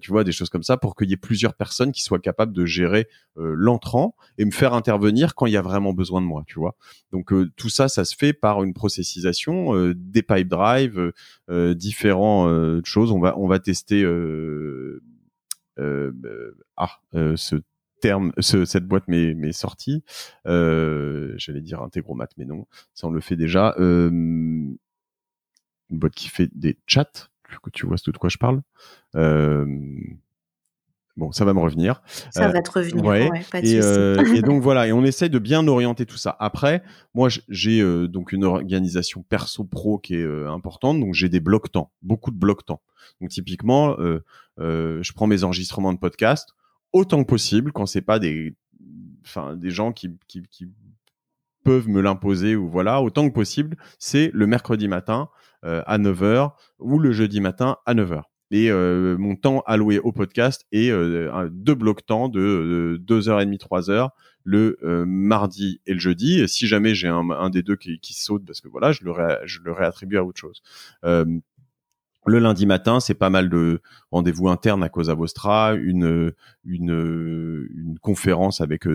tu 0.00 0.10
vois 0.10 0.24
des 0.24 0.32
choses 0.32 0.50
comme 0.50 0.62
ça 0.62 0.76
pour 0.76 0.94
qu'il 0.94 1.08
y 1.08 1.14
ait 1.14 1.16
plusieurs 1.16 1.54
personnes 1.54 1.92
qui 1.92 2.02
soient 2.02 2.18
capables 2.18 2.52
de 2.52 2.66
gérer 2.66 3.08
l'entrant 3.36 4.14
et 4.36 4.44
me 4.44 4.50
faire 4.50 4.74
intervenir 4.74 5.34
quand 5.34 5.46
il 5.46 5.52
y 5.52 5.56
a 5.56 5.62
vraiment 5.62 5.94
besoin 5.94 6.20
de 6.20 6.26
moi, 6.26 6.42
tu 6.46 6.58
vois. 6.58 6.76
Donc 7.10 7.32
tout 7.56 7.70
ça, 7.70 7.88
ça 7.88 8.04
se 8.04 8.14
fait 8.14 8.34
par 8.34 8.62
une 8.62 8.74
processisation, 8.74 9.94
des 9.96 10.22
pipe 10.22 10.48
drive, 10.48 11.12
différentes 11.48 12.84
choses. 12.84 13.10
On 13.10 13.20
va 13.20 13.38
on 13.38 13.48
va 13.48 13.58
tester 13.58 14.04
ah 16.76 16.90
ce 17.36 17.56
terme, 18.04 18.32
cette 18.38 18.86
boîte 18.86 19.08
m'est 19.08 19.52
sortie. 19.52 20.04
J'allais 20.44 21.62
dire 21.62 21.80
Integromat, 21.82 22.28
mais 22.36 22.44
non, 22.44 22.66
ça 22.92 23.06
on 23.06 23.10
le 23.10 23.20
fait 23.20 23.36
déjà. 23.36 23.74
une 23.78 24.76
boîte 25.90 26.14
qui 26.14 26.28
fait 26.28 26.50
des 26.54 26.78
chats, 26.86 27.28
que 27.62 27.70
tu 27.70 27.86
vois 27.86 27.96
de 27.96 28.18
quoi 28.18 28.28
je 28.28 28.38
parle. 28.38 28.62
Bon, 31.16 31.30
ça 31.30 31.44
va 31.44 31.54
me 31.54 31.60
revenir. 31.60 32.02
Ça 32.32 32.48
va 32.48 32.60
te 32.60 32.70
revenir, 32.72 33.04
ouais. 33.04 33.30
pas 33.52 33.62
de 33.62 33.66
et, 33.66 33.80
euh, 33.80 34.34
et, 34.34 34.42
donc 34.42 34.62
voilà, 34.62 34.88
et 34.88 34.92
on 34.92 35.04
essaye 35.04 35.30
de 35.30 35.38
bien 35.38 35.66
orienter 35.68 36.06
tout 36.06 36.16
ça. 36.16 36.36
Après, 36.40 36.82
moi, 37.14 37.28
j'ai 37.48 37.80
euh, 37.80 38.08
donc 38.08 38.32
une 38.32 38.44
organisation 38.44 39.22
perso-pro 39.22 39.98
qui 39.98 40.16
est 40.16 40.24
euh, 40.24 40.50
importante, 40.50 40.98
donc 40.98 41.14
j'ai 41.14 41.28
des 41.28 41.38
blocs 41.38 41.70
temps, 41.70 41.92
beaucoup 42.02 42.32
de 42.32 42.36
blocs 42.36 42.66
temps. 42.66 42.82
Donc 43.20 43.30
typiquement, 43.30 43.96
je 44.58 45.12
prends 45.12 45.26
mes 45.28 45.44
enregistrements 45.44 45.92
de 45.92 45.98
podcast 45.98 46.54
autant 46.94 47.22
que 47.22 47.28
possible 47.28 47.72
quand 47.72 47.84
c'est 47.84 48.00
pas 48.00 48.18
des, 48.18 48.54
enfin, 49.22 49.54
des 49.56 49.70
gens 49.70 49.92
qui, 49.92 50.16
qui, 50.26 50.42
qui 50.50 50.68
peuvent 51.62 51.88
me 51.88 52.00
l'imposer 52.00 52.56
ou 52.56 52.70
voilà, 52.70 53.02
autant 53.02 53.28
que 53.28 53.34
possible, 53.34 53.76
c'est 53.98 54.30
le 54.32 54.46
mercredi 54.46 54.88
matin 54.88 55.28
à 55.62 55.96
9h 55.96 56.52
ou 56.78 56.98
le 56.98 57.12
jeudi 57.12 57.40
matin 57.40 57.78
à 57.86 57.94
9h 57.94 58.24
et 58.54 58.70
euh, 58.70 59.16
mon 59.18 59.34
temps 59.34 59.64
alloué 59.66 59.98
au 59.98 60.12
podcast 60.12 60.64
est 60.70 60.90
euh, 60.90 61.48
deux 61.50 61.74
blocs 61.74 62.06
temps 62.06 62.28
de 62.28 63.00
2h30, 63.04 63.58
3h 63.58 64.10
le 64.44 64.78
euh, 64.84 65.04
mardi 65.06 65.80
et 65.86 65.94
le 65.94 65.98
jeudi. 65.98 66.40
Et 66.40 66.46
si 66.46 66.68
jamais 66.68 66.94
j'ai 66.94 67.08
un, 67.08 67.50
des 67.50 67.62
deux 67.62 67.74
qui, 67.74 67.98
qui, 67.98 68.14
saute, 68.14 68.44
parce 68.46 68.60
que 68.60 68.68
voilà, 68.68 68.92
je 68.92 69.02
le, 69.02 69.12
je 69.44 69.58
le 69.64 69.72
réattribue 69.72 70.18
à 70.18 70.24
autre 70.24 70.38
chose. 70.38 70.62
Le 72.26 72.38
lundi 72.38 72.66
matin, 72.66 73.00
c'est 73.00 73.14
pas 73.14 73.30
mal 73.30 73.48
de 73.50 73.80
rendez-vous 74.10 74.48
internes 74.48 74.82
à 74.82 74.88
Cosa 74.88 75.14
Vostra, 75.14 75.74
une, 75.74 76.32
conférence 78.00 78.60
avec 78.60 78.82
tout 78.84 78.88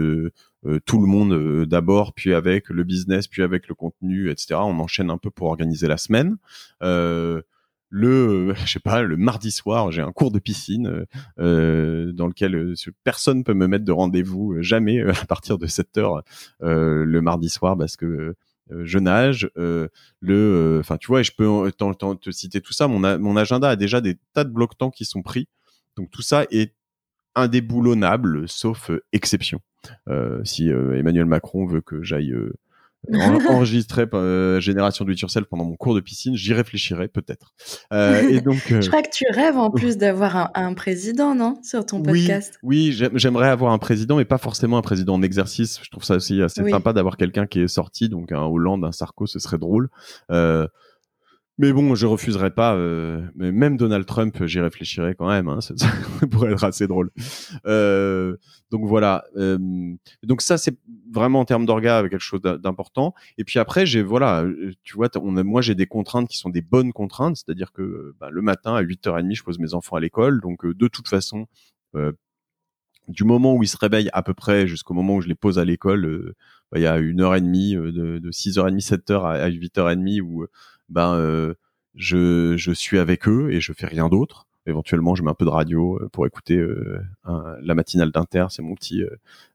le 1.02 1.08
monde 1.08 1.66
d'abord, 1.66 2.14
puis 2.14 2.34
avec 2.34 2.70
le 2.70 2.84
business, 2.84 3.28
puis 3.28 3.44
avec 3.44 3.68
le 3.68 3.76
contenu, 3.76 4.30
etc. 4.30 4.56
On 4.56 4.80
enchaîne 4.80 5.10
un 5.10 5.18
peu 5.18 5.30
pour 5.30 5.48
organiser 5.48 5.88
la 5.88 5.98
semaine. 5.98 6.38
Euh, 6.84 7.42
le 7.90 8.54
je 8.66 8.72
sais 8.72 8.80
pas 8.80 9.02
le 9.02 9.18
mardi 9.18 9.52
soir 9.52 9.92
j'ai 9.92 10.02
un 10.02 10.12
cours 10.12 10.32
de 10.32 10.40
piscine 10.40 10.88
euh, 10.88 11.06
euh 11.40 12.14
dans 12.14 12.28
lequel 12.28 12.56
euh, 12.56 12.74
personne 13.04 13.44
peut 13.44 13.54
me 13.54 13.68
mettre 13.68 13.86
de 13.86 13.92
rendez-vous 13.92 14.54
euh, 14.54 14.62
jamais 14.62 15.02
à 15.22 15.26
partir 15.26 15.58
de 15.58 15.68
7 15.68 15.98
heures 15.98 16.24
le 16.62 17.20
mardi 17.20 17.50
soir 17.50 17.78
parce 17.78 17.98
que 17.98 18.36
je 18.72 19.00
nage 19.00 19.50
le 19.56 20.78
enfin 20.80 20.98
tu 20.98 21.08
vois 21.08 21.24
je 21.24 21.32
peux 21.32 21.72
te 21.72 22.32
citer 22.32 22.62
tout 22.62 22.74
ça. 22.74 22.88
Mon, 22.88 23.00
mon 23.20 23.36
agenda 23.36 23.70
a 23.70 23.76
déjà 23.76 24.02
des 24.02 24.18
tas 24.34 24.44
de 24.44 24.52
blocs 24.52 24.78
temps 24.78 24.92
qui 24.92 25.06
sont 25.06 25.22
pris. 25.22 25.48
Donc 25.96 26.12
tout 26.12 26.22
ça 26.22 26.46
est 26.52 26.76
indéboulonnable 27.36 28.48
sauf 28.48 28.92
exception. 29.12 29.62
Si 30.44 30.70
Emmanuel 30.70 31.26
Macron 31.26 31.66
veut 31.66 31.82
que 31.82 32.04
j'aille 32.04 32.34
enregistrer 33.50 34.06
euh, 34.14 34.60
Génération 34.60 35.06
Do 35.06 35.12
It 35.12 35.20
Yourself 35.22 35.48
pendant 35.48 35.66
mon 35.66 35.76
cours 35.76 35.96
de 35.96 36.00
piscine, 36.00 36.36
j'y 36.36 36.54
réfléchirai 36.54 37.08
peut-être. 37.08 37.54
Euh, 37.94 38.28
et 38.30 38.42
donc, 38.42 38.62
je 38.68 38.88
crois 38.88 39.02
que 39.02 39.10
tu 39.12 39.26
rêves 39.30 39.58
en 39.58 39.72
plus 39.72 39.98
d'avoir 39.98 40.52
un, 40.56 40.74
président, 40.74 41.34
non, 41.36 41.60
sur 41.64 41.86
ton 41.86 42.02
podcast. 42.02 42.60
Oui, 42.64 42.96
oui 43.00 43.10
j'aimerais 43.16 43.50
avoir 43.50 43.72
un 43.72 43.78
président, 43.78 44.18
mais 44.18 44.26
pas 44.26 44.38
forcément 44.38 44.78
un 44.78 44.82
président 44.82 45.16
en 45.16 45.22
exercice. 45.22 45.80
Je 45.84 45.90
trouve 45.90 46.04
ça 46.04 46.16
aussi 46.16 46.42
assez 46.42 46.68
sympa 46.70 46.94
d'avoir 46.94 47.18
quelqu'un 47.18 47.48
qui 47.48 47.62
est 47.62 47.68
sorti, 47.68 48.10
donc 48.10 48.32
un 48.32 48.44
Hollande, 48.44 48.84
un 48.84 48.92
Sarko, 48.92 49.28
ce 49.28 49.40
serait 49.40 49.58
drôle. 49.58 49.90
Euh, 50.32 50.68
mais 51.60 51.74
bon, 51.74 51.94
je 51.94 52.06
refuserai 52.06 52.52
pas. 52.52 52.74
Euh, 52.76 53.22
mais 53.36 53.52
même 53.52 53.76
Donald 53.76 54.06
Trump, 54.06 54.46
j'y 54.46 54.62
réfléchirai 54.62 55.14
quand 55.14 55.28
même. 55.28 55.50
Hein, 55.50 55.60
ça, 55.62 55.76
pourrait 56.32 56.54
être 56.54 56.64
assez 56.64 56.88
drôle. 56.88 57.12
Euh, 57.66 58.38
donc 58.72 58.86
voilà. 58.86 59.26
Euh, 59.36 59.58
donc 60.24 60.42
ça, 60.42 60.58
c'est 60.58 60.78
vraiment 61.12 61.42
en 61.42 61.46
termes 61.46 61.66
d'orga 61.66 62.02
quelque 62.04 62.20
chose 62.20 62.42
d'important. 62.42 63.14
Et 63.38 63.44
puis 63.44 63.60
après, 63.60 63.86
j'ai 63.86 64.02
voilà, 64.02 64.46
tu 64.84 64.96
vois, 64.96 65.10
moi 65.22 65.62
j'ai 65.62 65.76
des 65.76 65.88
contraintes 65.88 66.28
qui 66.28 66.38
sont 66.38 66.50
des 66.50 66.62
bonnes 66.62 66.94
contraintes, 66.94 67.38
c'est-à-dire 67.38 67.72
que 67.72 68.16
bah, 68.20 68.30
le 68.30 68.42
matin 68.42 68.76
à 68.76 68.84
8h30, 68.84 69.36
je 69.36 69.44
pose 69.44 69.60
mes 69.60 69.74
enfants 69.74 69.96
à 69.96 70.00
l'école. 70.00 70.42
Donc 70.42 70.66
de 70.66 70.88
toute 70.88 71.08
façon, 71.08 71.48
du 73.08 73.24
moment 73.24 73.56
où 73.56 73.64
ils 73.64 73.68
se 73.68 73.78
réveillent 73.78 74.10
à 74.14 74.22
peu 74.22 74.34
près 74.34 74.68
jusqu'au 74.68 74.94
moment 74.94 75.16
où 75.16 75.22
je 75.22 75.28
les 75.28 75.36
pose 75.36 75.60
à 75.60 75.66
l'école, 75.66 76.34
bah, 76.72 76.80
il 76.80 76.84
y 76.84 76.88
a 76.88 76.98
une 76.98 77.22
heure 77.22 77.36
et 77.36 77.42
demie, 77.42 77.74
de, 77.76 78.20
de 78.20 78.32
6h30, 78.32 78.86
7h 78.86 79.26
à, 79.26 79.50
8h30 79.50 80.22
où 80.22 80.46
ben 80.90 81.14
euh, 81.16 81.54
je, 81.96 82.56
je 82.58 82.72
suis 82.72 83.00
avec 83.00 83.28
eux 83.28 83.52
et 83.52 83.62
je 83.62 83.74
fais 83.74 83.88
rien 83.88 84.10
d'autre. 84.10 84.48
Éventuellement, 84.70 85.16
je 85.16 85.24
mets 85.24 85.30
un 85.30 85.36
peu 85.36 85.46
de 85.46 85.50
radio 85.50 86.00
euh, 86.02 86.10
pour 86.10 86.26
écouter 86.26 86.58
euh, 86.58 87.02
la 87.62 87.76
matinale 87.76 88.12
d'Inter. 88.12 88.46
C'est 88.50 88.62
mon 88.62 88.76
petit 88.76 89.04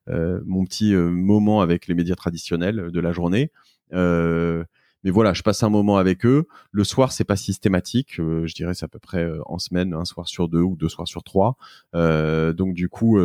mon 0.07 0.65
petit 0.65 0.95
moment 0.95 1.63
avec 1.63 1.87
les 1.87 1.95
médias 1.95 2.15
traditionnels 2.15 2.91
de 2.91 3.01
la 3.01 3.13
journée. 3.13 3.51
mais 3.91 5.11
voilà, 5.11 5.33
je 5.33 5.43
passe 5.43 5.63
un 5.63 5.71
moment 5.71 5.97
avec 5.97 6.27
eux. 6.27 6.47
Le 6.73 6.85
soir, 6.85 7.13
c'est 7.13 7.25
pas 7.25 7.37
systématique. 7.37 8.17
je 8.17 8.55
dirais 8.55 8.75
c'est 8.75 8.85
à 8.85 8.89
peu 8.89 8.99
près 8.99 9.27
en 9.47 9.59
semaine, 9.59 9.95
un 9.95 10.05
soir 10.05 10.29
sur 10.29 10.49
deux 10.49 10.61
ou 10.61 10.77
deux 10.77 10.89
soirs 10.91 11.09
sur 11.09 11.23
trois. 11.23 11.57
donc 11.95 12.75
du 12.75 12.89
coup, 12.91 13.19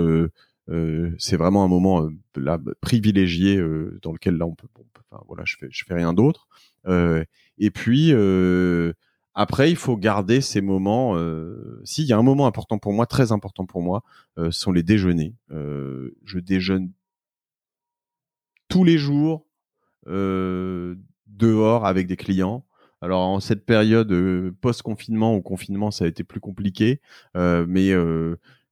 c'est 1.17 1.38
vraiment 1.38 1.65
un 1.65 1.67
moment 1.67 2.08
là 2.36 2.58
privilégié 2.80 3.62
dans 4.02 4.13
lequel 4.13 4.38
là 4.38 4.45
on 4.45 4.56
peut, 4.56 4.67
enfin 5.12 5.21
voilà, 5.28 5.43
je 5.45 5.58
fais 5.60 5.67
je 5.69 5.84
fais 5.86 5.95
rien 5.95 6.13
d'autre. 6.13 6.47
Et 7.60 7.71
puis 7.71 8.13
euh, 8.13 8.93
après, 9.36 9.70
il 9.70 9.76
faut 9.76 9.96
garder 9.96 10.42
ces 10.42 10.62
moments. 10.62 11.15
Euh, 11.15 11.82
S'il 11.84 12.06
y 12.06 12.13
a 12.13 12.18
un 12.18 12.24
moment 12.24 12.48
important 12.48 12.78
pour 12.78 12.94
moi, 12.94 13.06
très 13.06 13.32
important 13.32 13.65
pour 13.65 13.82
moi, 13.82 14.04
euh, 14.38 14.52
sont 14.52 14.72
les 14.72 14.84
déjeuners. 14.84 15.36
Euh, 15.52 16.15
je 16.26 16.39
déjeune 16.39 16.92
tous 18.68 18.84
les 18.84 18.98
jours 18.98 19.46
euh, 20.08 20.96
dehors 21.28 21.86
avec 21.86 22.08
des 22.08 22.18
clients. 22.18 22.65
Alors 23.02 23.22
en 23.22 23.39
cette 23.39 23.65
période 23.65 24.13
post-confinement 24.60 25.36
ou 25.36 25.42
confinement, 25.42 25.89
ça 25.89 26.06
a 26.06 26.08
été 26.08 26.26
plus 26.26 26.42
compliqué, 26.42 27.00
mais 27.34 27.94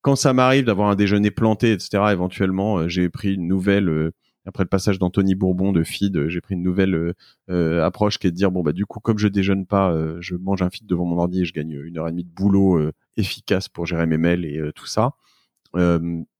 quand 0.01 0.17
ça 0.17 0.33
m'arrive 0.33 0.65
d'avoir 0.65 0.89
un 0.89 0.95
déjeuner 0.95 1.31
planté, 1.31 1.71
etc., 1.71 2.03
éventuellement, 2.11 2.89
j'ai 2.89 3.07
pris 3.07 3.35
une 3.35 3.47
nouvelle 3.47 4.11
après 4.47 4.63
le 4.63 4.69
passage 4.69 4.97
d'Anthony 4.97 5.35
Bourbon 5.35 5.73
de 5.73 5.83
feed, 5.83 6.29
j'ai 6.29 6.39
pris 6.39 6.55
une 6.55 6.63
nouvelle 6.63 6.95
euh, 6.95 7.13
euh, 7.49 7.85
approche 7.85 8.17
qui 8.17 8.27
est 8.27 8.31
de 8.31 8.35
dire 8.35 8.49
bon 8.49 8.63
bah 8.63 8.71
du 8.71 8.85
coup 8.85 9.01
comme 9.01 9.17
je 9.17 9.27
déjeune 9.27 9.65
pas, 9.65 9.91
euh, 9.91 10.17
je 10.21 10.35
mange 10.35 10.61
un 10.61 10.69
feed 10.69 10.87
devant 10.87 11.05
mon 11.05 11.17
ordi 11.17 11.41
et 11.41 11.45
je 11.45 11.53
gagne 11.53 11.73
une 11.73 11.97
heure 11.97 12.07
et 12.07 12.11
demie 12.11 12.23
de 12.23 12.33
boulot 12.33 12.79
efficace 13.17 13.67
pour 13.67 13.85
gérer 13.85 14.07
mes 14.07 14.17
mails 14.17 14.45
et 14.45 14.71
tout 14.73 14.85
ça. 14.85 15.11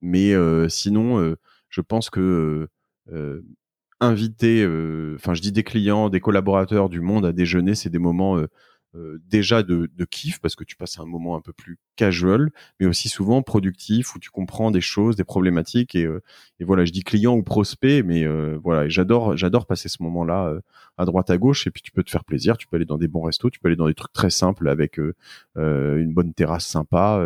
mais 0.02 0.34
sinon, 0.70 1.36
je 1.70 1.82
pense 1.82 2.10
que 2.10 2.68
inviter, 4.00 4.66
enfin 5.16 5.34
je 5.34 5.42
dis 5.42 5.52
des 5.52 5.64
clients, 5.64 6.10
des 6.10 6.22
collaborateurs 6.22 6.90
du 6.90 7.02
monde 7.02 7.26
à 7.26 7.34
déjeuner, 7.34 7.76
c'est 7.76 7.90
des 7.90 8.00
moments 8.00 8.42
euh, 8.98 9.22
déjà 9.30 9.64
de, 9.64 9.90
kiff 10.10 10.40
parce 10.40 10.56
que 10.56 10.64
tu 10.64 10.76
passes 10.76 11.00
un 11.00 11.06
moment 11.06 11.36
un 11.36 11.42
peu 11.42 11.54
plus 11.54 11.78
casual, 11.96 12.52
mais 12.80 12.86
aussi 12.86 13.10
souvent 13.10 13.42
productif 13.42 14.16
où 14.16 14.20
tu 14.20 14.30
comprends 14.30 14.72
des 14.72 14.82
choses, 14.82 15.16
des 15.16 15.24
problématiques 15.24 15.96
et, 15.96 16.06
euh, 16.06 16.22
voilà, 16.62 16.86
je 16.86 16.92
dis 16.92 17.04
client 17.04 17.36
ou 17.36 17.44
prospect, 17.44 18.04
mais 18.04 18.26
euh, 18.26 18.58
voilà, 18.64 18.88
j'adore 18.90 19.38
j'adore 19.38 19.66
passer 19.66 19.90
ce 19.90 20.02
moment-là 20.04 20.60
à 20.98 21.06
droite 21.06 21.30
à 21.30 21.38
gauche 21.38 21.68
et 21.68 21.72
puis 21.72 21.82
tu 21.82 21.92
peux 21.92 22.04
te 22.04 22.10
faire 22.10 22.26
plaisir, 22.26 22.58
tu 22.58 22.68
peux 22.68 22.78
aller 22.78 22.86
dans 22.86 22.98
des 22.98 23.08
bons 23.08 23.22
restos, 23.22 23.50
tu 23.50 23.60
peux 23.60 23.68
aller 23.68 23.76
dans 23.76 23.88
des 23.88 23.94
trucs 23.94 24.14
très 24.14 24.30
simples 24.30 24.68
avec 24.70 24.98
une 24.98 26.14
bonne 26.14 26.34
terrasse 26.34 26.66
sympa. 26.66 27.26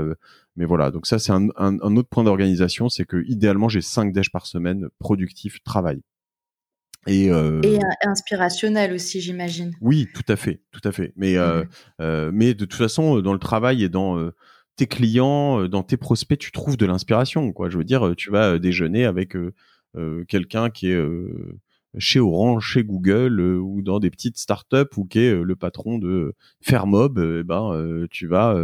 mais 0.56 0.66
voilà, 0.66 0.91
donc 0.91 1.08
ça 1.08 1.20
c'est 1.20 1.32
un, 1.32 1.50
autre 1.80 2.10
point 2.10 2.24
d'organisation, 2.24 2.89
c'est 2.89 3.06
que 3.06 3.24
idéalement 3.28 3.70
j'ai 3.70 3.82
5 3.82 4.14
déj 4.14 4.32
par 4.32 4.45
semaine 4.45 4.89
productifs, 5.00 5.64
travail. 5.64 6.02
Et, 7.08 7.32
euh, 7.32 7.62
et 7.64 7.80
inspirationnel 8.06 8.93
aussi, 8.93 9.22
j'imagine. 9.22 9.74
Oui, 9.82 10.08
tout 10.14 10.24
à 10.28 10.36
fait, 10.36 10.62
tout 10.72 10.82
à 10.84 10.91
fait. 10.91 11.14
Mais, 11.16 11.38
euh, 11.38 11.64
mmh 11.64 11.68
euh, 12.02 12.32
mais 12.34 12.54
de 12.54 12.66
toute 12.66 12.76
façon, 12.76 13.22
dans 13.22 13.34
le 13.34 13.39
travail 13.39 13.84
et 13.84 13.89
dans 13.89 14.20
euh, 14.20 14.34
tes 14.76 14.88
clients, 14.88 15.62
euh, 15.62 15.68
dans 15.68 15.84
tes 15.84 15.97
prospects, 15.97 16.38
tu 16.38 16.52
trouves 16.52 16.78
de 16.78 16.86
l'inspiration. 16.86 17.52
Quoi. 17.54 17.70
Je 17.70 17.78
veux 17.78 17.84
dire, 17.84 18.14
tu 18.16 18.30
vas 18.30 18.60
déjeuner 18.60 19.06
avec 19.06 19.36
quelqu'un 20.28 20.70
qui 20.70 20.91
est 20.91 21.06
chez 21.97 22.20
Orange, 22.20 22.66
chez 22.66 22.84
Google 22.84 23.41
ou 23.41 23.82
dans 23.82 23.99
des 23.99 24.10
petites 24.10 24.38
startups 24.38 24.95
ou 24.95 25.06
qui 25.06 25.20
est 25.20 25.34
le 25.34 25.56
patron 25.56 25.97
de 25.97 26.34
Fairmob. 26.62 27.20
Eh 27.20 27.43
ben, 27.43 28.08
tu 28.10 28.28
vas 28.28 28.56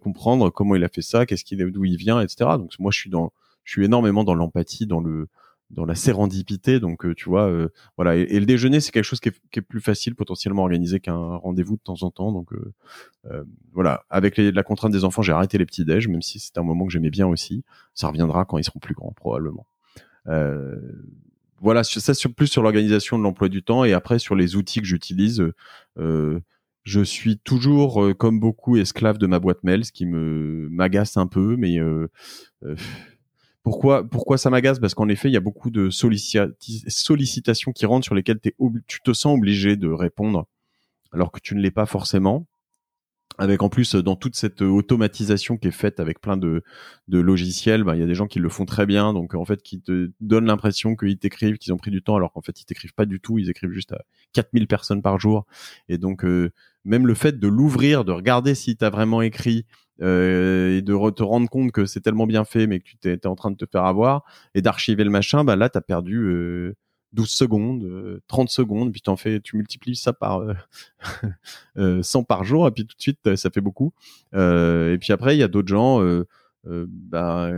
comprendre 0.00 0.50
comment 0.50 0.74
il 0.74 0.84
a 0.84 0.88
fait 0.88 1.02
ça, 1.02 1.26
qu'est-ce 1.26 1.44
qu'il, 1.44 1.58
d'où 1.70 1.84
il 1.84 1.96
vient, 1.96 2.20
etc. 2.20 2.50
Donc 2.58 2.72
moi, 2.78 2.90
je 2.90 2.98
suis 2.98 3.10
dans, 3.10 3.32
je 3.64 3.72
suis 3.72 3.84
énormément 3.84 4.24
dans 4.24 4.34
l'empathie, 4.34 4.86
dans 4.86 5.00
le 5.00 5.28
dans 5.70 5.84
la 5.84 5.94
sérendipité. 5.94 6.80
Donc, 6.80 7.04
euh, 7.04 7.14
tu 7.14 7.28
vois, 7.28 7.48
euh, 7.48 7.68
voilà. 7.96 8.16
Et, 8.16 8.40
le 8.40 8.46
déjeuner, 8.46 8.80
c'est 8.80 8.90
quelque 8.90 9.04
chose 9.04 9.20
qui 9.20 9.28
est, 9.28 9.40
qui 9.50 9.58
est, 9.58 9.62
plus 9.62 9.80
facile 9.80 10.14
potentiellement 10.14 10.62
organisé 10.62 11.00
qu'un 11.00 11.36
rendez-vous 11.36 11.76
de 11.76 11.82
temps 11.82 12.02
en 12.02 12.10
temps. 12.10 12.32
Donc, 12.32 12.52
euh, 12.52 13.44
voilà. 13.72 14.04
Avec 14.10 14.36
les, 14.36 14.50
la 14.52 14.62
contrainte 14.62 14.92
des 14.92 15.04
enfants, 15.04 15.22
j'ai 15.22 15.32
arrêté 15.32 15.58
les 15.58 15.66
petits 15.66 15.84
déj, 15.84 16.08
même 16.08 16.22
si 16.22 16.38
c'est 16.38 16.58
un 16.58 16.62
moment 16.62 16.86
que 16.86 16.92
j'aimais 16.92 17.10
bien 17.10 17.26
aussi. 17.26 17.64
Ça 17.94 18.08
reviendra 18.08 18.44
quand 18.44 18.58
ils 18.58 18.64
seront 18.64 18.80
plus 18.80 18.94
grands, 18.94 19.12
probablement. 19.12 19.66
voilà, 21.60 21.82
ça 21.84 22.14
sur 22.14 22.32
plus 22.32 22.46
sur 22.46 22.62
l'organisation 22.62 23.18
de 23.18 23.22
l'emploi 23.22 23.48
du 23.48 23.62
temps 23.62 23.84
et 23.84 23.92
après 23.92 24.18
sur 24.18 24.36
les 24.36 24.56
outils 24.56 24.80
que 24.80 24.86
j'utilise. 24.86 25.42
je 25.96 27.02
suis 27.04 27.38
toujours, 27.38 28.16
comme 28.16 28.40
beaucoup, 28.40 28.76
esclave 28.76 29.18
de 29.18 29.26
ma 29.26 29.38
boîte 29.38 29.62
mail, 29.64 29.84
ce 29.84 29.92
qui 29.92 30.06
me 30.06 30.68
m'agace 30.70 31.16
un 31.16 31.26
peu, 31.26 31.56
mais 31.56 31.78
pourquoi, 33.68 34.02
pourquoi 34.02 34.38
ça 34.38 34.48
m'agace? 34.48 34.78
Parce 34.78 34.94
qu'en 34.94 35.08
effet, 35.10 35.28
il 35.28 35.32
y 35.32 35.36
a 35.36 35.40
beaucoup 35.40 35.70
de 35.70 35.90
sollicitations 35.90 37.72
qui 37.72 37.84
rentrent 37.84 38.06
sur 38.06 38.14
lesquelles 38.14 38.40
tu 38.86 39.00
te 39.02 39.12
sens 39.12 39.36
obligé 39.36 39.76
de 39.76 39.88
répondre, 39.88 40.46
alors 41.12 41.30
que 41.30 41.38
tu 41.38 41.54
ne 41.54 41.60
l'es 41.60 41.70
pas 41.70 41.84
forcément. 41.84 42.46
Avec 43.36 43.62
en 43.62 43.68
plus 43.68 43.94
dans 43.94 44.16
toute 44.16 44.36
cette 44.36 44.62
automatisation 44.62 45.58
qui 45.58 45.68
est 45.68 45.72
faite 45.72 46.00
avec 46.00 46.18
plein 46.18 46.38
de, 46.38 46.62
de 47.08 47.18
logiciels, 47.18 47.84
ben, 47.84 47.94
il 47.94 48.00
y 48.00 48.02
a 48.02 48.06
des 48.06 48.14
gens 48.14 48.26
qui 48.26 48.38
le 48.38 48.48
font 48.48 48.64
très 48.64 48.86
bien, 48.86 49.12
donc 49.12 49.34
en 49.34 49.44
fait 49.44 49.62
qui 49.62 49.80
te 49.82 50.10
donnent 50.20 50.46
l'impression 50.46 50.96
qu'ils 50.96 51.18
t'écrivent, 51.18 51.58
qu'ils 51.58 51.74
ont 51.74 51.76
pris 51.76 51.90
du 51.90 52.02
temps, 52.02 52.16
alors 52.16 52.32
qu'en 52.32 52.40
fait 52.40 52.60
ils 52.60 52.64
t'écrivent 52.64 52.94
pas 52.94 53.04
du 53.04 53.20
tout, 53.20 53.38
ils 53.38 53.50
écrivent 53.50 53.70
juste 53.70 53.92
à 53.92 54.02
4000 54.32 54.66
personnes 54.66 55.02
par 55.02 55.20
jour. 55.20 55.46
Et 55.88 55.98
donc 55.98 56.24
euh, 56.24 56.50
même 56.84 57.06
le 57.06 57.14
fait 57.14 57.38
de 57.38 57.46
l'ouvrir, 57.46 58.04
de 58.04 58.12
regarder 58.12 58.54
si 58.56 58.76
tu 58.76 58.84
as 58.84 58.90
vraiment 58.90 59.22
écrit, 59.22 59.66
euh, 60.00 60.76
et 60.76 60.82
de 60.82 61.10
te 61.10 61.22
rendre 61.22 61.48
compte 61.48 61.72
que 61.72 61.86
c'est 61.86 62.00
tellement 62.00 62.26
bien 62.26 62.44
fait, 62.44 62.66
mais 62.66 62.80
que 62.80 62.84
tu 62.84 62.96
t'es 62.96 63.26
en 63.26 63.34
train 63.34 63.50
de 63.50 63.56
te 63.56 63.66
faire 63.70 63.84
avoir, 63.84 64.24
et 64.54 64.62
d'archiver 64.62 65.04
le 65.04 65.10
machin, 65.10 65.44
bah 65.44 65.56
là, 65.56 65.68
tu 65.68 65.78
as 65.78 65.80
perdu 65.80 66.16
euh, 66.16 66.76
12 67.12 67.28
secondes, 67.28 68.20
30 68.28 68.48
euh, 68.48 68.50
secondes, 68.50 68.92
puis 68.92 69.02
en 69.06 69.16
fais, 69.16 69.40
tu 69.40 69.56
multiplies 69.56 69.96
ça 69.96 70.12
par 70.12 70.42
100 71.76 71.78
euh, 71.78 72.22
par 72.28 72.44
jour, 72.44 72.68
et 72.68 72.70
puis 72.70 72.86
tout 72.86 72.96
de 72.96 73.02
suite, 73.02 73.36
ça 73.36 73.50
fait 73.50 73.60
beaucoup. 73.60 73.92
et 74.34 74.96
puis 75.00 75.12
après, 75.12 75.36
il 75.36 75.40
y 75.40 75.42
a 75.42 75.48
d'autres 75.48 75.68
gens, 75.68 76.00
bah, 76.64 77.50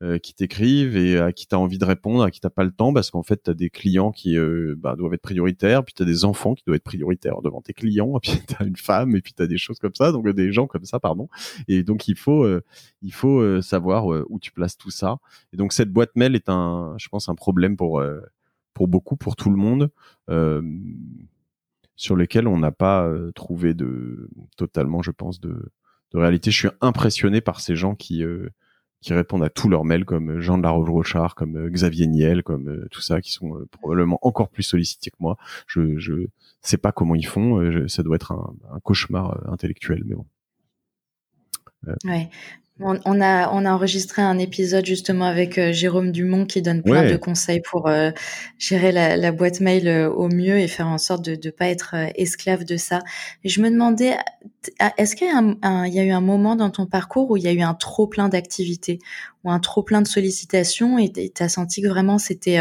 euh, 0.00 0.20
qui 0.20 0.32
t'écrivent 0.32 0.96
et 0.96 1.18
à 1.18 1.32
qui 1.32 1.48
t'as 1.48 1.56
envie 1.56 1.76
de 1.76 1.84
répondre, 1.84 2.22
à 2.22 2.30
qui 2.30 2.38
t'as 2.38 2.50
pas 2.50 2.62
le 2.62 2.70
temps 2.70 2.92
parce 2.92 3.10
qu'en 3.10 3.24
fait 3.24 3.38
t'as 3.38 3.52
des 3.52 3.68
clients 3.68 4.12
qui 4.12 4.38
euh, 4.38 4.76
bah, 4.78 4.94
doivent 4.94 5.14
être 5.14 5.22
prioritaires, 5.22 5.84
puis 5.84 5.92
t'as 5.92 6.04
des 6.04 6.24
enfants 6.24 6.54
qui 6.54 6.62
doivent 6.64 6.76
être 6.76 6.84
prioritaires 6.84 7.42
devant 7.42 7.60
tes 7.62 7.72
clients, 7.72 8.16
et 8.16 8.20
puis 8.22 8.40
t'as 8.46 8.64
une 8.64 8.76
femme 8.76 9.16
et 9.16 9.20
puis 9.20 9.32
t'as 9.32 9.48
des 9.48 9.58
choses 9.58 9.80
comme 9.80 9.96
ça, 9.96 10.12
donc 10.12 10.28
des 10.28 10.52
gens 10.52 10.68
comme 10.68 10.84
ça, 10.84 11.00
pardon. 11.00 11.28
Et 11.66 11.82
donc 11.82 12.06
il 12.06 12.16
faut 12.16 12.44
euh, 12.44 12.62
il 13.02 13.12
faut 13.12 13.60
savoir 13.60 14.06
où 14.06 14.38
tu 14.38 14.52
places 14.52 14.78
tout 14.78 14.90
ça. 14.90 15.18
Et 15.52 15.56
donc 15.56 15.72
cette 15.72 15.90
boîte 15.90 16.14
mail 16.14 16.36
est 16.36 16.48
un, 16.48 16.94
je 16.96 17.08
pense, 17.08 17.28
un 17.28 17.34
problème 17.34 17.76
pour 17.76 18.00
pour 18.74 18.86
beaucoup, 18.86 19.16
pour 19.16 19.34
tout 19.34 19.50
le 19.50 19.56
monde. 19.56 19.90
sur 21.96 22.14
lequel 22.14 22.46
on 22.46 22.56
n'a 22.56 22.70
pas 22.70 23.12
trouvé 23.34 23.74
de 23.74 24.30
totalement, 24.56 25.02
je 25.02 25.10
pense, 25.10 25.40
de, 25.40 25.72
de 26.12 26.18
réalité. 26.18 26.52
Je 26.52 26.56
suis 26.56 26.76
impressionné 26.80 27.40
par 27.40 27.58
ces 27.58 27.74
gens 27.74 27.96
qui 27.96 28.22
qui 29.00 29.14
répondent 29.14 29.44
à 29.44 29.50
tous 29.50 29.68
leurs 29.68 29.84
mails, 29.84 30.04
comme 30.04 30.40
Jean 30.40 30.58
de 30.58 30.62
la 30.62 30.70
Rochard, 30.70 31.34
comme 31.34 31.56
euh, 31.56 31.70
Xavier 31.70 32.06
Niel, 32.06 32.42
comme 32.42 32.68
euh, 32.68 32.88
tout 32.90 33.00
ça, 33.00 33.20
qui 33.20 33.30
sont 33.30 33.56
euh, 33.56 33.66
probablement 33.70 34.18
encore 34.22 34.48
plus 34.48 34.62
sollicités 34.62 35.10
que 35.10 35.16
moi. 35.20 35.36
Je 35.66 35.98
je 35.98 36.26
sais 36.62 36.78
pas 36.78 36.92
comment 36.92 37.14
ils 37.14 37.26
font. 37.26 37.86
ça 37.88 38.02
doit 38.02 38.16
être 38.16 38.32
un, 38.32 38.54
un 38.72 38.80
cauchemar 38.80 39.48
intellectuel, 39.48 40.02
mais 40.04 40.14
bon. 40.14 40.26
Ouais. 42.04 42.28
On, 42.80 43.20
a, 43.20 43.52
on 43.52 43.64
a 43.64 43.72
enregistré 43.72 44.22
un 44.22 44.38
épisode 44.38 44.86
justement 44.86 45.24
avec 45.24 45.58
euh, 45.58 45.72
Jérôme 45.72 46.12
Dumont 46.12 46.46
qui 46.46 46.62
donne 46.62 46.82
plein 46.82 47.10
de 47.10 47.16
conseils 47.16 47.60
pour 47.60 47.88
euh, 47.88 48.12
gérer 48.56 48.92
la, 48.92 49.32
boîte 49.32 49.58
mail 49.60 49.88
euh, 49.88 50.08
au 50.08 50.28
mieux 50.28 50.60
et 50.60 50.68
faire 50.68 50.86
en 50.86 50.98
sorte 50.98 51.24
de 51.24 51.32
ne 51.32 51.50
pas 51.50 51.66
être 51.66 51.96
esclave 52.14 52.64
de 52.64 52.76
ça. 52.76 53.00
Et 53.42 53.48
je 53.48 53.60
me 53.60 53.68
demandais, 53.68 54.16
est-ce 54.96 55.16
qu'il 55.16 55.26
y, 55.26 55.90
y, 55.90 56.00
a 56.00 56.04
eu 56.04 56.10
un 56.10 56.20
moment 56.20 56.54
dans 56.54 56.70
ton 56.70 56.86
parcours 56.86 57.32
où 57.32 57.36
il 57.36 57.42
y 57.42 57.48
a 57.48 57.52
eu 57.52 57.62
un 57.62 57.74
trop 57.74 58.06
plein 58.06 58.28
d'activités 58.28 59.00
ou 59.42 59.50
un 59.50 59.58
trop 59.58 59.82
plein 59.82 60.00
de 60.00 60.08
sollicitations 60.08 60.98
et 60.98 61.10
tu 61.12 61.42
as 61.42 61.48
senti 61.48 61.82
que 61.82 61.88
vraiment 61.88 62.18
c'était 62.18 62.60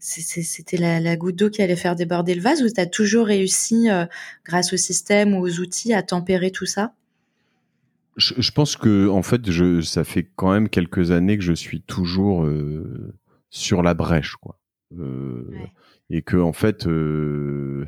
c'était 0.00 0.76
la, 0.76 1.00
la, 1.00 1.16
goutte 1.16 1.36
d'eau 1.36 1.48
qui 1.48 1.62
allait 1.62 1.76
faire 1.76 1.96
déborder 1.96 2.34
le 2.34 2.42
vase 2.42 2.62
ou 2.62 2.68
tu 2.68 2.78
as 2.78 2.86
toujours 2.86 3.26
réussi, 3.26 3.88
grâce 4.44 4.74
au 4.74 4.76
système 4.76 5.34
ou 5.34 5.46
aux 5.46 5.60
outils, 5.60 5.94
à 5.94 6.02
tempérer 6.02 6.50
tout 6.50 6.66
ça? 6.66 6.92
Je, 8.16 8.50
pense 8.50 8.76
que 8.76 9.08
en 9.08 9.22
fait, 9.22 9.50
je, 9.50 9.80
ça 9.80 10.04
fait 10.04 10.28
quand 10.36 10.52
même 10.52 10.68
quelques 10.68 11.10
années 11.10 11.36
que 11.36 11.44
je 11.44 11.52
suis 11.52 11.82
toujours 11.82 12.44
euh, 12.44 13.14
sur 13.50 13.82
la 13.82 13.94
brèche, 13.94 14.36
quoi. 14.36 14.58
Euh, 14.98 15.50
et 16.10 16.22
que 16.22 16.36
en 16.36 16.52
fait, 16.52 16.86
euh, 16.86 17.86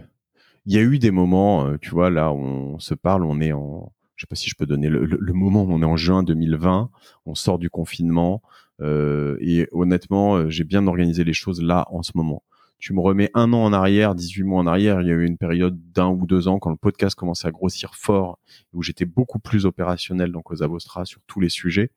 il 0.64 0.74
y 0.74 0.78
a 0.78 0.82
eu 0.82 0.98
des 0.98 1.10
moments, 1.10 1.76
tu 1.78 1.90
vois, 1.90 2.10
là, 2.10 2.32
on 2.32 2.78
se 2.78 2.94
parle, 2.94 3.24
on 3.24 3.40
est 3.40 3.52
en, 3.52 3.92
je 4.16 4.22
sais 4.22 4.26
pas 4.26 4.34
si 4.34 4.50
je 4.50 4.56
peux 4.56 4.66
donner 4.66 4.88
le, 4.88 5.04
le, 5.04 5.32
moment 5.32 5.62
où 5.62 5.72
on 5.72 5.82
est 5.82 5.86
en 5.86 5.96
juin 5.96 6.22
2020, 6.24 6.90
on 7.26 7.34
sort 7.34 7.58
du 7.58 7.70
confinement, 7.70 8.42
et 8.82 9.68
honnêtement, 9.70 10.50
j'ai 10.50 10.64
bien 10.64 10.86
organisé 10.88 11.22
les 11.22 11.32
choses 11.32 11.62
là 11.62 11.86
en 11.90 12.02
ce 12.02 12.12
moment 12.14 12.42
tu 12.78 12.92
me 12.92 13.00
remets 13.00 13.30
un 13.34 13.52
an 13.52 13.64
en 13.64 13.72
arrière, 13.72 14.14
18 14.14 14.42
mois 14.42 14.60
en 14.60 14.66
arrière, 14.66 15.00
il 15.00 15.08
y 15.08 15.10
a 15.10 15.14
eu 15.14 15.26
une 15.26 15.38
période 15.38 15.78
d'un 15.92 16.08
ou 16.08 16.26
deux 16.26 16.48
ans 16.48 16.58
quand 16.58 16.70
le 16.70 16.76
podcast 16.76 17.14
commençait 17.14 17.48
à 17.48 17.50
grossir 17.50 17.94
fort, 17.94 18.38
où 18.72 18.82
j'étais 18.82 19.06
beaucoup 19.06 19.38
plus 19.38 19.66
opérationnel 19.66 20.30
dans 20.30 20.42
Cosa 20.42 20.66
Vostra 20.66 21.04
sur 21.04 21.20
tous 21.26 21.40
les 21.40 21.48
sujets. 21.48 21.90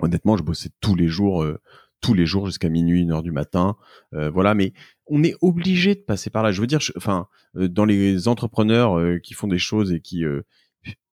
Honnêtement, 0.00 0.36
je 0.36 0.42
bossais 0.42 0.70
tous 0.80 0.94
les 0.94 1.08
jours, 1.08 1.42
euh, 1.42 1.60
tous 2.00 2.14
les 2.14 2.26
jours 2.26 2.46
jusqu'à 2.46 2.68
minuit, 2.68 3.02
une 3.02 3.12
heure 3.12 3.22
du 3.22 3.32
matin. 3.32 3.76
Euh, 4.14 4.30
voilà, 4.30 4.54
mais 4.54 4.72
on 5.06 5.22
est 5.22 5.34
obligé 5.40 5.94
de 5.94 6.00
passer 6.00 6.30
par 6.30 6.42
là. 6.42 6.52
Je 6.52 6.60
veux 6.60 6.66
dire, 6.66 6.80
enfin, 6.96 7.28
euh, 7.56 7.68
dans 7.68 7.84
les 7.84 8.28
entrepreneurs 8.28 9.20
qui 9.22 9.34
font 9.34 9.48
des 9.48 9.58
choses 9.58 9.92
et 9.92 10.00
qui, 10.00 10.24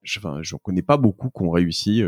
je, 0.03 0.19
enfin, 0.19 0.41
connais 0.63 0.83
pas 0.83 0.97
beaucoup 0.97 1.31
qui 1.31 1.43
ont 1.43 1.51
réussi 1.51 2.03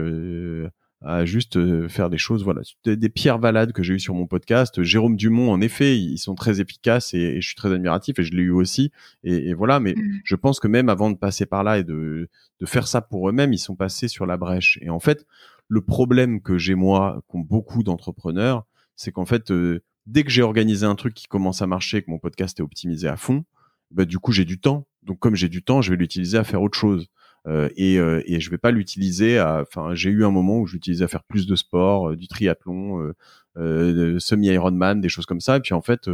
à 1.04 1.24
juste 1.24 1.56
euh, 1.56 1.88
faire 1.88 2.10
des 2.10 2.18
choses. 2.18 2.44
Voilà, 2.44 2.62
des, 2.84 3.08
pierres 3.08 3.38
valades 3.38 3.72
que 3.72 3.82
j'ai 3.82 3.94
eu 3.94 4.00
sur 4.00 4.14
mon 4.14 4.26
podcast. 4.26 4.82
Jérôme 4.82 5.16
Dumont, 5.16 5.50
en 5.50 5.60
effet, 5.60 5.98
ils 5.98 6.18
sont 6.18 6.34
très 6.34 6.60
efficaces 6.60 7.14
et, 7.14 7.40
je 7.40 7.46
suis 7.46 7.56
très 7.56 7.72
admiratif 7.72 8.18
et 8.18 8.24
je 8.24 8.32
l'ai 8.32 8.42
eu 8.42 8.50
aussi. 8.50 8.92
Et, 9.24 9.54
voilà, 9.54 9.80
mais 9.80 9.94
mm. 9.94 10.20
je 10.24 10.36
pense 10.36 10.60
que 10.60 10.68
même 10.68 10.88
avant 10.88 11.10
de 11.10 11.16
passer 11.16 11.46
par 11.46 11.64
là 11.64 11.78
et 11.78 11.84
de, 11.84 12.28
de 12.60 12.66
faire 12.66 12.86
ça 12.86 13.00
pour 13.00 13.28
eux-mêmes, 13.28 13.52
ils 13.52 13.58
sont 13.58 13.76
passés 13.76 14.08
sur 14.08 14.26
la 14.26 14.36
brèche. 14.36 14.78
Et 14.82 14.90
en 14.90 15.00
fait, 15.00 15.26
le 15.68 15.80
problème 15.80 16.40
que 16.40 16.58
j'ai 16.58 16.74
moi, 16.74 17.22
qu'ont 17.28 17.40
beaucoup 17.40 17.82
d'entrepreneurs, 17.82 18.66
c'est 18.96 19.12
qu'en 19.12 19.24
fait, 19.24 19.50
euh, 19.50 19.82
dès 20.06 20.24
que 20.24 20.30
j'ai 20.30 20.42
organisé 20.42 20.86
un 20.86 20.94
truc 20.94 21.14
qui 21.14 21.26
commence 21.26 21.62
à 21.62 21.66
marcher, 21.66 22.02
que 22.02 22.10
mon 22.10 22.18
podcast 22.18 22.60
est 22.60 22.62
optimisé 22.62 23.08
à 23.08 23.16
fond, 23.16 23.44
bah, 23.90 24.04
du 24.04 24.18
coup, 24.18 24.32
j'ai 24.32 24.44
du 24.44 24.58
temps. 24.58 24.86
Donc, 25.02 25.18
comme 25.18 25.34
j'ai 25.34 25.48
du 25.48 25.62
temps, 25.62 25.82
je 25.82 25.90
vais 25.90 25.96
l'utiliser 25.96 26.38
à 26.38 26.44
faire 26.44 26.62
autre 26.62 26.78
chose. 26.78 27.08
Euh, 27.48 27.68
et, 27.76 27.98
euh, 27.98 28.22
et 28.26 28.40
je 28.40 28.50
vais 28.50 28.58
pas 28.58 28.70
l'utiliser 28.70 29.38
à. 29.38 29.62
Enfin, 29.62 29.94
j'ai 29.94 30.10
eu 30.10 30.24
un 30.24 30.30
moment 30.30 30.58
où 30.58 30.66
j'utilisais 30.66 31.04
à 31.04 31.08
faire 31.08 31.24
plus 31.24 31.46
de 31.46 31.56
sport, 31.56 32.10
euh, 32.10 32.16
du 32.16 32.28
triathlon, 32.28 33.12
euh, 33.56 34.18
semi-Ironman, 34.18 35.00
des 35.00 35.08
choses 35.08 35.26
comme 35.26 35.40
ça. 35.40 35.56
Et 35.56 35.60
puis 35.60 35.74
en 35.74 35.82
fait, 35.82 36.08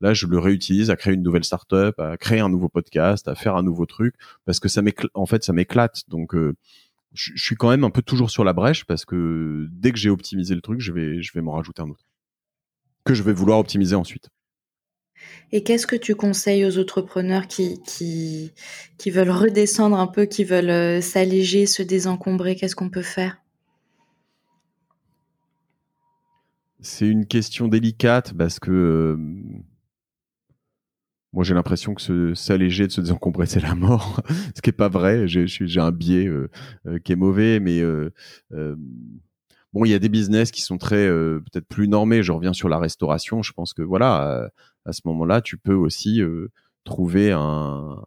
là, 0.00 0.14
je 0.14 0.26
le 0.26 0.38
réutilise 0.38 0.90
à 0.90 0.96
créer 0.96 1.14
une 1.14 1.22
nouvelle 1.22 1.44
startup, 1.44 1.98
à 1.98 2.16
créer 2.16 2.40
un 2.40 2.50
nouveau 2.50 2.68
podcast, 2.68 3.28
à 3.28 3.34
faire 3.34 3.56
un 3.56 3.62
nouveau 3.62 3.86
truc, 3.86 4.14
parce 4.44 4.60
que 4.60 4.68
ça 4.68 4.82
m'éclate. 4.82 5.10
En 5.14 5.26
fait, 5.26 5.44
ça 5.44 5.52
m'éclate. 5.52 6.02
Donc 6.08 6.34
je 7.14 7.32
suis 7.36 7.56
quand 7.56 7.70
même 7.70 7.84
un 7.84 7.90
peu 7.90 8.02
toujours 8.02 8.30
sur 8.30 8.44
la 8.44 8.52
brèche 8.52 8.84
parce 8.84 9.04
que 9.04 9.68
dès 9.70 9.92
que 9.92 9.98
j'ai 9.98 10.10
optimisé 10.10 10.54
le 10.54 10.60
truc, 10.60 10.80
je 10.80 10.92
vais, 10.92 11.22
je 11.22 11.32
vais 11.32 11.40
m'en 11.42 11.52
rajouter 11.52 11.82
un 11.82 11.88
autre 11.88 12.04
que 13.04 13.14
je 13.14 13.22
vais 13.22 13.32
vouloir 13.32 13.58
optimiser 13.58 13.94
ensuite. 13.94 14.30
Et 15.52 15.62
qu'est-ce 15.62 15.86
que 15.86 15.96
tu 15.96 16.14
conseilles 16.14 16.64
aux 16.64 16.78
entrepreneurs 16.78 17.46
qui, 17.46 17.80
qui, 17.82 18.52
qui 18.98 19.10
veulent 19.10 19.30
redescendre 19.30 19.96
un 19.96 20.06
peu, 20.06 20.26
qui 20.26 20.44
veulent 20.44 20.70
euh, 20.70 21.00
s'alléger, 21.00 21.66
se 21.66 21.82
désencombrer? 21.82 22.56
Qu'est-ce 22.56 22.74
qu'on 22.74 22.90
peut 22.90 23.02
faire? 23.02 23.38
C'est 26.80 27.08
une 27.08 27.26
question 27.26 27.68
délicate 27.68 28.34
parce 28.34 28.58
que 28.58 28.70
euh, 28.70 29.16
moi 31.32 31.44
j'ai 31.44 31.54
l'impression 31.54 31.94
que 31.94 32.34
s'alléger, 32.34 32.86
de 32.86 32.92
se 32.92 33.00
désencombrer, 33.00 33.46
c'est 33.46 33.60
la 33.60 33.74
mort. 33.74 34.22
Ce 34.54 34.60
qui 34.60 34.68
n'est 34.68 34.76
pas 34.76 34.88
vrai. 34.88 35.26
J'ai 35.26 35.80
un 35.80 35.92
biais 35.92 36.26
euh, 36.26 36.48
qui 37.04 37.12
est 37.12 37.16
mauvais, 37.16 37.60
mais 37.60 37.80
bon, 39.74 39.84
il 39.84 39.90
y 39.90 39.94
a 39.94 39.98
des 39.98 40.08
business 40.08 40.50
qui 40.50 40.62
sont 40.62 40.78
très 40.78 41.06
peut-être 41.06 41.68
plus 41.68 41.88
normés. 41.88 42.22
Je 42.22 42.32
reviens 42.32 42.54
sur 42.54 42.70
la 42.70 42.78
restauration. 42.78 43.42
Je 43.42 43.52
pense 43.52 43.74
que 43.74 43.82
voilà 43.82 44.50
à 44.84 44.92
ce 44.92 45.02
moment-là, 45.06 45.40
tu 45.40 45.56
peux 45.56 45.74
aussi 45.74 46.20
euh, 46.20 46.48
trouver 46.84 47.32
un, 47.32 48.02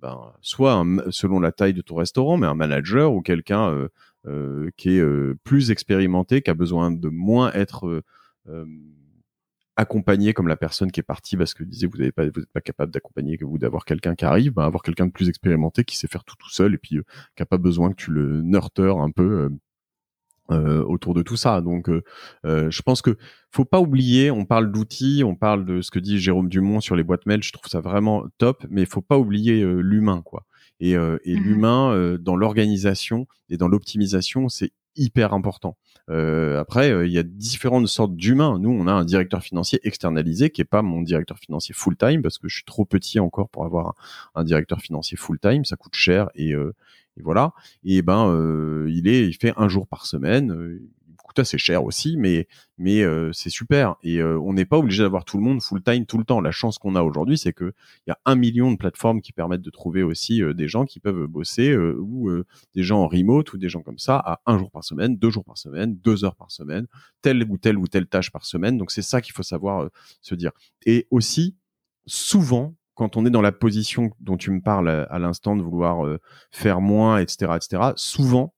ben, 0.00 0.32
soit 0.40 0.84
selon 1.10 1.40
la 1.40 1.52
taille 1.52 1.74
de 1.74 1.82
ton 1.82 1.96
restaurant, 1.96 2.36
mais 2.36 2.46
un 2.46 2.54
manager 2.54 3.12
ou 3.12 3.20
quelqu'un 3.20 3.70
euh, 3.70 3.88
euh, 4.26 4.70
qui 4.76 4.98
est 4.98 5.34
plus 5.44 5.70
expérimenté, 5.70 6.42
qui 6.42 6.50
a 6.50 6.54
besoin 6.54 6.90
de 6.90 7.08
moins 7.08 7.52
être 7.52 8.02
accompagné 9.78 10.32
comme 10.32 10.48
la 10.48 10.56
personne 10.56 10.90
qui 10.90 11.00
est 11.00 11.02
partie 11.02 11.36
parce 11.36 11.52
que 11.52 11.62
disait 11.62 11.86
vous 11.86 11.98
n'êtes 11.98 12.14
pas 12.14 12.24
vous 12.24 12.40
êtes 12.40 12.52
pas 12.52 12.62
capable 12.62 12.92
d'accompagner 12.92 13.36
que 13.36 13.44
vous 13.44 13.58
d'avoir 13.58 13.84
quelqu'un 13.84 14.14
qui 14.14 14.24
arrive 14.24 14.54
ben, 14.54 14.62
avoir 14.62 14.82
quelqu'un 14.82 15.06
de 15.06 15.10
plus 15.10 15.28
expérimenté 15.28 15.84
qui 15.84 15.98
sait 15.98 16.06
faire 16.06 16.24
tout 16.24 16.36
tout 16.38 16.48
seul 16.48 16.72
et 16.72 16.78
puis 16.78 17.00
qui 17.36 17.42
a 17.42 17.46
pas 17.46 17.58
besoin 17.58 17.90
que 17.90 17.96
tu 17.96 18.10
le 18.10 18.40
nurture 18.40 19.00
un 19.00 19.10
peu 19.10 19.50
euh, 20.52 20.82
autour 20.84 21.14
de 21.14 21.22
tout 21.22 21.36
ça. 21.36 21.60
Donc, 21.60 21.88
euh, 21.88 22.02
euh, 22.44 22.70
je 22.70 22.82
pense 22.82 23.02
que 23.02 23.16
faut 23.50 23.64
pas 23.64 23.80
oublier. 23.80 24.30
On 24.30 24.44
parle 24.44 24.70
d'outils, 24.70 25.22
on 25.24 25.34
parle 25.34 25.64
de 25.64 25.80
ce 25.80 25.90
que 25.90 25.98
dit 25.98 26.18
Jérôme 26.18 26.48
Dumont 26.48 26.80
sur 26.80 26.94
les 26.94 27.02
boîtes 27.02 27.26
mail. 27.26 27.42
Je 27.42 27.52
trouve 27.52 27.68
ça 27.68 27.80
vraiment 27.80 28.24
top, 28.38 28.64
mais 28.70 28.82
il 28.82 28.86
faut 28.86 29.02
pas 29.02 29.18
oublier 29.18 29.64
l'humain, 29.64 30.22
quoi. 30.24 30.44
Et, 30.78 30.92
et 30.92 30.96
mmh 30.96 31.18
l'humain 31.24 32.16
dans 32.20 32.36
l'organisation 32.36 33.26
et 33.48 33.56
dans 33.56 33.66
l'optimisation, 33.66 34.48
c'est 34.48 34.72
hyper 34.96 35.32
important. 35.32 35.76
Euh, 36.08 36.60
après, 36.60 36.90
il 37.06 37.12
y 37.12 37.18
a 37.18 37.22
différentes 37.22 37.88
sortes 37.88 38.14
d'humains. 38.14 38.58
Nous, 38.58 38.70
on 38.70 38.86
a 38.86 38.92
un 38.92 39.04
directeur 39.04 39.42
financier 39.42 39.80
externalisé 39.82 40.50
qui 40.50 40.60
est 40.60 40.66
pas 40.66 40.82
mon 40.82 41.02
directeur 41.02 41.38
financier 41.38 41.74
full 41.74 41.96
time 41.96 42.22
parce 42.22 42.38
que 42.38 42.48
je 42.48 42.56
suis 42.56 42.64
trop 42.64 42.84
petit 42.84 43.18
encore 43.18 43.48
pour 43.48 43.64
avoir 43.64 43.94
un, 44.34 44.44
directeur 44.44 44.80
financier 44.80 45.16
full 45.16 45.38
time. 45.38 45.64
Ça 45.64 45.76
coûte 45.76 45.94
cher 45.94 46.30
et, 46.34 46.52
euh, 46.52 46.74
et 47.16 47.22
voilà. 47.22 47.52
Et 47.84 48.02
ben, 48.02 48.28
euh, 48.28 48.86
il 48.90 49.08
est, 49.08 49.26
il 49.26 49.34
fait 49.34 49.52
un 49.56 49.68
jour 49.68 49.86
par 49.86 50.06
semaine. 50.06 50.78
Euh, 51.38 51.42
assez 51.42 51.58
cher 51.58 51.84
aussi, 51.84 52.16
mais 52.16 52.48
mais 52.78 53.02
euh, 53.02 53.30
c'est 53.32 53.50
super. 53.50 53.96
Et 54.02 54.22
on 54.22 54.52
n'est 54.52 54.64
pas 54.64 54.78
obligé 54.78 55.02
d'avoir 55.02 55.24
tout 55.24 55.36
le 55.36 55.42
monde 55.42 55.62
full 55.62 55.82
time 55.82 56.06
tout 56.06 56.18
le 56.18 56.24
temps. 56.24 56.40
La 56.40 56.50
chance 56.50 56.78
qu'on 56.78 56.94
a 56.94 57.02
aujourd'hui, 57.02 57.38
c'est 57.38 57.52
que 57.52 57.72
il 58.06 58.10
y 58.10 58.12
a 58.12 58.18
un 58.24 58.36
million 58.36 58.70
de 58.72 58.76
plateformes 58.76 59.20
qui 59.20 59.32
permettent 59.32 59.62
de 59.62 59.70
trouver 59.70 60.02
aussi 60.02 60.42
des 60.54 60.68
gens 60.68 60.84
qui 60.86 61.00
peuvent 61.00 61.26
bosser 61.26 61.76
ou 61.76 62.30
des 62.74 62.82
gens 62.82 63.00
en 63.00 63.08
remote 63.08 63.52
ou 63.52 63.58
des 63.58 63.68
gens 63.68 63.82
comme 63.82 63.98
ça 63.98 64.16
à 64.16 64.40
un 64.46 64.58
jour 64.58 64.70
par 64.70 64.84
semaine, 64.84 65.16
deux 65.16 65.30
jours 65.30 65.44
par 65.44 65.58
semaine, 65.58 65.96
deux 65.96 66.24
heures 66.24 66.36
par 66.36 66.50
semaine, 66.50 66.86
telle 67.22 67.44
ou 67.48 67.58
telle 67.58 67.78
ou 67.78 67.86
telle 67.86 68.06
tâche 68.06 68.30
par 68.30 68.44
semaine. 68.44 68.78
Donc 68.78 68.90
c'est 68.90 69.02
ça 69.02 69.20
qu'il 69.20 69.34
faut 69.34 69.42
savoir 69.42 69.88
se 70.22 70.34
dire. 70.34 70.52
Et 70.84 71.06
aussi 71.10 71.56
souvent 72.06 72.74
quand 72.96 73.16
on 73.16 73.26
est 73.26 73.30
dans 73.30 73.42
la 73.42 73.52
position 73.52 74.10
dont 74.20 74.38
tu 74.38 74.50
me 74.50 74.60
parles 74.60 74.88
à, 74.88 75.18
l'instant 75.18 75.54
de 75.54 75.62
vouloir 75.62 76.04
euh, 76.04 76.18
faire 76.50 76.80
moins, 76.80 77.18
etc., 77.18 77.52
etc., 77.54 77.92
souvent, 77.94 78.54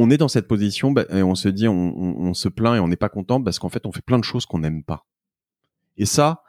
on 0.00 0.08
est 0.08 0.16
dans 0.16 0.28
cette 0.28 0.48
position 0.48 0.92
bah, 0.92 1.04
et 1.10 1.22
on 1.22 1.34
se 1.34 1.48
dit, 1.48 1.68
on, 1.68 2.32
se 2.32 2.48
plaint 2.48 2.76
et 2.76 2.80
on 2.80 2.88
n'est 2.88 2.96
pas 2.96 3.10
content 3.10 3.42
parce 3.42 3.58
qu'en 3.58 3.68
fait, 3.68 3.84
on 3.84 3.92
fait 3.92 4.00
plein 4.00 4.18
de 4.18 4.24
choses 4.24 4.46
qu'on 4.46 4.60
n'aime 4.60 4.82
pas. 4.82 5.06
Et 5.98 6.06
ça, 6.06 6.42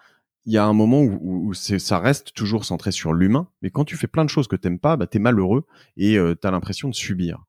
il 0.45 0.53
y 0.53 0.57
a 0.57 0.63
un 0.63 0.71
moment 0.71 1.01
où, 1.01 1.53
ça 1.53 1.99
reste 1.99 2.33
toujours 2.33 2.63
centré 2.63 2.93
sur 2.93 3.11
l'humain, 3.11 3.49
mais 3.61 3.69
quand 3.69 3.83
tu 3.83 3.97
fais 3.97 4.07
plein 4.07 4.23
de 4.23 4.29
choses 4.29 4.47
que 4.47 4.55
tu 4.55 4.69
n'aimes 4.69 4.79
pas, 4.79 4.95
bah, 4.95 5.05
tu 5.05 5.17
es 5.17 5.19
malheureux 5.19 5.65
et 5.97 6.17
euh, 6.17 6.33
tu 6.33 6.47
as 6.47 6.51
l'impression 6.51 6.87
de 6.87 6.95
subir. 6.95 7.43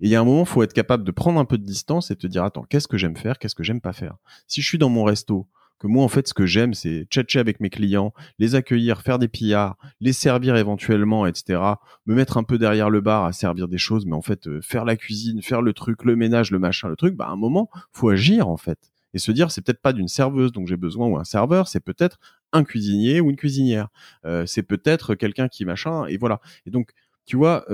Et 0.00 0.06
il 0.06 0.10
y 0.10 0.14
a 0.14 0.20
un 0.20 0.24
moment, 0.24 0.42
il 0.42 0.46
faut 0.46 0.62
être 0.62 0.74
capable 0.74 1.04
de 1.04 1.10
prendre 1.10 1.40
un 1.40 1.46
peu 1.46 1.56
de 1.56 1.64
distance 1.64 2.10
et 2.10 2.16
te 2.16 2.26
dire, 2.26 2.44
attends, 2.44 2.64
qu'est-ce 2.68 2.86
que 2.86 2.98
j'aime 2.98 3.16
faire, 3.16 3.38
qu'est-ce 3.38 3.54
que 3.54 3.64
j'aime 3.64 3.80
pas 3.80 3.94
faire? 3.94 4.16
Si 4.46 4.60
je 4.60 4.68
suis 4.68 4.78
dans 4.78 4.90
mon 4.90 5.04
resto, 5.04 5.48
que 5.78 5.86
moi 5.86 6.04
en 6.04 6.08
fait 6.08 6.26
ce 6.28 6.34
que 6.34 6.46
j'aime 6.46 6.74
c'est 6.74 7.06
tchatcher 7.10 7.38
avec 7.38 7.60
mes 7.60 7.70
clients, 7.70 8.12
les 8.38 8.54
accueillir, 8.54 9.02
faire 9.02 9.18
des 9.18 9.28
pillards, 9.28 9.76
les 10.00 10.12
servir 10.12 10.56
éventuellement, 10.56 11.26
etc. 11.26 11.60
Me 12.06 12.14
mettre 12.14 12.36
un 12.36 12.44
peu 12.44 12.58
derrière 12.58 12.90
le 12.90 13.00
bar 13.00 13.24
à 13.24 13.32
servir 13.32 13.68
des 13.68 13.78
choses, 13.78 14.06
mais 14.06 14.14
en 14.14 14.22
fait 14.22 14.46
euh, 14.46 14.60
faire 14.60 14.84
la 14.84 14.96
cuisine, 14.96 15.42
faire 15.42 15.62
le 15.62 15.72
truc, 15.72 16.04
le 16.04 16.16
ménage, 16.16 16.50
le 16.50 16.58
machin, 16.58 16.88
le 16.88 16.96
truc, 16.96 17.14
bah 17.14 17.26
à 17.26 17.30
un 17.30 17.36
moment 17.36 17.70
faut 17.92 18.08
agir 18.08 18.48
en 18.48 18.56
fait 18.56 18.78
et 19.14 19.18
se 19.18 19.32
dire 19.32 19.50
c'est 19.50 19.62
peut-être 19.62 19.82
pas 19.82 19.92
d'une 19.92 20.08
serveuse 20.08 20.52
dont 20.52 20.66
j'ai 20.66 20.76
besoin 20.76 21.06
ou 21.08 21.16
un 21.16 21.24
serveur, 21.24 21.68
c'est 21.68 21.80
peut-être 21.80 22.18
un 22.52 22.64
cuisinier 22.64 23.20
ou 23.20 23.30
une 23.30 23.36
cuisinière, 23.36 23.88
euh, 24.24 24.46
c'est 24.46 24.62
peut-être 24.62 25.14
quelqu'un 25.14 25.48
qui 25.48 25.64
machin 25.64 26.06
et 26.06 26.16
voilà. 26.16 26.40
Et 26.66 26.70
donc 26.70 26.90
tu 27.24 27.36
vois 27.36 27.64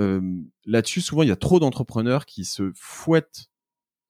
là-dessus 0.65 1.01
souvent 1.01 1.21
il 1.21 1.29
y 1.29 1.31
a 1.31 1.35
trop 1.35 1.59
d'entrepreneurs 1.59 2.25
qui 2.25 2.43
se 2.43 2.71
fouettent 2.73 3.51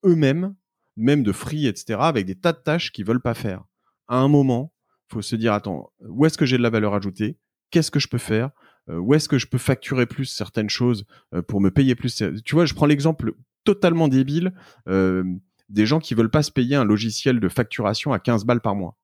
eux-mêmes 0.04 0.54
même 0.96 1.22
de 1.22 1.32
free, 1.32 1.66
etc., 1.66 1.98
avec 2.00 2.26
des 2.26 2.34
tas 2.34 2.52
de 2.52 2.58
tâches 2.58 2.92
qu'ils 2.92 3.04
veulent 3.04 3.20
pas 3.20 3.34
faire 3.34 3.64
à 4.08 4.18
un 4.18 4.28
moment, 4.28 4.72
faut 5.08 5.22
se 5.22 5.36
dire 5.36 5.52
attends, 5.52 5.92
où 6.00 6.26
est-ce 6.26 6.38
que 6.38 6.46
j'ai 6.46 6.58
de 6.58 6.62
la 6.62 6.70
valeur 6.70 6.94
ajoutée? 6.94 7.38
Qu'est-ce 7.70 7.90
que 7.90 8.00
je 8.00 8.08
peux 8.08 8.18
faire? 8.18 8.50
Euh, 8.90 8.98
Où 8.98 9.14
est-ce 9.14 9.28
que 9.28 9.38
je 9.38 9.46
peux 9.46 9.58
facturer 9.58 10.06
plus 10.06 10.26
certaines 10.26 10.70
choses 10.70 11.06
euh, 11.34 11.42
pour 11.42 11.60
me 11.60 11.70
payer 11.70 11.94
plus? 11.94 12.22
Tu 12.44 12.54
vois, 12.54 12.66
je 12.66 12.74
prends 12.74 12.86
l'exemple 12.86 13.34
totalement 13.64 14.08
débile 14.08 14.52
euh, 14.88 15.24
des 15.68 15.86
gens 15.86 15.98
qui 15.98 16.14
veulent 16.14 16.30
pas 16.30 16.42
se 16.42 16.50
payer 16.50 16.76
un 16.76 16.84
logiciel 16.84 17.40
de 17.40 17.48
facturation 17.48 18.12
à 18.12 18.18
15 18.18 18.44
balles 18.44 18.60
par 18.60 18.74
mois 18.74 18.96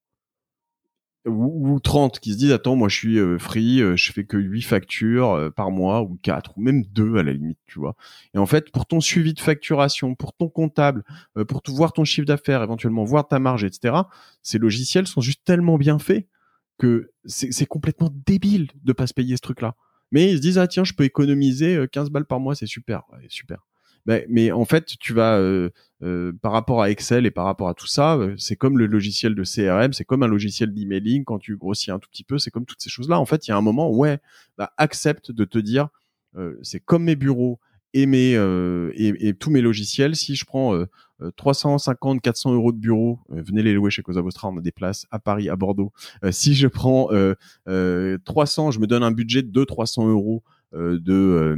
ou, 1.27 1.79
30 1.79 2.19
qui 2.19 2.33
se 2.33 2.37
disent 2.37 2.51
attends 2.51 2.75
moi 2.75 2.89
je 2.89 2.95
suis 2.95 3.19
euh, 3.19 3.37
free 3.37 3.81
euh, 3.81 3.95
je 3.95 4.11
fais 4.11 4.23
que 4.23 4.37
8 4.37 4.63
factures 4.63 5.31
euh, 5.31 5.49
par 5.51 5.69
mois 5.69 6.01
ou 6.01 6.17
4 6.23 6.57
ou 6.57 6.61
même 6.61 6.83
2 6.83 7.17
à 7.17 7.23
la 7.23 7.33
limite 7.33 7.59
tu 7.67 7.79
vois. 7.79 7.95
Et 8.33 8.39
en 8.39 8.45
fait 8.45 8.71
pour 8.71 8.87
ton 8.87 8.99
suivi 9.01 9.33
de 9.33 9.39
facturation 9.39 10.15
pour 10.15 10.33
ton 10.33 10.49
comptable 10.49 11.03
pour 11.47 11.61
tout 11.61 11.75
voir 11.75 11.93
ton 11.93 12.05
chiffre 12.05 12.25
d'affaires 12.25 12.63
éventuellement 12.63 13.03
voir 13.03 13.27
ta 13.27 13.39
marge 13.39 13.63
etc 13.63 13.95
ces 14.41 14.57
logiciels 14.57 15.07
sont 15.07 15.21
juste 15.21 15.41
tellement 15.45 15.77
bien 15.77 15.99
faits 15.99 16.27
que 16.79 17.11
c'est 17.25 17.67
complètement 17.67 18.11
débile 18.25 18.69
de 18.83 18.93
pas 18.93 19.05
se 19.05 19.13
payer 19.13 19.35
ce 19.35 19.41
truc 19.41 19.61
là 19.61 19.75
mais 20.11 20.31
ils 20.31 20.37
se 20.37 20.41
disent 20.41 20.57
ah 20.57 20.67
tiens 20.67 20.83
je 20.83 20.93
peux 20.93 21.03
économiser 21.03 21.85
15 21.91 22.09
balles 22.09 22.25
par 22.25 22.39
mois 22.39 22.55
c'est 22.55 22.65
super. 22.65 23.03
Ouais, 23.11 23.25
super 23.29 23.59
ben, 24.05 24.25
mais 24.29 24.51
en 24.51 24.65
fait, 24.65 24.97
tu 24.99 25.13
vas 25.13 25.37
euh, 25.37 25.69
euh, 26.03 26.31
par 26.41 26.51
rapport 26.51 26.81
à 26.81 26.89
Excel 26.89 27.25
et 27.25 27.31
par 27.31 27.45
rapport 27.45 27.69
à 27.69 27.73
tout 27.73 27.87
ça, 27.87 28.15
euh, 28.15 28.35
c'est 28.37 28.55
comme 28.55 28.77
le 28.77 28.87
logiciel 28.87 29.35
de 29.35 29.43
CRM, 29.43 29.93
c'est 29.93 30.05
comme 30.05 30.23
un 30.23 30.27
logiciel 30.27 30.73
d'emailing. 30.73 31.23
Quand 31.23 31.39
tu 31.39 31.55
grossis 31.55 31.91
un 31.91 31.99
tout 31.99 32.09
petit 32.09 32.23
peu, 32.23 32.39
c'est 32.39 32.51
comme 32.51 32.65
toutes 32.65 32.81
ces 32.81 32.89
choses-là. 32.89 33.19
En 33.19 33.25
fait, 33.25 33.47
il 33.47 33.51
y 33.51 33.53
a 33.53 33.57
un 33.57 33.61
moment, 33.61 33.91
ouais, 33.91 34.19
bah, 34.57 34.73
accepte 34.77 35.31
de 35.31 35.45
te 35.45 35.57
dire, 35.57 35.89
c'est 36.61 36.79
comme 36.79 37.03
mes 37.03 37.17
bureaux 37.17 37.59
et 37.93 38.05
mes 38.05 38.35
et, 38.95 39.27
et, 39.27 39.33
tous 39.33 39.51
mes 39.51 39.59
logiciels. 39.59 40.15
Si 40.15 40.35
je 40.35 40.45
prends 40.45 40.85
350, 41.35 42.21
400 42.21 42.53
euros 42.53 42.71
de 42.71 42.77
bureau, 42.77 43.19
venez 43.27 43.61
les 43.63 43.73
louer 43.73 43.91
chez 43.91 44.01
Cosa 44.01 44.21
Vostra, 44.21 44.47
on 44.47 44.57
a 44.57 44.61
des 44.61 44.71
places 44.71 45.07
à 45.11 45.19
Paris, 45.19 45.49
à 45.49 45.57
Bordeaux. 45.57 45.91
si 46.31 46.55
je 46.55 46.67
prends 46.67 47.09
300, 47.65 48.71
je 48.71 48.79
me 48.79 48.87
donne 48.87 49.03
un 49.03 49.11
budget 49.11 49.43
de 49.43 49.63
300 49.65 50.07
euros 50.07 50.41
de, 50.73 51.57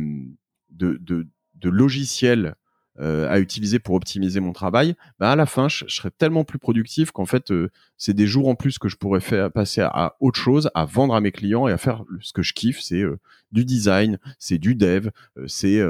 de, 0.72 0.98
de 1.00 1.28
de 1.64 1.70
logiciels 1.70 2.55
euh, 2.99 3.28
à 3.28 3.39
utiliser 3.39 3.80
pour 3.80 3.95
optimiser 3.95 4.39
mon 4.39 4.53
travail, 4.53 4.93
bah 5.18 5.32
à 5.32 5.36
la 5.36 5.47
fin, 5.47 5.68
je, 5.68 5.86
serais 5.88 6.11
tellement 6.11 6.43
plus 6.43 6.59
productif 6.59 7.09
qu'en 7.09 7.26
fait, 7.26 7.49
euh, 7.49 7.72
c'est 7.97 8.14
des 8.14 8.28
jours 8.28 8.47
en 8.47 8.53
plus 8.53 8.78
que 8.78 8.88
je 8.88 8.97
pourrais 8.97 9.20
faire 9.20 9.51
passer 9.51 9.82
à, 9.82 10.16
autre 10.20 10.39
chose, 10.39 10.70
à 10.76 10.86
vendre 10.86 11.16
à 11.16 11.20
mes 11.20 11.32
clients 11.32 11.68
et 11.68 11.72
à 11.72 11.80
faire 11.80 12.03
ce 12.22 12.34
que 12.34 12.43
je 12.43 12.53
kiffe, 12.53 12.82
c'est 12.82 13.01
euh, 13.01 13.20
du 13.51 13.66
design, 13.66 14.20
c'est 14.38 14.59
du 14.59 14.76
dev, 14.76 15.09
c'est 15.47 15.82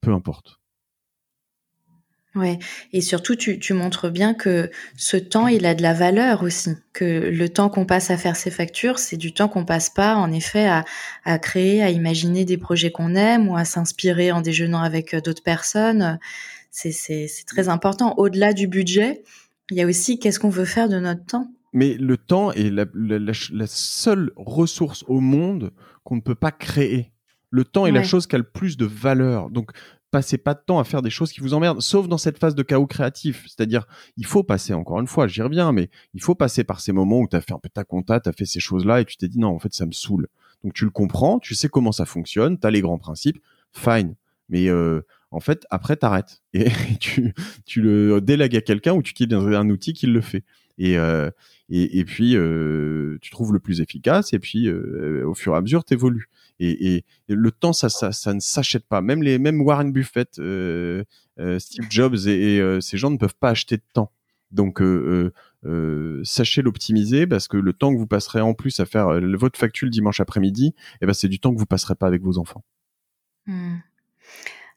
peu 0.00 0.12
importe. 0.12 0.59
Ouais, 2.36 2.60
et 2.92 3.00
surtout 3.00 3.34
tu, 3.34 3.58
tu 3.58 3.72
montres 3.72 4.08
bien 4.08 4.34
que 4.34 4.70
ce 4.96 5.16
temps, 5.16 5.48
il 5.48 5.66
a 5.66 5.74
de 5.74 5.82
la 5.82 5.92
valeur 5.92 6.44
aussi, 6.44 6.76
que 6.92 7.04
le 7.04 7.48
temps 7.48 7.68
qu'on 7.68 7.86
passe 7.86 8.12
à 8.12 8.16
faire 8.16 8.36
ces 8.36 8.52
factures, 8.52 9.00
c'est 9.00 9.16
du 9.16 9.32
temps 9.32 9.48
qu'on 9.48 9.64
passe 9.64 9.90
pas 9.90 10.14
en 10.14 10.30
effet 10.30 10.68
à, 10.68 10.84
à 11.24 11.40
créer, 11.40 11.82
à 11.82 11.90
imaginer 11.90 12.44
des 12.44 12.56
projets 12.56 12.92
qu'on 12.92 13.16
aime 13.16 13.48
ou 13.48 13.56
à 13.56 13.64
s'inspirer 13.64 14.30
en 14.30 14.42
déjeunant 14.42 14.80
avec 14.80 15.12
euh, 15.14 15.20
d'autres 15.20 15.42
personnes. 15.42 16.20
C'est, 16.70 16.92
très 17.48 17.68
important. 17.68 18.14
Au-delà 18.16 18.52
du 18.52 18.68
budget, 18.68 19.24
il 19.72 19.76
y 19.76 19.82
a 19.82 19.86
aussi 19.86 20.20
qu'est-ce 20.20 20.38
qu'on 20.38 20.50
veut 20.50 20.64
faire 20.64 20.88
de 20.88 21.00
notre 21.00 21.24
temps. 21.24 21.50
Mais 21.72 21.94
le 21.94 22.16
temps 22.16 22.52
est 22.52 22.70
la, 22.70 22.84
la, 22.94 23.18
la, 23.18 23.66
seule 23.66 24.30
ressource 24.36 25.04
au 25.08 25.18
monde 25.18 25.72
qu'on 26.04 26.16
ne 26.16 26.20
peut 26.20 26.36
pas 26.36 26.52
créer. 26.52 27.10
Le 27.50 27.64
temps 27.64 27.86
est 27.86 27.92
la 27.92 28.04
chose 28.04 28.28
qui 28.28 28.36
a 28.36 28.38
le 28.38 28.44
plus 28.44 28.76
de 28.76 28.86
valeur. 28.86 29.50
Donc, 29.50 29.72
passez 30.10 30.38
pas 30.38 30.54
de 30.54 30.60
temps 30.64 30.78
à 30.78 30.84
faire 30.84 31.02
des 31.02 31.10
choses 31.10 31.32
qui 31.32 31.40
vous 31.40 31.54
emmerdent, 31.54 31.80
sauf 31.80 32.08
dans 32.08 32.18
cette 32.18 32.38
phase 32.38 32.54
de 32.54 32.62
chaos 32.62 32.86
créatif. 32.86 33.44
C'est-à-dire, 33.46 33.86
il 34.16 34.26
faut 34.26 34.42
passer, 34.42 34.74
encore 34.74 35.00
une 35.00 35.06
fois, 35.06 35.26
j'y 35.26 35.42
reviens, 35.42 35.72
mais 35.72 35.90
il 36.14 36.22
faut 36.22 36.34
passer 36.34 36.64
par 36.64 36.80
ces 36.80 36.92
moments 36.92 37.20
où 37.20 37.28
tu 37.28 37.36
as 37.36 37.40
fait 37.40 37.52
un 37.52 37.58
peu 37.58 37.68
ta 37.68 37.84
compta, 37.84 38.20
tu 38.20 38.28
as 38.28 38.32
fait 38.32 38.44
ces 38.44 38.60
choses-là 38.60 39.00
et 39.00 39.04
tu 39.04 39.16
t'es 39.16 39.28
dit 39.28 39.38
non, 39.38 39.48
en 39.48 39.58
fait, 39.58 39.72
ça 39.74 39.86
me 39.86 39.92
saoule. 39.92 40.28
Donc 40.64 40.74
tu 40.74 40.84
le 40.84 40.90
comprends, 40.90 41.38
tu 41.38 41.54
sais 41.54 41.68
comment 41.68 41.92
ça 41.92 42.04
fonctionne, 42.04 42.58
tu 42.58 42.66
as 42.66 42.70
les 42.70 42.80
grands 42.80 42.98
principes, 42.98 43.38
fine. 43.72 44.14
Mais 44.48 44.68
euh, 44.68 45.00
en 45.30 45.40
fait, 45.40 45.66
après, 45.70 45.96
t'arrêtes 45.96 46.42
et, 46.52 46.70
tu, 46.98 47.34
tu 47.64 47.80
le 47.80 48.20
délègues 48.20 48.56
à 48.56 48.60
quelqu'un 48.60 48.92
ou 48.94 49.02
tu 49.02 49.12
utilises 49.12 49.34
un 49.34 49.68
outil 49.70 49.92
qui 49.92 50.06
le 50.06 50.20
fait. 50.20 50.44
Et, 50.78 50.98
euh, 50.98 51.30
et, 51.70 52.00
et, 52.00 52.04
puis, 52.04 52.36
euh, 52.36 53.18
tu 53.20 53.30
trouves 53.30 53.52
le 53.52 53.60
plus 53.60 53.80
efficace 53.80 54.32
et 54.32 54.40
puis, 54.40 54.66
euh, 54.68 55.24
au 55.24 55.34
fur 55.34 55.54
et 55.54 55.56
à 55.56 55.60
mesure, 55.60 55.84
t'évolues. 55.84 56.28
Et, 56.58 56.96
et, 56.96 57.04
le 57.28 57.50
temps, 57.52 57.72
ça, 57.72 57.88
ça, 57.88 58.10
ça 58.10 58.34
ne 58.34 58.40
s'achète 58.40 58.86
pas. 58.86 59.00
Même 59.00 59.22
les, 59.22 59.38
même 59.38 59.62
Warren 59.62 59.92
Buffett, 59.92 60.38
euh, 60.40 61.04
Steve 61.58 61.86
Jobs 61.90 62.26
et, 62.26 62.78
ces 62.80 62.98
gens 62.98 63.10
ne 63.10 63.16
peuvent 63.16 63.36
pas 63.38 63.50
acheter 63.50 63.76
de 63.76 63.84
temps. 63.92 64.12
Donc, 64.50 64.82
sachez 66.24 66.60
l'optimiser 66.62 67.28
parce 67.28 67.46
que 67.46 67.56
le 67.56 67.72
temps 67.72 67.92
que 67.94 67.98
vous 67.98 68.08
passerez 68.08 68.40
en 68.40 68.52
plus 68.52 68.80
à 68.80 68.84
faire 68.84 69.08
votre 69.38 69.58
facture 69.58 69.86
le 69.86 69.90
dimanche 69.90 70.20
après-midi, 70.20 70.74
eh 71.00 71.06
ben, 71.06 71.14
c'est 71.14 71.28
du 71.28 71.38
temps 71.38 71.54
que 71.54 71.58
vous 71.58 71.66
passerez 71.66 71.94
pas 71.94 72.08
avec 72.08 72.22
vos 72.22 72.38
enfants. 72.38 72.64
Mmh. 73.46 73.78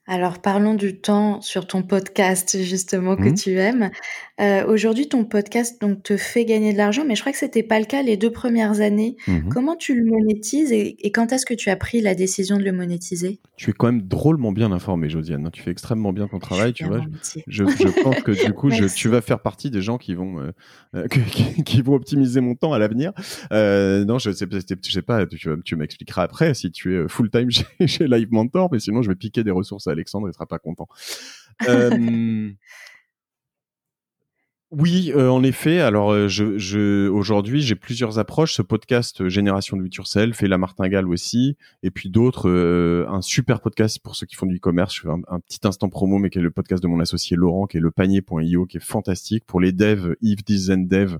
Alors 0.06 0.42
parlons 0.42 0.74
du 0.74 1.00
temps 1.00 1.40
sur 1.40 1.66
ton 1.66 1.82
podcast 1.82 2.62
justement 2.62 3.16
que 3.16 3.30
mmh. 3.30 3.34
tu 3.34 3.58
aimes. 3.58 3.90
Euh, 4.40 4.66
aujourd'hui, 4.66 5.08
ton 5.08 5.24
podcast 5.24 5.80
donc 5.80 6.02
te 6.02 6.16
fait 6.16 6.44
gagner 6.44 6.72
de 6.72 6.78
l'argent, 6.78 7.04
mais 7.06 7.14
je 7.14 7.20
crois 7.20 7.30
que 7.30 7.38
c'était 7.38 7.62
pas 7.62 7.78
le 7.78 7.86
cas 7.86 8.02
les 8.02 8.16
deux 8.16 8.32
premières 8.32 8.80
années. 8.80 9.16
Mmh 9.28 9.48
Comment 9.50 9.76
tu 9.76 9.94
le 9.94 10.04
monétises 10.04 10.72
et, 10.72 10.96
quand 11.12 11.32
est-ce 11.32 11.46
que 11.46 11.54
tu 11.54 11.70
as 11.70 11.76
pris 11.76 12.00
la 12.00 12.16
décision 12.16 12.56
de 12.56 12.64
le 12.64 12.72
monétiser? 12.72 13.38
Tu 13.56 13.70
es 13.70 13.72
quand 13.72 13.86
même 13.86 14.02
drôlement 14.02 14.50
bien 14.50 14.72
informé, 14.72 15.08
Josiane. 15.08 15.46
Hein. 15.46 15.50
Tu 15.52 15.62
fais 15.62 15.70
extrêmement 15.70 16.12
bien 16.12 16.26
ton 16.26 16.40
travail. 16.40 16.72
Tu 16.72 16.84
vois, 16.84 17.00
je, 17.46 17.64
je, 17.64 18.02
pense 18.02 18.20
que 18.22 18.32
du 18.32 18.52
coup, 18.52 18.70
je, 18.72 18.92
tu 18.92 19.08
vas 19.08 19.20
faire 19.20 19.40
partie 19.40 19.70
des 19.70 19.82
gens 19.82 19.98
qui 19.98 20.14
vont 20.14 20.40
euh, 20.40 20.50
euh, 20.96 21.06
qui, 21.64 21.82
vont 21.82 21.94
optimiser 21.94 22.40
mon 22.40 22.56
temps 22.56 22.72
à 22.72 22.78
l'avenir. 22.78 23.12
non, 23.52 24.18
je 24.18 24.32
sais, 24.32 24.46
je 24.50 24.90
sais 24.90 25.02
pas. 25.02 25.26
Tu, 25.26 25.48
tu 25.64 25.76
m'expliqueras 25.76 26.24
après 26.24 26.54
si 26.54 26.72
tu 26.72 26.98
es 26.98 27.08
full 27.08 27.30
time 27.30 27.50
chez, 27.52 27.86
chez 27.86 28.08
Live 28.08 28.28
Mentor, 28.32 28.68
mais 28.72 28.80
sinon 28.80 29.02
je 29.02 29.10
vais 29.10 29.16
piquer 29.16 29.44
des 29.44 29.52
ressources 29.52 29.86
à 29.86 29.92
Alexandre, 29.92 30.28
il 30.28 30.34
sera 30.34 30.46
pas 30.46 30.58
content. 30.58 30.88
Euh, 31.68 32.50
oui, 34.76 35.12
euh, 35.14 35.28
en 35.28 35.42
effet. 35.42 35.80
Alors, 35.80 36.12
euh, 36.12 36.28
je, 36.28 36.58
je 36.58 37.08
aujourd'hui, 37.08 37.60
j'ai 37.60 37.74
plusieurs 37.74 38.18
approches. 38.18 38.54
Ce 38.54 38.62
podcast 38.62 39.20
euh, 39.20 39.28
Génération 39.28 39.76
de 39.76 39.86
Yourself 39.86 40.42
et 40.42 40.48
La 40.48 40.58
Martingale 40.58 41.08
aussi, 41.08 41.56
et 41.82 41.90
puis 41.90 42.10
d'autres. 42.10 42.50
un 43.08 43.22
super 43.22 43.60
podcast 43.60 43.98
pour 44.02 44.16
ceux 44.16 44.26
qui 44.26 44.34
font 44.34 44.46
du 44.46 44.56
e-commerce. 44.56 44.94
Je 44.94 45.02
fais 45.02 45.08
un, 45.08 45.40
petit 45.40 45.60
instant 45.64 45.88
promo, 45.88 46.18
mais 46.18 46.30
qui 46.30 46.38
est 46.38 46.42
le 46.42 46.50
podcast 46.50 46.82
de 46.82 46.88
mon 46.88 47.00
associé 47.00 47.36
Laurent, 47.36 47.66
qui 47.66 47.76
est 47.76 47.80
le 47.80 47.90
panier.io, 47.90 48.66
qui 48.66 48.76
est 48.78 48.84
fantastique 48.84 49.44
pour 49.44 49.60
les 49.60 49.72
devs. 49.72 50.16
Yves 50.20 50.44
Dizen 50.44 50.88
Dev, 50.88 51.18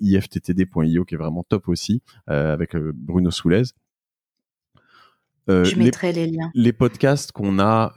ifttd.io, 0.00 1.04
qui 1.04 1.14
est 1.14 1.18
vraiment 1.18 1.44
top 1.48 1.68
aussi, 1.68 2.02
avec 2.26 2.76
Bruno 2.76 3.30
Soulez. 3.30 3.62
je 5.48 5.78
mettrai 5.78 6.12
les, 6.12 6.26
liens. 6.26 6.50
Les 6.54 6.72
podcasts 6.72 7.32
qu'on 7.32 7.58
a 7.58 7.92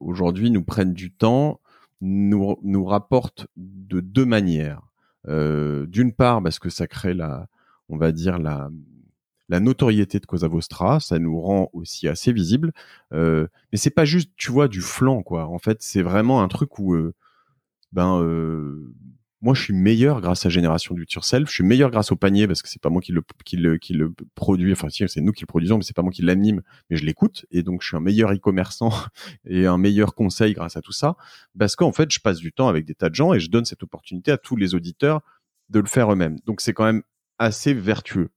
aujourd'hui 0.00 0.50
nous 0.50 0.64
prennent 0.64 0.94
du 0.94 1.10
temps 1.10 1.60
nous, 2.00 2.56
nous 2.62 2.84
rapporte 2.84 3.46
de 3.56 4.00
deux 4.00 4.26
manières. 4.26 4.82
Euh, 5.26 5.86
D'une 5.86 6.12
part, 6.12 6.42
parce 6.42 6.58
que 6.58 6.70
ça 6.70 6.86
crée 6.86 7.14
la, 7.14 7.48
on 7.88 7.96
va 7.96 8.12
dire 8.12 8.38
la, 8.38 8.70
la 9.48 9.60
notoriété 9.60 10.20
de 10.20 10.26
Cosa 10.26 10.48
Vostra, 10.48 11.00
ça 11.00 11.18
nous 11.18 11.40
rend 11.40 11.70
aussi 11.72 12.08
assez 12.08 12.32
visible. 12.32 12.72
Euh, 13.12 13.48
mais 13.72 13.78
c'est 13.78 13.90
pas 13.90 14.04
juste, 14.04 14.30
tu 14.36 14.52
vois, 14.52 14.68
du 14.68 14.80
flanc, 14.80 15.22
quoi. 15.22 15.46
En 15.46 15.58
fait, 15.58 15.82
c'est 15.82 16.02
vraiment 16.02 16.42
un 16.42 16.48
truc 16.48 16.78
où, 16.78 16.94
euh, 16.94 17.14
ben, 17.92 18.20
euh, 18.22 18.92
moi 19.40 19.54
je 19.54 19.62
suis 19.62 19.72
meilleur 19.72 20.20
grâce 20.20 20.44
à 20.46 20.48
Génération 20.48 20.94
du 20.94 21.06
Self, 21.20 21.48
je 21.48 21.54
suis 21.54 21.64
meilleur 21.64 21.90
grâce 21.90 22.10
au 22.10 22.16
panier 22.16 22.46
parce 22.46 22.62
que 22.62 22.68
c'est 22.68 22.80
pas 22.80 22.90
moi 22.90 23.00
qui 23.00 23.12
le, 23.12 23.22
qui 23.78 23.96
produit, 24.34 24.72
enfin 24.72 24.88
si 24.88 25.04
c'est 25.08 25.20
nous 25.20 25.32
qui 25.32 25.42
le 25.42 25.46
produisons, 25.46 25.78
mais 25.78 25.84
c'est 25.84 25.94
pas 25.94 26.02
moi 26.02 26.12
qui 26.12 26.22
l'anime, 26.22 26.62
mais 26.90 26.96
je 26.96 27.04
l'écoute 27.04 27.46
et 27.50 27.62
donc 27.62 27.82
je 27.82 27.88
suis 27.88 27.96
un 27.96 28.00
meilleur 28.00 28.32
e-commerçant 28.32 28.92
et 29.46 29.66
un 29.66 29.78
meilleur 29.78 30.14
conseil 30.14 30.54
grâce 30.54 30.76
à 30.76 30.82
tout 30.82 30.92
ça 30.92 31.16
parce 31.58 31.76
qu'en 31.76 31.92
fait 31.92 32.10
je 32.10 32.20
passe 32.20 32.38
du 32.38 32.52
temps 32.52 32.68
avec 32.68 32.84
des 32.84 32.94
tas 32.94 33.10
de 33.10 33.14
gens 33.14 33.32
et 33.32 33.40
je 33.40 33.50
donne 33.50 33.64
cette 33.64 33.82
opportunité 33.82 34.32
à 34.32 34.38
tous 34.38 34.56
les 34.56 34.74
auditeurs 34.74 35.20
de 35.68 35.80
le 35.80 35.86
faire 35.86 36.12
eux-mêmes. 36.12 36.38
Donc 36.46 36.60
c'est 36.60 36.72
quand 36.72 36.84
même 36.84 37.02
assez 37.38 37.74
vertueux. 37.74 38.30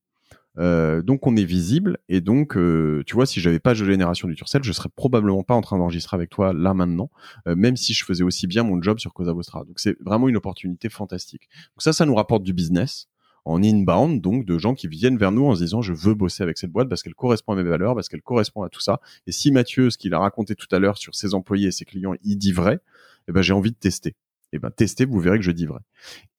Euh, 0.57 1.01
donc 1.01 1.27
on 1.27 1.35
est 1.37 1.45
visible 1.45 1.97
et 2.09 2.19
donc 2.19 2.57
euh, 2.57 3.03
tu 3.05 3.15
vois 3.15 3.25
si 3.25 3.39
j'avais 3.39 3.59
pas 3.59 3.71
de 3.71 3.85
génération 3.85 4.27
du 4.27 4.35
Turcel, 4.35 4.63
je 4.63 4.71
serais 4.73 4.89
probablement 4.93 5.43
pas 5.43 5.53
en 5.53 5.61
train 5.61 5.77
d'enregistrer 5.77 6.15
avec 6.15 6.29
toi 6.29 6.51
là 6.51 6.73
maintenant, 6.73 7.09
euh, 7.47 7.55
même 7.55 7.77
si 7.77 7.93
je 7.93 8.03
faisais 8.03 8.23
aussi 8.23 8.47
bien 8.47 8.63
mon 8.63 8.81
job 8.81 8.99
sur 8.99 9.13
Cosa 9.13 9.31
Vostra. 9.31 9.63
Donc 9.63 9.79
c'est 9.79 9.95
vraiment 10.01 10.27
une 10.27 10.35
opportunité 10.35 10.89
fantastique. 10.89 11.47
Donc 11.75 11.81
ça, 11.81 11.93
ça 11.93 12.05
nous 12.05 12.15
rapporte 12.15 12.43
du 12.43 12.53
business 12.53 13.07
en 13.45 13.63
inbound, 13.63 14.21
donc 14.21 14.45
de 14.45 14.57
gens 14.57 14.75
qui 14.75 14.87
viennent 14.87 15.17
vers 15.17 15.31
nous 15.31 15.45
en 15.45 15.55
se 15.55 15.63
disant 15.63 15.81
je 15.81 15.93
veux 15.93 16.13
bosser 16.13 16.43
avec 16.43 16.57
cette 16.57 16.71
boîte 16.71 16.89
parce 16.89 17.01
qu'elle 17.01 17.15
correspond 17.15 17.53
à 17.53 17.55
mes 17.55 17.63
valeurs, 17.63 17.95
parce 17.95 18.09
qu'elle 18.09 18.21
correspond 18.21 18.63
à 18.63 18.69
tout 18.69 18.81
ça. 18.81 18.99
Et 19.27 19.31
si 19.31 19.51
Mathieu, 19.51 19.89
ce 19.89 19.97
qu'il 19.97 20.13
a 20.13 20.19
raconté 20.19 20.55
tout 20.55 20.67
à 20.75 20.79
l'heure 20.79 20.97
sur 20.97 21.15
ses 21.15 21.33
employés 21.33 21.69
et 21.69 21.71
ses 21.71 21.85
clients, 21.85 22.13
il 22.23 22.35
dit 22.37 22.51
vrai, 22.51 22.79
eh 23.27 23.31
ben 23.31 23.41
j'ai 23.41 23.53
envie 23.53 23.71
de 23.71 23.77
tester 23.77 24.15
eh 24.53 24.59
ben 24.59 24.71
testez, 24.71 25.05
vous 25.05 25.19
verrez 25.19 25.37
que 25.37 25.45
je 25.45 25.51
dis 25.51 25.65
vrai. 25.65 25.79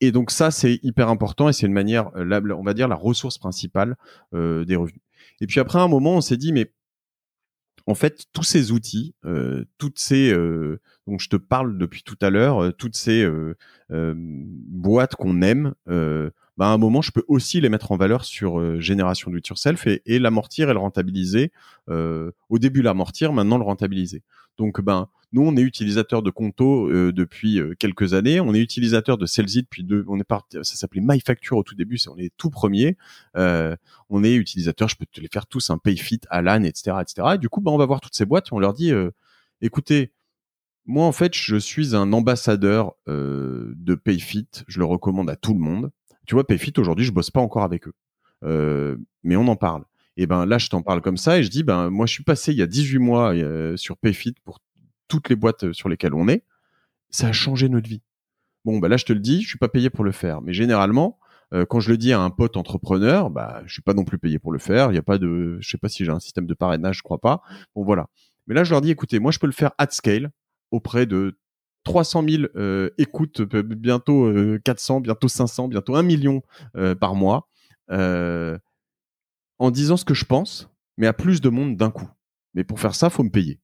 Et 0.00 0.12
donc 0.12 0.30
ça 0.30 0.50
c'est 0.50 0.78
hyper 0.82 1.08
important 1.08 1.48
et 1.48 1.52
c'est 1.52 1.66
une 1.66 1.72
manière, 1.72 2.10
euh, 2.16 2.54
on 2.56 2.62
va 2.62 2.74
dire 2.74 2.88
la 2.88 2.94
ressource 2.94 3.38
principale 3.38 3.96
euh, 4.34 4.64
des 4.64 4.76
revenus. 4.76 5.00
Et 5.40 5.46
puis 5.46 5.60
après 5.60 5.78
un 5.78 5.88
moment 5.88 6.16
on 6.16 6.20
s'est 6.20 6.36
dit 6.36 6.52
mais 6.52 6.72
en 7.86 7.94
fait 7.94 8.26
tous 8.32 8.44
ces 8.44 8.70
outils, 8.70 9.14
euh, 9.24 9.64
toutes 9.78 9.98
ces 9.98 10.32
euh, 10.32 10.80
donc 11.06 11.20
je 11.20 11.28
te 11.28 11.36
parle 11.36 11.78
depuis 11.78 12.02
tout 12.02 12.18
à 12.20 12.30
l'heure, 12.30 12.74
toutes 12.76 12.96
ces 12.96 13.26
boîtes 13.90 15.16
qu'on 15.16 15.42
aime. 15.42 15.74
Bah 16.56 16.66
à 16.66 16.70
un 16.70 16.78
moment, 16.78 17.02
je 17.02 17.12
peux 17.12 17.24
aussi 17.28 17.60
les 17.60 17.68
mettre 17.68 17.92
en 17.92 17.96
valeur 17.96 18.24
sur 18.24 18.80
génération 18.80 19.30
do 19.30 19.38
it 19.38 19.48
yourself 19.48 19.86
et, 19.86 20.02
et 20.06 20.18
l'amortir 20.18 20.68
et 20.68 20.72
le 20.72 20.78
rentabiliser. 20.78 21.50
au 21.88 22.58
début 22.58 22.82
l'amortir, 22.82 23.32
maintenant 23.32 23.58
le 23.58 23.64
rentabiliser. 23.64 24.22
Donc 24.58 24.80
ben 24.82 25.08
nous, 25.32 25.42
on 25.42 25.56
est 25.56 25.62
utilisateur 25.62 26.22
de 26.22 26.30
Conto 26.30 26.90
euh, 26.90 27.10
depuis 27.10 27.58
euh, 27.58 27.74
quelques 27.78 28.12
années. 28.12 28.38
On 28.40 28.52
est 28.52 28.60
utilisateur 28.60 29.16
de 29.16 29.24
Celsi 29.24 29.62
depuis 29.62 29.82
deux. 29.82 30.04
On 30.06 30.20
est 30.20 30.24
parti. 30.24 30.58
Ça 30.62 30.76
s'appelait 30.76 31.00
MyFacture 31.02 31.56
au 31.56 31.62
tout 31.62 31.74
début. 31.74 31.96
C'est 31.96 32.10
on 32.10 32.18
est 32.18 32.32
tout 32.36 32.50
premier. 32.50 32.98
Euh, 33.36 33.74
on 34.10 34.24
est 34.24 34.34
utilisateur. 34.34 34.88
Je 34.88 34.96
peux 34.96 35.06
te 35.06 35.20
les 35.20 35.28
faire 35.32 35.46
tous 35.46 35.70
un 35.70 35.78
PayFit, 35.78 36.20
Alan, 36.28 36.62
etc., 36.64 36.98
etc. 37.00 37.28
Et 37.34 37.38
du 37.38 37.48
coup, 37.48 37.62
bah, 37.62 37.70
on 37.70 37.78
va 37.78 37.86
voir 37.86 38.02
toutes 38.02 38.14
ces 38.14 38.26
boîtes. 38.26 38.52
on 38.52 38.58
leur 38.58 38.74
dit, 38.74 38.92
écoutez, 39.62 40.12
moi 40.84 41.06
en 41.06 41.12
fait, 41.12 41.34
je 41.34 41.56
suis 41.56 41.96
un 41.96 42.12
ambassadeur 42.12 42.92
de 43.06 43.94
PayFit. 43.94 44.48
Je 44.68 44.80
le 44.80 44.84
recommande 44.84 45.30
à 45.30 45.36
tout 45.36 45.54
le 45.54 45.60
monde. 45.60 45.90
Tu 46.26 46.34
vois, 46.34 46.46
PayFit 46.46 46.72
aujourd'hui, 46.78 47.04
je 47.04 47.12
bosse 47.12 47.30
pas 47.30 47.40
encore 47.40 47.62
avec 47.62 47.84
eux, 47.86 48.98
mais 49.22 49.36
on 49.36 49.48
en 49.48 49.56
parle. 49.56 49.84
Et 50.18 50.26
ben 50.26 50.44
là, 50.44 50.58
je 50.58 50.68
t'en 50.68 50.82
parle 50.82 51.00
comme 51.00 51.16
ça 51.16 51.38
et 51.38 51.42
je 51.42 51.48
dis, 51.48 51.62
ben 51.62 51.88
moi, 51.88 52.04
je 52.04 52.12
suis 52.12 52.22
passé 52.22 52.52
il 52.52 52.58
y 52.58 52.62
a 52.62 52.66
18 52.66 52.98
mois 52.98 53.32
sur 53.76 53.96
PayFit 53.96 54.34
pour 54.44 54.60
toutes 55.12 55.28
les 55.28 55.36
boîtes 55.36 55.64
euh, 55.64 55.72
sur 55.74 55.90
lesquelles 55.90 56.14
on 56.14 56.26
est, 56.26 56.42
ça 57.10 57.28
a 57.28 57.32
changé 57.32 57.68
notre 57.68 57.88
vie. 57.88 58.00
Bon, 58.64 58.78
bah 58.78 58.88
là, 58.88 58.96
je 58.96 59.04
te 59.04 59.12
le 59.12 59.20
dis, 59.20 59.42
je 59.42 59.48
suis 59.48 59.58
pas 59.58 59.68
payé 59.68 59.90
pour 59.90 60.04
le 60.04 60.12
faire. 60.12 60.40
Mais 60.40 60.54
généralement, 60.54 61.18
euh, 61.52 61.66
quand 61.66 61.80
je 61.80 61.90
le 61.90 61.98
dis 61.98 62.14
à 62.14 62.20
un 62.20 62.30
pote 62.30 62.56
entrepreneur, 62.56 63.28
bah, 63.28 63.62
je 63.66 63.72
suis 63.74 63.82
pas 63.82 63.92
non 63.92 64.04
plus 64.04 64.18
payé 64.18 64.38
pour 64.38 64.52
le 64.52 64.58
faire. 64.58 64.90
Il 64.90 64.94
y 64.94 64.98
a 64.98 65.02
pas 65.02 65.18
de, 65.18 65.58
je 65.60 65.68
sais 65.68 65.76
pas 65.76 65.90
si 65.90 66.06
j'ai 66.06 66.10
un 66.10 66.20
système 66.20 66.46
de 66.46 66.54
parrainage, 66.54 66.98
je 66.98 67.02
crois 67.02 67.18
pas. 67.18 67.42
Bon, 67.74 67.84
voilà. 67.84 68.08
Mais 68.46 68.54
là, 68.54 68.64
je 68.64 68.70
leur 68.70 68.80
dis, 68.80 68.90
écoutez, 68.90 69.18
moi, 69.18 69.32
je 69.32 69.38
peux 69.38 69.46
le 69.46 69.52
faire 69.52 69.72
at 69.76 69.90
scale 69.90 70.30
auprès 70.70 71.04
de 71.04 71.36
300 71.84 72.24
000 72.28 72.42
euh, 72.56 72.90
écoutes, 72.98 73.42
bientôt 73.42 74.32
400, 74.64 75.00
bientôt 75.00 75.28
500, 75.28 75.68
bientôt 75.68 75.96
1 75.96 76.02
million 76.02 76.42
par 77.00 77.14
mois, 77.14 77.48
en 77.88 79.70
disant 79.70 79.96
ce 79.96 80.04
que 80.04 80.14
je 80.14 80.24
pense, 80.24 80.70
mais 80.96 81.06
à 81.06 81.12
plus 81.12 81.40
de 81.40 81.48
monde 81.48 81.76
d'un 81.76 81.90
coup. 81.90 82.08
Mais 82.54 82.64
pour 82.64 82.80
faire 82.80 82.94
ça, 82.94 83.10
faut 83.10 83.22
me 83.22 83.30
payer 83.30 83.60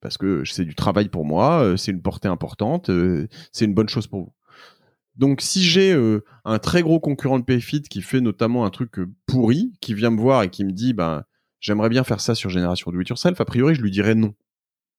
parce 0.00 0.16
que 0.18 0.44
c'est 0.44 0.64
du 0.64 0.74
travail 0.74 1.08
pour 1.08 1.24
moi, 1.24 1.62
euh, 1.62 1.76
c'est 1.76 1.92
une 1.92 2.02
portée 2.02 2.28
importante, 2.28 2.90
euh, 2.90 3.28
c'est 3.52 3.64
une 3.64 3.74
bonne 3.74 3.88
chose 3.88 4.06
pour 4.06 4.20
vous. 4.20 4.32
Donc 5.16 5.42
si 5.42 5.62
j'ai 5.62 5.92
euh, 5.92 6.24
un 6.44 6.58
très 6.58 6.82
gros 6.82 7.00
concurrent 7.00 7.38
de 7.38 7.44
Payfit 7.44 7.82
qui 7.82 8.00
fait 8.00 8.20
notamment 8.20 8.64
un 8.64 8.70
truc 8.70 8.94
pourri, 9.26 9.72
qui 9.80 9.94
vient 9.94 10.10
me 10.10 10.20
voir 10.20 10.42
et 10.42 10.48
qui 10.48 10.64
me 10.64 10.72
dit 10.72 10.94
ben 10.94 11.24
j'aimerais 11.60 11.90
bien 11.90 12.04
faire 12.04 12.20
ça 12.20 12.34
sur 12.34 12.48
génération 12.48 12.90
do 12.90 13.00
it 13.00 13.08
yourself, 13.08 13.40
a 13.40 13.44
priori 13.44 13.74
je 13.74 13.82
lui 13.82 13.90
dirais 13.90 14.14
non. 14.14 14.34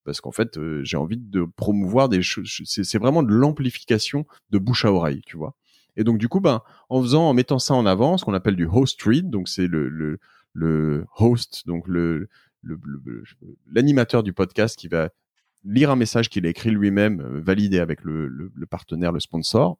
Parce 0.03 0.21
qu'en 0.21 0.31
fait, 0.31 0.59
j'ai 0.83 0.97
envie 0.97 1.17
de 1.17 1.45
promouvoir 1.55 2.09
des 2.09 2.21
choses. 2.21 2.61
C'est 2.65 2.97
vraiment 2.97 3.23
de 3.23 3.33
l'amplification 3.33 4.25
de 4.49 4.57
bouche 4.57 4.85
à 4.85 4.91
oreille, 4.91 5.21
tu 5.25 5.37
vois. 5.37 5.55
Et 5.97 6.03
donc 6.03 6.17
du 6.17 6.27
coup, 6.27 6.39
ben, 6.39 6.61
en 6.89 7.01
faisant, 7.01 7.29
en 7.29 7.33
mettant 7.33 7.59
ça 7.59 7.73
en 7.73 7.85
avant, 7.85 8.17
ce 8.17 8.25
qu'on 8.25 8.33
appelle 8.33 8.55
du 8.55 8.65
host 8.65 9.01
read, 9.03 9.29
donc 9.29 9.49
c'est 9.49 9.67
le, 9.67 9.89
le, 9.89 10.19
le 10.53 11.05
host, 11.17 11.67
donc 11.67 11.87
le, 11.87 12.29
l'animateur 13.71 14.23
du 14.23 14.33
podcast 14.33 14.77
qui 14.77 14.87
va 14.87 15.09
lire 15.63 15.91
un 15.91 15.95
message 15.95 16.29
qu'il 16.29 16.45
a 16.45 16.49
écrit 16.49 16.71
lui-même, 16.71 17.21
euh, 17.21 17.41
validé 17.41 17.79
avec 17.79 18.03
le, 18.03 18.51
partenaire, 18.69 19.11
le 19.11 19.19
sponsor, 19.19 19.77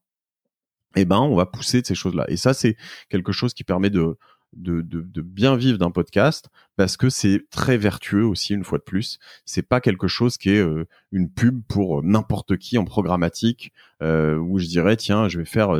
eh 0.95 1.05
ben, 1.05 1.19
on 1.19 1.35
va 1.35 1.45
pousser 1.45 1.81
de 1.81 1.87
ces 1.87 1.95
choses-là. 1.95 2.25
Et 2.27 2.37
ça, 2.37 2.53
c'est 2.53 2.75
quelque 3.09 3.31
chose 3.31 3.53
qui 3.53 3.63
permet 3.63 3.89
de, 3.89 4.17
de, 4.53 4.81
bien 5.21 5.55
vivre 5.55 5.77
d'un 5.77 5.91
podcast 5.91 6.49
parce 6.75 6.97
que 6.97 7.09
c'est 7.09 7.45
très 7.51 7.77
vertueux 7.77 8.25
aussi, 8.25 8.53
une 8.53 8.63
fois 8.63 8.77
de 8.77 8.83
plus. 8.83 9.19
C'est 9.45 9.67
pas 9.67 9.81
quelque 9.81 10.07
chose 10.07 10.37
qui 10.37 10.49
est 10.49 10.61
euh, 10.61 10.85
une 11.11 11.29
pub 11.29 11.61
pour 11.67 11.99
euh, 11.99 12.01
n'importe 12.03 12.57
qui 12.57 12.77
en 12.77 12.85
programmatique 12.85 13.71
où 14.01 14.57
je 14.57 14.65
dirais, 14.65 14.97
tiens, 14.97 15.29
je 15.29 15.37
vais 15.37 15.45
faire 15.45 15.73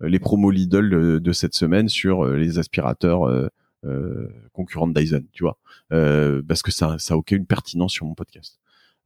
les 0.00 0.18
promos 0.18 0.50
Lidl 0.50 1.20
de, 1.20 1.32
cette 1.32 1.52
semaine 1.52 1.90
sur 1.90 2.24
les 2.24 2.58
aspirateurs 2.58 3.50
euh, 3.84 4.26
concurrente 4.52 4.92
Dyson, 4.92 5.22
tu 5.32 5.44
vois, 5.44 5.56
euh, 5.92 6.42
parce 6.46 6.62
que 6.62 6.72
ça, 6.72 6.98
ça 6.98 7.14
a 7.14 7.16
aucune 7.16 7.46
pertinence 7.46 7.92
sur 7.92 8.06
mon 8.06 8.14
podcast. 8.14 8.58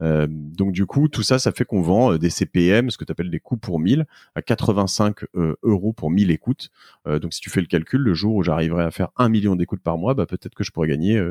Euh, 0.02 0.26
donc 0.28 0.72
du 0.72 0.86
coup, 0.86 1.08
tout 1.08 1.22
ça, 1.22 1.38
ça 1.38 1.52
fait 1.52 1.64
qu'on 1.64 1.80
vend 1.80 2.16
des 2.16 2.30
CPM, 2.30 2.90
ce 2.90 2.98
que 2.98 3.04
tu 3.04 3.12
appelles 3.12 3.30
des 3.30 3.40
coûts 3.40 3.56
pour 3.56 3.78
1000, 3.78 4.06
à 4.34 4.42
85 4.42 5.24
euros 5.62 5.92
pour 5.92 6.10
1000 6.10 6.30
écoutes. 6.30 6.70
donc 7.06 7.32
si 7.32 7.40
tu 7.40 7.50
fais 7.50 7.60
le 7.60 7.66
calcul, 7.66 8.00
le 8.00 8.14
jour 8.14 8.34
où 8.34 8.42
j'arriverai 8.42 8.84
à 8.84 8.90
faire 8.90 9.08
un 9.16 9.28
million 9.28 9.56
d'écoutes 9.56 9.82
par 9.82 9.98
mois, 9.98 10.14
bah, 10.14 10.26
peut-être 10.26 10.54
que 10.54 10.64
je 10.64 10.70
pourrais 10.70 10.88
gagner, 10.88 11.22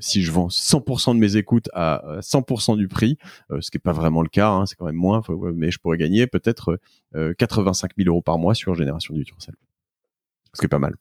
si 0.00 0.22
je 0.22 0.30
vends 0.30 0.48
100% 0.48 1.14
de 1.14 1.20
mes 1.20 1.36
écoutes 1.36 1.68
à 1.72 2.20
100% 2.20 2.76
du 2.76 2.88
prix, 2.88 3.18
ce 3.60 3.70
qui 3.70 3.78
est 3.78 3.80
pas 3.80 3.92
vraiment 3.92 4.22
le 4.22 4.28
cas, 4.28 4.50
hein, 4.50 4.66
c'est 4.66 4.76
quand 4.76 4.86
même 4.86 4.94
moins, 4.94 5.22
mais 5.54 5.70
je 5.70 5.78
pourrais 5.78 5.98
gagner 5.98 6.26
peut-être 6.26 6.78
85 7.38 7.92
000 7.96 8.08
euros 8.08 8.22
par 8.22 8.38
mois 8.38 8.54
sur 8.54 8.74
Génération 8.74 9.14
du 9.14 9.22
Yourself. 9.22 9.56
Ce 10.52 10.60
qui 10.60 10.66
est 10.66 10.68
pas 10.68 10.78
mal. 10.78 10.96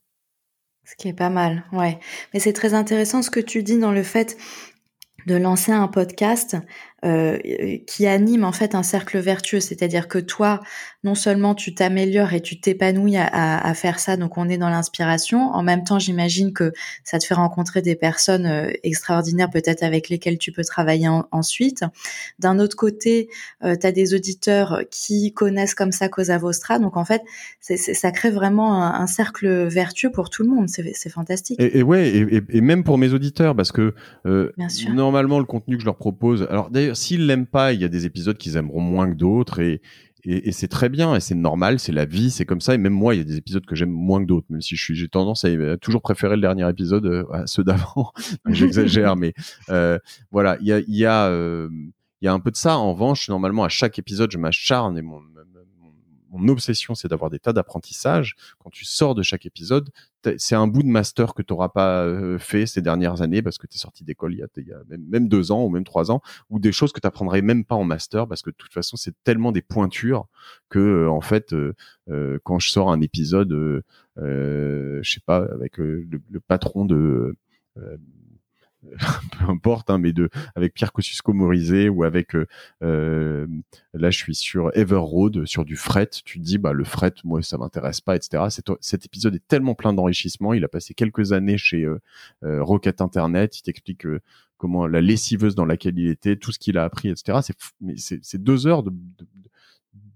Ce 0.85 0.95
qui 0.95 1.07
est 1.07 1.13
pas 1.13 1.29
mal, 1.29 1.63
ouais. 1.71 1.99
Mais 2.33 2.39
c'est 2.39 2.53
très 2.53 2.75
intéressant 2.75 3.23
ce 3.23 3.31
que 3.31 3.39
tu 3.39 3.63
dis 3.63 3.79
dans 3.79 3.91
le 3.91 4.03
fait 4.03 4.37
de 5.25 5.39
lancer 5.39 5.77
un 5.77 5.91
podcast 5.91 6.55
euh, 7.05 7.37
qui 7.85 8.07
anime 8.07 8.43
en 8.43 8.51
fait 8.51 8.73
un 8.73 8.81
cercle 8.81 9.19
vertueux, 9.19 9.59
c'est-à-dire 9.59 10.07
que 10.07 10.17
toi, 10.17 10.61
non 11.03 11.13
seulement 11.13 11.53
tu 11.53 11.75
t'améliores 11.75 12.33
et 12.33 12.41
tu 12.41 12.59
t'épanouis 12.59 13.17
à, 13.17 13.73
faire 13.75 13.99
ça, 13.99 14.17
donc 14.17 14.39
on 14.39 14.49
est 14.49 14.57
dans 14.57 14.69
l'inspiration. 14.69 15.51
En 15.51 15.61
même 15.61 15.83
temps, 15.83 15.99
j'imagine 15.99 16.51
que 16.51 16.73
ça 17.03 17.19
te 17.19 17.25
fait 17.25 17.35
rencontrer 17.35 17.83
des 17.83 17.95
personnes 17.95 18.47
euh, 18.47 18.71
extraordinaires, 18.81 19.51
peut-être 19.51 19.83
avec 19.83 20.09
lesquelles 20.09 20.39
tu 20.39 20.51
peux 20.51 20.63
travailler 20.63 21.07
ensuite. 21.31 21.83
D'un 22.39 22.57
autre 22.57 22.75
côté, 22.75 23.29
euh, 23.63 23.75
tu 23.79 23.85
as 23.85 23.91
des 23.91 24.15
auditeurs 24.15 24.81
qui 24.89 25.31
connaissent 25.31 25.75
comme 25.75 25.91
ça 25.91 26.09
Cosa 26.09 26.39
Vostra, 26.39 26.79
donc 26.79 26.97
en 26.97 27.05
fait, 27.05 27.21
ça 27.59 28.11
crée 28.11 28.31
vraiment 28.31 28.83
un, 28.83 29.05
cercle 29.05 29.67
vertueux 29.67 30.11
pour 30.11 30.31
tout 30.31 30.41
le 30.41 30.49
monde. 30.49 30.69
C'est 30.69 31.09
fantastique. 31.09 31.59
Et, 31.59 31.83
ouais, 31.83 32.41
et, 32.49 32.61
même 32.61 32.83
pour 32.83 32.97
mes 32.97 33.13
auditeurs, 33.13 33.55
parce 33.55 33.71
que 33.71 33.93
normalement 34.91 35.37
le 35.37 35.45
contenu 35.45 35.75
que 35.75 35.81
je 35.81 35.85
leur 35.85 35.97
propose, 35.97 36.47
alors 36.49 36.71
d'ailleurs 36.71 36.94
dire, 36.95 37.03
s'ils 37.03 37.25
l'aiment 37.25 37.45
pas, 37.45 37.73
il 37.73 37.81
y 37.81 37.85
a 37.85 37.89
des 37.89 38.05
épisodes 38.05 38.37
qu'ils 38.37 38.57
aimeront 38.57 38.81
moins 38.81 39.09
que 39.09 39.15
d'autres 39.15 39.59
et, 39.59 39.81
et, 40.25 40.51
c'est 40.51 40.67
très 40.67 40.89
bien 40.89 41.15
et 41.15 41.19
c'est 41.19 41.35
normal, 41.35 41.79
c'est 41.79 41.91
la 41.91 42.05
vie, 42.05 42.31
c'est 42.31 42.45
comme 42.45 42.61
ça. 42.61 42.73
Et 42.73 42.77
même 42.77 42.93
moi, 42.93 43.13
il 43.13 43.19
y 43.19 43.21
a 43.21 43.23
des 43.23 43.37
épisodes 43.37 43.65
que 43.65 43.75
j'aime 43.75 43.91
moins 43.91 44.21
que 44.21 44.27
d'autres, 44.27 44.47
même 44.49 44.61
si 44.61 44.75
je 44.75 44.93
j'ai 44.93 45.07
tendance 45.07 45.45
à, 45.45 45.77
toujours 45.77 46.01
préférer 46.01 46.35
le 46.35 46.41
dernier 46.41 46.67
épisode 46.67 47.05
euh, 47.05 47.25
à 47.31 47.47
ceux 47.47 47.63
d'avant. 47.63 48.11
J'exagère, 48.47 49.15
mais 49.15 49.33
euh, 49.69 49.99
voilà, 50.31 50.57
il 50.61 50.67
y 50.67 50.73
a, 50.73 50.79
il 50.79 50.95
y 50.95 51.05
a, 51.05 51.27
euh, 51.27 51.69
il 52.21 52.25
y 52.25 52.27
a 52.27 52.33
un 52.33 52.39
peu 52.39 52.49
de 52.49 52.55
ça. 52.55 52.77
En 52.77 52.93
revanche, 52.93 53.29
normalement, 53.29 53.63
à 53.63 53.69
chaque 53.69 53.99
épisode, 53.99 54.31
je 54.31 54.39
m'acharne 54.39 54.97
et 54.97 55.03
mon, 55.03 55.21
mon 56.29 56.47
obsession, 56.47 56.95
c'est 56.95 57.07
d'avoir 57.07 57.29
des 57.29 57.39
tas 57.39 57.53
d'apprentissages. 57.53 58.35
Quand 58.59 58.69
tu 58.69 58.85
sors 58.85 59.15
de 59.15 59.23
chaque 59.23 59.45
épisode, 59.45 59.89
c'est 60.37 60.55
un 60.55 60.67
bout 60.67 60.81
de 60.81 60.87
master 60.87 61.33
que 61.33 61.41
tu 61.41 61.53
n'auras 61.53 61.69
pas 61.69 62.03
euh, 62.03 62.37
fait 62.39 62.65
ces 62.65 62.81
dernières 62.81 63.21
années 63.21 63.41
parce 63.41 63.57
que 63.57 63.67
tu 63.67 63.75
es 63.75 63.79
sorti 63.79 64.03
d'école 64.03 64.33
il 64.33 64.39
y 64.39 64.71
a, 64.73 64.77
même, 64.87 65.27
deux 65.27 65.51
ans 65.51 65.63
ou 65.63 65.69
même 65.69 65.83
trois 65.83 66.11
ans, 66.11 66.21
ou 66.49 66.59
des 66.59 66.71
choses 66.71 66.91
que 66.91 66.99
tu 66.99 67.07
apprendrais 67.07 67.41
même 67.41 67.63
pas 67.63 67.75
en 67.75 67.83
master 67.83 68.27
parce 68.27 68.41
que 68.41 68.49
de 68.49 68.55
toute 68.55 68.73
façon, 68.73 68.97
c'est 68.97 69.13
tellement 69.23 69.51
des 69.51 69.61
pointures 69.61 70.27
que, 70.69 70.79
euh, 70.79 71.09
en 71.09 71.21
fait, 71.21 71.53
euh, 71.53 72.39
quand 72.43 72.59
je 72.59 72.69
sors 72.69 72.91
un 72.91 73.01
épisode, 73.01 73.83
je 74.17 75.01
sais 75.03 75.21
pas, 75.25 75.45
avec 75.53 75.77
le, 75.77 76.07
patron 76.47 76.85
de 76.85 77.35
peu 79.39 79.49
importe, 79.49 79.89
hein, 79.89 79.97
mais 79.97 80.13
de 80.13 80.29
avec 80.55 80.73
Pierre 80.73 80.91
Kosciusko-Morizet 80.91 81.89
ou 81.89 82.03
avec 82.03 82.35
euh, 82.35 82.45
euh, 82.83 83.47
là 83.93 84.09
je 84.09 84.17
suis 84.17 84.35
sur 84.35 84.75
Everroad 84.75 85.45
sur 85.45 85.65
du 85.65 85.75
fret. 85.75 86.09
Tu 86.25 86.39
te 86.39 86.43
dis 86.43 86.57
bah 86.57 86.73
le 86.73 86.83
fret 86.83 87.13
moi 87.23 87.41
ça 87.41 87.57
m'intéresse 87.57 88.01
pas 88.01 88.15
etc. 88.15 88.43
Cet, 88.79 89.05
épisode 89.05 89.35
est 89.35 89.47
tellement 89.47 89.75
plein 89.75 89.93
d'enrichissement. 89.93 90.53
Il 90.53 90.63
a 90.63 90.67
passé 90.67 90.93
quelques 90.93 91.31
années 91.31 91.57
chez 91.57 91.83
euh, 91.83 91.99
euh 92.43 92.63
Rocket 92.63 93.01
Internet. 93.01 93.59
Il 93.59 93.63
t'explique 93.63 94.07
comment 94.57 94.87
la 94.87 95.01
lessiveuse 95.01 95.55
dans 95.55 95.65
laquelle 95.65 95.97
il 95.99 96.07
était, 96.07 96.35
tout 96.35 96.51
ce 96.51 96.59
qu'il 96.59 96.77
a 96.77 96.83
appris 96.83 97.09
etc. 97.09 97.39
C'est 97.97 98.21
c'est 98.21 98.41
deux 98.41 98.67
heures 98.67 98.83
de, 98.83 98.91
de, 98.91 99.27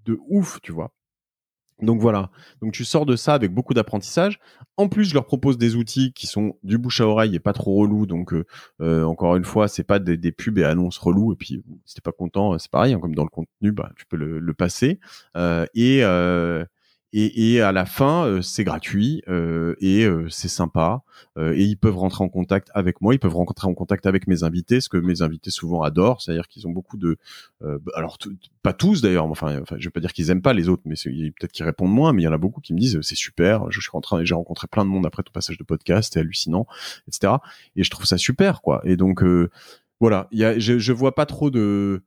de 0.06 0.20
ouf 0.28 0.60
tu 0.62 0.72
vois. 0.72 0.92
Donc 1.82 2.02
voilà. 2.02 2.30
Donc 2.62 2.74
tu 2.74 2.84
sors 2.84 3.06
de 3.06 3.16
ça 3.16 3.34
avec 3.34 3.54
beaucoup 3.54 3.74
d'apprentissage. 3.74 4.40
En 4.78 4.90
plus, 4.90 5.06
je 5.06 5.14
leur 5.14 5.26
propose 5.26 5.58
des 5.58 5.76
outils 5.76 6.14
qui 6.14 6.28
sont 6.28 6.56
du 6.64 6.78
bouche 6.78 7.02
à 7.02 7.08
oreille 7.08 7.36
et 7.36 7.40
pas 7.40 7.54
trop 7.54 7.76
relous. 7.76 8.06
Donc 8.06 8.34
euh, 8.34 8.46
euh 8.82 9.04
encore 9.04 9.36
une 9.36 9.46
fois, 9.46 9.68
c'est 9.68 9.84
pas 9.84 10.00
des, 10.00 10.32
pubs 10.32 10.58
et 10.58 10.64
annonces 10.64 10.98
relous. 10.98 11.34
Et 11.34 11.36
puis 11.36 11.64
si 11.86 11.96
t'es 11.96 12.02
pas 12.02 12.12
content, 12.12 12.58
c'est 12.58 12.72
pareil. 12.72 12.94
Hein, 12.94 13.00
comme 13.00 13.16
dans 13.16 13.24
le 13.24 13.30
contenu, 13.30 13.72
bah 13.72 13.92
tu 13.96 14.06
peux 14.06 14.18
le, 14.18 14.54
passer. 14.54 15.00
Euh, 15.38 15.66
et 15.74 16.04
euh, 16.04 16.66
et, 17.12 17.54
et, 17.54 17.62
à 17.62 17.72
la 17.72 17.86
fin, 17.86 18.26
euh, 18.26 18.42
c'est 18.42 18.64
gratuit 18.64 19.24
euh, 19.28 19.76
et 19.80 20.06
euh, 20.06 20.28
c'est 20.30 20.48
sympa. 20.48 21.02
et 21.38 21.64
ils 21.64 21.78
peuvent 21.78 21.98
rentrer 21.98 22.24
en 22.24 22.30
contact 22.30 22.70
avec 22.74 23.02
moi, 23.02 23.14
ils 23.14 23.20
peuvent 23.20 23.36
rentrer 23.36 23.68
en 23.68 23.74
contact 23.74 24.06
avec 24.06 24.28
mes 24.28 24.44
invités, 24.44 24.82
ce 24.82 24.90
que 24.90 24.98
mes 24.98 25.22
invités 25.22 25.52
souvent 25.52 25.82
adorent, 25.82 26.22
c'est-à-dire 26.22 26.48
qu'ils 26.48 26.68
ont 26.68 26.72
beaucoup 26.72 26.98
de, 26.98 27.18
bah, 27.62 27.78
alors 27.96 28.18
pas 28.62 28.74
tous 28.74 29.02
d'ailleurs, 29.02 29.26
enfin, 29.26 29.62
enfin, 29.62 29.78
je 29.80 29.86
vais 29.86 29.92
pas 29.92 30.00
dire 30.02 30.14
qu'ils 30.14 30.30
aiment 30.30 30.42
pas 30.42 30.54
les 30.54 30.70
autres, 30.70 30.84
mais 30.86 30.96
peut-être 30.96 31.52
qu'ils 31.52 31.66
répondent 31.66 31.92
moins, 31.92 32.14
mais 32.14 32.22
il 32.24 32.26
y 32.26 32.28
en 32.28 32.34
a 32.34 32.38
beaucoup 32.38 32.62
qui 32.62 32.74
me 32.74 32.80
disent 32.80 33.00
c'est 33.02 33.16
super, 33.16 33.72
je 33.72 33.80
suis 33.80 33.90
rentré, 33.92 34.26
j'ai 34.26 34.36
rencontré 34.36 34.68
plein 34.68 34.86
de 34.86 34.90
monde 34.90 35.06
après 35.06 35.24
ton 35.24 35.32
passage 35.32 35.58
de 35.58 35.64
podcast, 35.64 36.12
c'est 36.14 36.20
hallucinant, 36.20 36.68
etc. 37.08 37.34
Et 37.76 37.84
je 37.84 37.90
trouve 37.90 38.06
ça 38.06 38.18
super, 38.18 38.62
quoi. 38.62 38.82
Et 38.84 38.98
donc 38.98 39.24
voilà, 40.00 40.28
il 40.32 40.40
y 40.40 40.46
a, 40.46 40.60
je, 40.60 40.78
je 40.78 40.94
vois 40.94 41.16
pas 41.16 41.26
trop 41.26 41.50
de, 41.50 42.04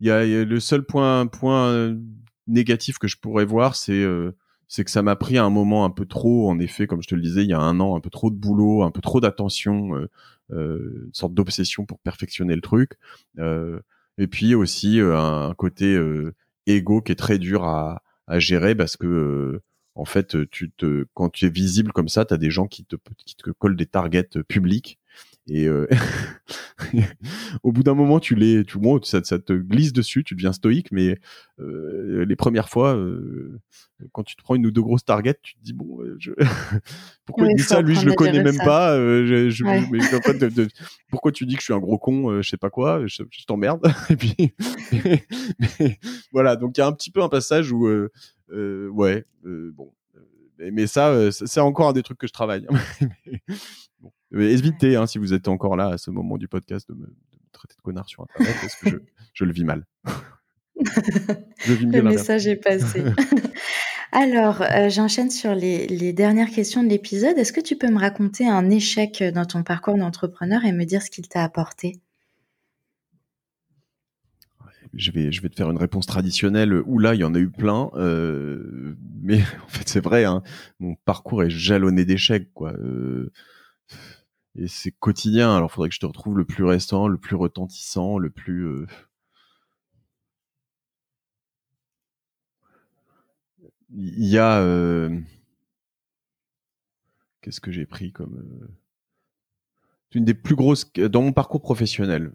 il 0.00 0.06
y 0.06 0.10
a, 0.10 0.44
le 0.44 0.60
seul 0.60 0.84
point, 0.84 1.26
point 1.26 1.96
négatif 2.46 2.98
que 2.98 3.08
je 3.08 3.16
pourrais 3.16 3.44
voir, 3.44 3.76
c'est 3.76 3.92
euh, 3.92 4.32
que 4.76 4.90
ça 4.90 5.02
m'a 5.02 5.16
pris 5.16 5.38
un 5.38 5.50
moment 5.50 5.84
un 5.84 5.90
peu 5.90 6.06
trop, 6.06 6.50
en 6.50 6.58
effet, 6.58 6.86
comme 6.86 7.02
je 7.02 7.08
te 7.08 7.14
le 7.14 7.22
disais, 7.22 7.44
il 7.44 7.50
y 7.50 7.54
a 7.54 7.60
un 7.60 7.80
an, 7.80 7.96
un 7.96 8.00
peu 8.00 8.10
trop 8.10 8.30
de 8.30 8.36
boulot, 8.36 8.82
un 8.82 8.90
peu 8.90 9.00
trop 9.00 9.20
d'attention, 9.20 9.96
euh, 9.96 10.10
euh 10.52 11.04
une 11.06 11.14
sorte 11.14 11.34
d'obsession 11.34 11.86
pour 11.86 11.98
perfectionner 12.00 12.54
le 12.54 12.60
truc. 12.60 12.98
Euh, 13.38 13.80
et 14.18 14.26
puis 14.26 14.54
aussi 14.54 15.00
un 15.00 15.54
côté 15.56 15.98
égo 16.66 17.02
qui 17.02 17.10
est 17.12 17.16
très 17.16 17.38
dur 17.38 17.64
à, 17.64 18.02
à 18.28 18.38
gérer 18.38 18.76
parce 18.76 18.96
que 18.96 19.60
en 19.96 20.04
fait, 20.04 20.48
tu 20.50 20.70
te, 20.70 21.04
quand 21.14 21.30
tu 21.30 21.46
es 21.46 21.48
visible 21.48 21.92
comme 21.92 22.08
ça, 22.08 22.24
tu 22.24 22.32
as 22.34 22.36
des 22.36 22.50
gens 22.50 22.66
qui 22.68 22.84
te, 22.84 22.96
qui 23.26 23.34
te 23.34 23.50
collent 23.50 23.76
des 23.76 23.86
targets 23.86 24.28
publics 24.46 25.00
et 25.46 25.66
euh, 25.66 25.86
au 27.62 27.72
bout 27.72 27.82
d'un 27.82 27.94
moment, 27.94 28.18
tu 28.18 28.34
les, 28.34 28.64
tu, 28.64 28.78
bon, 28.78 29.00
ça, 29.02 29.22
ça, 29.24 29.38
te 29.38 29.52
glisse 29.52 29.92
dessus, 29.92 30.24
tu 30.24 30.34
deviens 30.34 30.52
stoïque, 30.52 30.90
mais 30.90 31.18
euh, 31.60 32.24
les 32.24 32.36
premières 32.36 32.70
fois, 32.70 32.96
euh, 32.96 33.60
quand 34.12 34.22
tu 34.22 34.36
te 34.36 34.42
prends 34.42 34.54
une 34.54 34.64
ou 34.66 34.70
deux 34.70 34.80
grosses 34.80 35.04
targets, 35.04 35.38
tu 35.42 35.54
te 35.54 35.62
dis 35.62 35.74
bon, 35.74 36.00
euh, 36.00 36.16
je... 36.18 36.32
pourquoi 37.26 37.46
il 37.46 37.56
dit 37.56 37.62
ça 37.62 37.82
Lui, 37.82 37.94
je 37.94 38.06
le 38.06 38.14
connais 38.14 38.42
même 38.42 38.56
pas. 38.56 38.94
Euh, 38.96 39.26
je, 39.26 39.50
je, 39.50 39.64
mais, 39.64 39.98
de, 39.98 40.48
de, 40.48 40.68
pourquoi 41.10 41.30
tu 41.30 41.44
dis 41.44 41.56
que 41.56 41.60
je 41.60 41.64
suis 41.64 41.74
un 41.74 41.78
gros 41.78 41.98
con 41.98 42.40
Je 42.40 42.48
sais 42.48 42.56
pas 42.56 42.70
quoi. 42.70 43.06
Je, 43.06 43.22
t'emmerde. 43.46 43.86
et 44.10 44.16
puis 44.16 44.54
voilà. 46.32 46.56
Donc 46.56 46.78
il 46.78 46.80
y 46.80 46.82
a 46.82 46.86
un 46.86 46.92
petit 46.92 47.10
peu 47.10 47.22
un 47.22 47.28
passage 47.28 47.70
où, 47.70 47.86
ouais, 48.50 49.24
bon. 49.44 49.92
Mais, 50.58 50.86
ça, 50.86 51.30
c'est 51.32 51.60
encore 51.60 51.88
un 51.88 51.92
des 51.92 52.02
trucs 52.02 52.16
que 52.16 52.28
je 52.28 52.32
travaille. 52.32 52.66
bon. 54.00 54.10
Évitez, 54.34 54.96
hein, 54.96 55.06
si 55.06 55.18
vous 55.18 55.32
êtes 55.32 55.48
encore 55.48 55.76
là 55.76 55.88
à 55.88 55.98
ce 55.98 56.10
moment 56.10 56.38
du 56.38 56.48
podcast, 56.48 56.88
de 56.88 56.94
me, 56.94 57.06
traiter 57.52 57.74
de 57.76 57.82
connard 57.82 58.08
sur 58.08 58.22
Internet, 58.22 58.56
parce 58.60 58.74
que 58.76 59.02
je, 59.32 59.44
le 59.44 59.52
vis 59.52 59.64
mal. 59.64 59.86
le 60.76 62.02
message 62.02 62.46
est 62.46 62.56
passé. 62.56 63.04
Alors, 64.12 64.62
euh, 64.62 64.90
j'enchaîne 64.90 65.30
sur 65.30 65.54
les, 65.54 66.12
dernières 66.12 66.50
questions 66.50 66.84
de 66.84 66.88
l'épisode. 66.88 67.36
Est-ce 67.36 67.52
que 67.52 67.60
tu 67.60 67.76
peux 67.76 67.90
me 67.90 67.98
raconter 67.98 68.46
un 68.46 68.70
échec 68.70 69.24
dans 69.34 69.44
ton 69.44 69.64
parcours 69.64 69.96
d'entrepreneur 69.96 70.64
et 70.64 70.72
me 70.72 70.84
dire 70.84 71.02
ce 71.02 71.10
qu'il 71.10 71.26
t'a 71.26 71.42
apporté? 71.42 72.00
Je 74.92 75.10
vais, 75.10 75.32
je 75.32 75.42
vais 75.42 75.48
te 75.48 75.56
faire 75.56 75.68
une 75.68 75.78
réponse 75.78 76.06
traditionnelle 76.06 76.74
où 76.86 77.00
là, 77.00 77.14
il 77.14 77.20
y 77.20 77.24
en 77.24 77.34
a 77.34 77.38
eu 77.40 77.50
plein. 77.50 77.90
Euh, 77.94 78.96
mais 79.20 79.40
en 79.64 79.68
fait, 79.68 79.88
c'est 79.88 80.02
vrai, 80.02 80.24
hein, 80.24 80.44
mon 80.78 80.94
parcours 81.04 81.42
est 81.42 81.50
jalonné 81.50 82.04
d'échecs. 82.04 82.52
quoi. 82.54 82.72
Euh, 82.74 83.32
et 84.56 84.68
c'est 84.68 84.92
quotidien. 84.92 85.56
Alors, 85.56 85.70
faudrait 85.70 85.88
que 85.88 85.94
je 85.94 86.00
te 86.00 86.06
retrouve 86.06 86.36
le 86.38 86.44
plus 86.44 86.64
récent, 86.64 87.08
le 87.08 87.18
plus 87.18 87.36
retentissant, 87.36 88.18
le 88.18 88.30
plus. 88.30 88.66
Euh, 88.66 88.86
il 93.90 94.26
y 94.26 94.38
a. 94.38 94.60
Euh, 94.60 95.18
qu'est-ce 97.40 97.60
que 97.60 97.72
j'ai 97.72 97.86
pris 97.86 98.12
comme. 98.12 98.36
Euh, 98.38 98.68
une 100.14 100.24
des 100.24 100.34
plus 100.34 100.54
grosses. 100.54 100.92
Dans 100.94 101.22
mon 101.22 101.32
parcours 101.32 101.60
professionnel. 101.60 102.32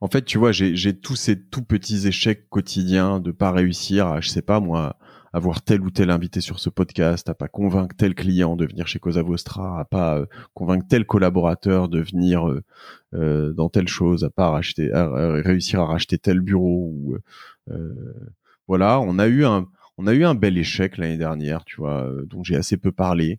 En 0.00 0.08
fait, 0.08 0.24
tu 0.24 0.38
vois, 0.38 0.52
j'ai 0.52 0.98
tous 0.98 1.16
ces 1.16 1.38
tout 1.38 1.62
petits 1.62 2.06
échecs 2.06 2.48
quotidiens 2.48 3.20
de 3.20 3.32
pas 3.32 3.52
réussir 3.52 4.06
à, 4.06 4.20
je 4.20 4.28
sais 4.30 4.42
pas 4.42 4.58
moi, 4.58 4.96
avoir 5.32 5.62
tel 5.62 5.82
ou 5.82 5.90
tel 5.90 6.10
invité 6.10 6.40
sur 6.40 6.58
ce 6.58 6.70
podcast, 6.70 7.28
à 7.28 7.34
pas 7.34 7.48
convaincre 7.48 7.94
tel 7.96 8.14
client 8.14 8.56
de 8.56 8.66
venir 8.66 8.86
chez 8.86 8.98
Cosa 8.98 9.22
Vostra, 9.22 9.78
à 9.78 9.84
pas 9.84 10.18
euh, 10.18 10.26
convaincre 10.54 10.86
tel 10.88 11.04
collaborateur 11.04 11.88
de 11.88 12.00
venir 12.00 12.48
euh, 12.48 12.62
euh, 13.14 13.52
dans 13.52 13.68
telle 13.68 13.88
chose, 13.88 14.24
à 14.24 14.30
pas 14.30 14.50
racheter, 14.50 14.90
réussir 14.92 15.80
à 15.80 15.86
racheter 15.86 16.18
tel 16.18 16.40
bureau. 16.40 17.16
Voilà, 18.66 19.00
on 19.00 19.18
a 19.18 19.26
eu 19.26 19.44
un, 19.44 19.66
on 19.98 20.06
a 20.06 20.14
eu 20.14 20.24
un 20.24 20.34
bel 20.34 20.56
échec 20.56 20.96
l'année 20.96 21.18
dernière, 21.18 21.64
tu 21.64 21.76
vois, 21.76 22.10
dont 22.26 22.42
j'ai 22.42 22.56
assez 22.56 22.76
peu 22.76 22.92
parlé. 22.92 23.38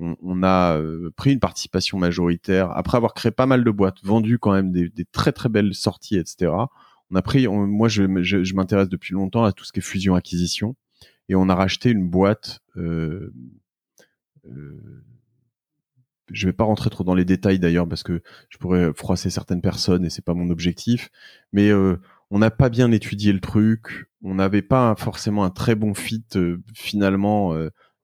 On, 0.00 0.42
a 0.44 0.80
pris 1.16 1.32
une 1.32 1.40
participation 1.40 1.98
majoritaire 1.98 2.70
après 2.70 2.96
avoir 2.96 3.14
créé 3.14 3.32
pas 3.32 3.46
mal 3.46 3.64
de 3.64 3.70
boîtes, 3.70 3.96
vendu 4.04 4.38
quand 4.38 4.52
même 4.52 4.70
des, 4.70 4.90
très 5.12 5.32
très 5.32 5.48
belles 5.48 5.74
sorties, 5.74 6.16
etc 6.16 6.52
on 7.10 7.16
a 7.16 7.22
pris, 7.22 7.48
moi 7.48 7.88
je, 7.88 8.02
je, 8.22 8.54
m'intéresse 8.54 8.88
depuis 8.88 9.14
longtemps 9.14 9.44
à 9.44 9.52
tout 9.52 9.64
ce 9.64 9.72
qui 9.72 9.78
est 9.78 9.82
fusion 9.82 10.14
acquisition 10.14 10.76
et 11.28 11.34
on 11.34 11.48
a 11.48 11.54
racheté 11.54 11.90
une 11.90 12.08
boîte. 12.08 12.60
Euh, 12.76 13.32
euh, 14.46 15.04
je 16.30 16.46
vais 16.46 16.52
pas 16.52 16.64
rentrer 16.64 16.90
trop 16.90 17.04
dans 17.04 17.14
les 17.14 17.24
détails 17.24 17.58
d'ailleurs 17.58 17.88
parce 17.88 18.02
que 18.02 18.22
je 18.50 18.58
pourrais 18.58 18.92
froisser 18.94 19.30
certaines 19.30 19.62
personnes 19.62 20.04
et 20.04 20.10
c'est 20.10 20.24
pas 20.24 20.34
mon 20.34 20.50
objectif. 20.50 21.10
Mais 21.52 21.70
euh, 21.70 21.96
on 22.30 22.38
n'a 22.38 22.50
pas 22.50 22.68
bien 22.68 22.92
étudié 22.92 23.32
le 23.32 23.40
truc, 23.40 24.08
on 24.22 24.34
n'avait 24.34 24.62
pas 24.62 24.94
forcément 24.96 25.44
un 25.44 25.50
très 25.50 25.74
bon 25.74 25.94
fit 25.94 26.24
euh, 26.36 26.58
finalement. 26.74 27.54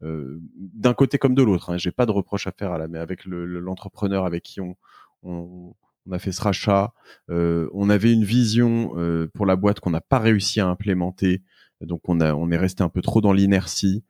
Euh, 0.04 0.06
euh, 0.06 0.40
d'un 0.56 0.94
côté 0.94 1.18
comme 1.18 1.34
de 1.34 1.42
l'autre, 1.42 1.70
hein. 1.70 1.78
j'ai 1.78 1.92
pas 1.92 2.06
de 2.06 2.10
reproche 2.10 2.46
à 2.46 2.52
faire 2.52 2.72
à 2.72 2.78
la, 2.78 2.88
mais 2.88 2.98
avec 2.98 3.24
l'entrepreneur 3.24 4.26
avec 4.26 4.42
qui 4.42 4.60
on, 4.60 4.76
on, 5.22 5.74
on 6.06 6.12
a 6.12 6.18
fait 6.18 6.32
ce 6.32 6.42
rachat, 6.42 6.92
euh, 7.30 7.68
on 7.72 7.90
avait 7.90 8.12
une 8.12 8.24
vision 8.24 8.92
euh, 8.96 9.28
pour 9.34 9.46
la 9.46 9.56
boîte 9.56 9.80
qu'on 9.80 9.90
n'a 9.90 10.00
pas 10.00 10.18
réussi 10.18 10.60
à 10.60 10.66
implémenter, 10.66 11.42
donc 11.80 12.02
on 12.08 12.20
a 12.20 12.34
on 12.34 12.50
est 12.50 12.56
resté 12.56 12.82
un 12.82 12.88
peu 12.88 13.02
trop 13.02 13.20
dans 13.20 13.32
l'inertie. 13.32 14.04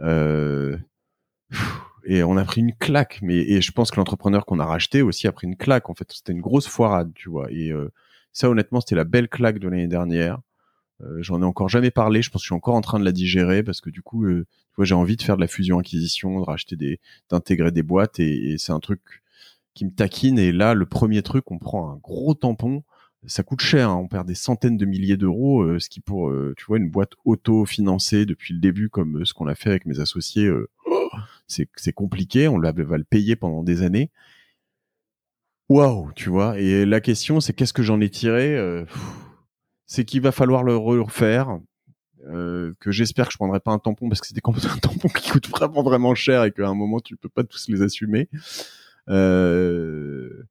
Euh, 0.00 0.76
et 2.04 2.22
on 2.22 2.36
a 2.36 2.44
pris 2.44 2.60
une 2.60 2.74
claque, 2.74 3.20
mais 3.22 3.36
et 3.38 3.60
je 3.60 3.72
pense 3.72 3.90
que 3.90 3.96
l'entrepreneur 3.96 4.46
qu'on 4.46 4.60
a 4.60 4.64
racheté 4.64 5.02
aussi 5.02 5.26
a 5.26 5.32
pris 5.32 5.46
une 5.46 5.56
claque. 5.56 5.90
En 5.90 5.94
fait, 5.94 6.10
c'était 6.12 6.32
une 6.32 6.40
grosse 6.40 6.66
foirade, 6.66 7.12
tu 7.14 7.28
vois. 7.28 7.50
Et 7.50 7.70
ça, 8.32 8.48
honnêtement, 8.48 8.80
c'était 8.80 8.94
la 8.94 9.04
belle 9.04 9.28
claque 9.28 9.58
de 9.58 9.68
l'année 9.68 9.88
dernière. 9.88 10.38
J'en 11.18 11.42
ai 11.42 11.44
encore 11.44 11.68
jamais 11.68 11.90
parlé. 11.90 12.22
Je 12.22 12.30
pense 12.30 12.42
que 12.42 12.44
je 12.44 12.48
suis 12.48 12.54
encore 12.54 12.74
en 12.74 12.80
train 12.80 12.98
de 12.98 13.04
la 13.04 13.12
digérer 13.12 13.62
parce 13.62 13.80
que 13.80 13.90
du 13.90 14.02
coup, 14.02 14.26
tu 14.26 14.44
vois, 14.76 14.84
j'ai 14.84 14.94
envie 14.94 15.16
de 15.16 15.22
faire 15.22 15.36
de 15.36 15.40
la 15.40 15.46
fusion 15.46 15.78
acquisition, 15.78 16.40
de 16.40 16.44
racheter 16.44 16.76
des, 16.76 16.98
d'intégrer 17.30 17.70
des 17.70 17.82
boîtes 17.82 18.18
et, 18.18 18.52
et 18.52 18.58
c'est 18.58 18.72
un 18.72 18.80
truc 18.80 19.00
qui 19.74 19.84
me 19.84 19.90
taquine. 19.90 20.38
Et 20.38 20.50
là, 20.50 20.74
le 20.74 20.86
premier 20.86 21.22
truc, 21.22 21.50
on 21.50 21.58
prend 21.58 21.92
un 21.92 21.96
gros 21.96 22.34
tampon 22.34 22.82
ça 23.26 23.42
coûte 23.42 23.60
cher, 23.60 23.90
hein. 23.90 23.96
on 23.96 24.08
perd 24.08 24.26
des 24.26 24.34
centaines 24.34 24.76
de 24.76 24.86
milliers 24.86 25.16
d'euros, 25.16 25.62
euh, 25.62 25.78
ce 25.78 25.88
qui 25.88 26.00
pour, 26.00 26.30
euh, 26.30 26.54
tu 26.56 26.64
vois, 26.66 26.78
une 26.78 26.88
boîte 26.88 27.12
auto-financée 27.24 28.26
depuis 28.26 28.54
le 28.54 28.60
début, 28.60 28.88
comme 28.88 29.20
euh, 29.20 29.24
ce 29.24 29.34
qu'on 29.34 29.48
a 29.48 29.54
fait 29.54 29.70
avec 29.70 29.86
mes 29.86 30.00
associés, 30.00 30.50
c'est 31.46 31.92
compliqué, 31.92 32.48
on 32.48 32.58
va 32.58 32.72
le 32.72 33.04
payer 33.04 33.34
pendant 33.34 33.62
des 33.62 33.82
années. 33.82 34.10
Waouh, 35.68 36.12
tu 36.14 36.30
vois, 36.30 36.58
et 36.58 36.86
la 36.86 37.00
question, 37.00 37.40
c'est 37.40 37.52
qu'est-ce 37.52 37.72
que 37.72 37.82
j'en 37.82 38.00
ai 38.00 38.08
tiré 38.08 38.84
C'est 39.88 40.04
qu'il 40.04 40.20
va 40.20 40.30
falloir 40.30 40.62
le 40.62 40.76
refaire, 40.76 41.58
que 42.24 42.90
j'espère 42.90 43.26
que 43.26 43.32
je 43.32 43.38
prendrai 43.38 43.58
pas 43.58 43.72
un 43.72 43.80
tampon, 43.80 44.08
parce 44.08 44.20
que 44.20 44.28
c'était 44.28 44.40
un 44.46 44.78
tampon 44.78 45.08
qui 45.08 45.30
coûte 45.30 45.48
vraiment, 45.48 45.82
vraiment 45.82 46.14
cher, 46.14 46.44
et 46.44 46.52
qu'à 46.52 46.68
un 46.68 46.74
moment, 46.74 47.00
tu 47.00 47.16
peux 47.16 47.28
pas 47.28 47.42
tous 47.42 47.66
les 47.68 47.82
assumer. 47.82 48.28
Euh, 49.08 50.44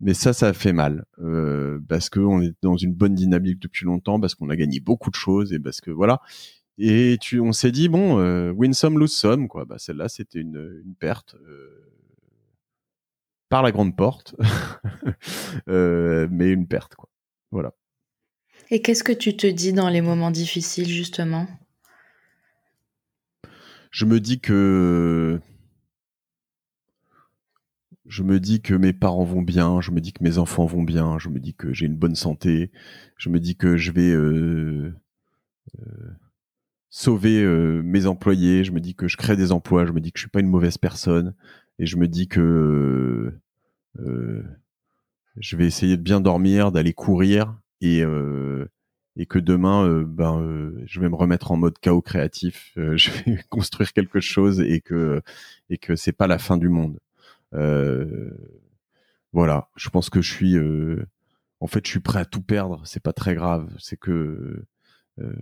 mais 0.00 0.14
ça, 0.14 0.32
ça 0.32 0.52
fait 0.52 0.72
mal 0.72 1.06
euh, 1.18 1.80
parce 1.88 2.10
qu'on 2.10 2.42
est 2.42 2.54
dans 2.62 2.76
une 2.76 2.92
bonne 2.92 3.14
dynamique 3.14 3.58
depuis 3.58 3.86
longtemps, 3.86 4.20
parce 4.20 4.34
qu'on 4.34 4.50
a 4.50 4.56
gagné 4.56 4.80
beaucoup 4.80 5.10
de 5.10 5.14
choses 5.14 5.52
et 5.52 5.58
parce 5.58 5.80
que 5.80 5.90
voilà. 5.90 6.20
Et 6.78 7.16
tu, 7.20 7.40
on 7.40 7.52
s'est 7.52 7.72
dit 7.72 7.88
bon, 7.88 8.18
euh, 8.18 8.52
win 8.52 8.74
some, 8.74 8.98
lose 8.98 9.14
some, 9.14 9.48
quoi. 9.48 9.64
Bah 9.64 9.78
celle-là, 9.78 10.08
c'était 10.08 10.40
une, 10.40 10.82
une 10.84 10.94
perte 10.94 11.34
euh, 11.36 11.90
par 13.48 13.62
la 13.62 13.72
grande 13.72 13.96
porte, 13.96 14.34
euh, 15.68 16.28
mais 16.30 16.50
une 16.50 16.66
perte, 16.66 16.94
quoi. 16.96 17.08
Voilà. 17.50 17.72
Et 18.70 18.82
qu'est-ce 18.82 19.04
que 19.04 19.12
tu 19.12 19.36
te 19.36 19.46
dis 19.46 19.72
dans 19.72 19.88
les 19.88 20.00
moments 20.00 20.30
difficiles, 20.30 20.88
justement? 20.88 21.46
Je 23.90 24.04
me 24.04 24.20
dis 24.20 24.40
que 24.40 25.40
je 28.06 28.22
me 28.22 28.38
dis 28.38 28.60
que 28.60 28.74
mes 28.74 28.92
parents 28.92 29.24
vont 29.24 29.42
bien, 29.42 29.80
je 29.80 29.90
me 29.90 30.00
dis 30.00 30.12
que 30.12 30.22
mes 30.22 30.38
enfants 30.38 30.66
vont 30.66 30.82
bien, 30.82 31.18
je 31.18 31.28
me 31.28 31.40
dis 31.40 31.54
que 31.54 31.72
j'ai 31.72 31.86
une 31.86 31.96
bonne 31.96 32.14
santé, 32.14 32.70
je 33.16 33.28
me 33.30 33.40
dis 33.40 33.56
que 33.56 33.76
je 33.76 33.90
vais 33.90 34.10
euh, 34.10 34.92
euh, 35.80 36.10
sauver 36.88 37.42
euh, 37.42 37.82
mes 37.82 38.06
employés, 38.06 38.64
je 38.64 38.72
me 38.72 38.80
dis 38.80 38.94
que 38.94 39.08
je 39.08 39.16
crée 39.16 39.36
des 39.36 39.50
emplois, 39.50 39.86
je 39.86 39.92
me 39.92 40.00
dis 40.00 40.12
que 40.12 40.18
je 40.18 40.22
suis 40.22 40.30
pas 40.30 40.40
une 40.40 40.48
mauvaise 40.48 40.78
personne, 40.78 41.34
et 41.78 41.86
je 41.86 41.96
me 41.96 42.06
dis 42.06 42.28
que 42.28 43.32
je 45.38 45.56
vais 45.56 45.66
essayer 45.66 45.96
de 45.96 46.02
bien 46.02 46.20
dormir, 46.20 46.70
d'aller 46.72 46.92
courir, 46.92 47.58
et 47.80 48.02
et 49.18 49.26
que 49.26 49.38
demain, 49.38 50.02
ben, 50.02 50.72
je 50.84 51.00
vais 51.00 51.08
me 51.08 51.14
remettre 51.16 51.50
en 51.50 51.56
mode 51.56 51.78
chaos 51.78 52.02
créatif, 52.02 52.72
je 52.76 53.10
vais 53.10 53.42
construire 53.48 53.92
quelque 53.92 54.20
chose, 54.20 54.60
et 54.60 54.80
que 54.80 55.22
et 55.70 55.78
que 55.78 55.96
c'est 55.96 56.12
pas 56.12 56.26
la 56.26 56.38
fin 56.38 56.58
du 56.58 56.68
monde. 56.68 56.98
Euh, 57.54 58.30
voilà, 59.32 59.68
je 59.76 59.88
pense 59.90 60.10
que 60.10 60.20
je 60.22 60.32
suis, 60.32 60.56
euh, 60.56 61.06
en 61.60 61.66
fait, 61.66 61.84
je 61.86 61.90
suis 61.90 62.00
prêt 62.00 62.20
à 62.20 62.24
tout 62.24 62.42
perdre. 62.42 62.82
C'est 62.86 63.02
pas 63.02 63.12
très 63.12 63.34
grave. 63.34 63.70
C'est 63.78 63.98
que 63.98 64.64
euh, 65.20 65.32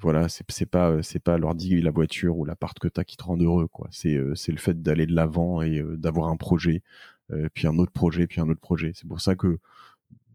voilà, 0.00 0.28
c'est 0.28 0.44
c'est 0.50 0.66
pas 0.66 1.02
c'est 1.02 1.18
pas 1.18 1.38
l'ordi, 1.38 1.80
la 1.82 1.90
voiture 1.90 2.38
ou 2.38 2.44
l'appart 2.44 2.78
que 2.78 2.88
t'as 2.88 3.04
qui 3.04 3.16
te 3.16 3.24
rend 3.24 3.36
heureux 3.38 3.68
quoi. 3.68 3.88
C'est 3.90 4.18
c'est 4.34 4.52
le 4.52 4.58
fait 4.58 4.82
d'aller 4.82 5.06
de 5.06 5.14
l'avant 5.14 5.62
et 5.62 5.82
d'avoir 5.96 6.28
un 6.28 6.36
projet, 6.36 6.82
puis 7.54 7.66
un 7.66 7.78
autre 7.78 7.92
projet, 7.92 8.26
puis 8.26 8.40
un 8.40 8.48
autre 8.48 8.60
projet. 8.60 8.92
C'est 8.94 9.06
pour 9.08 9.20
ça 9.20 9.36
que 9.36 9.58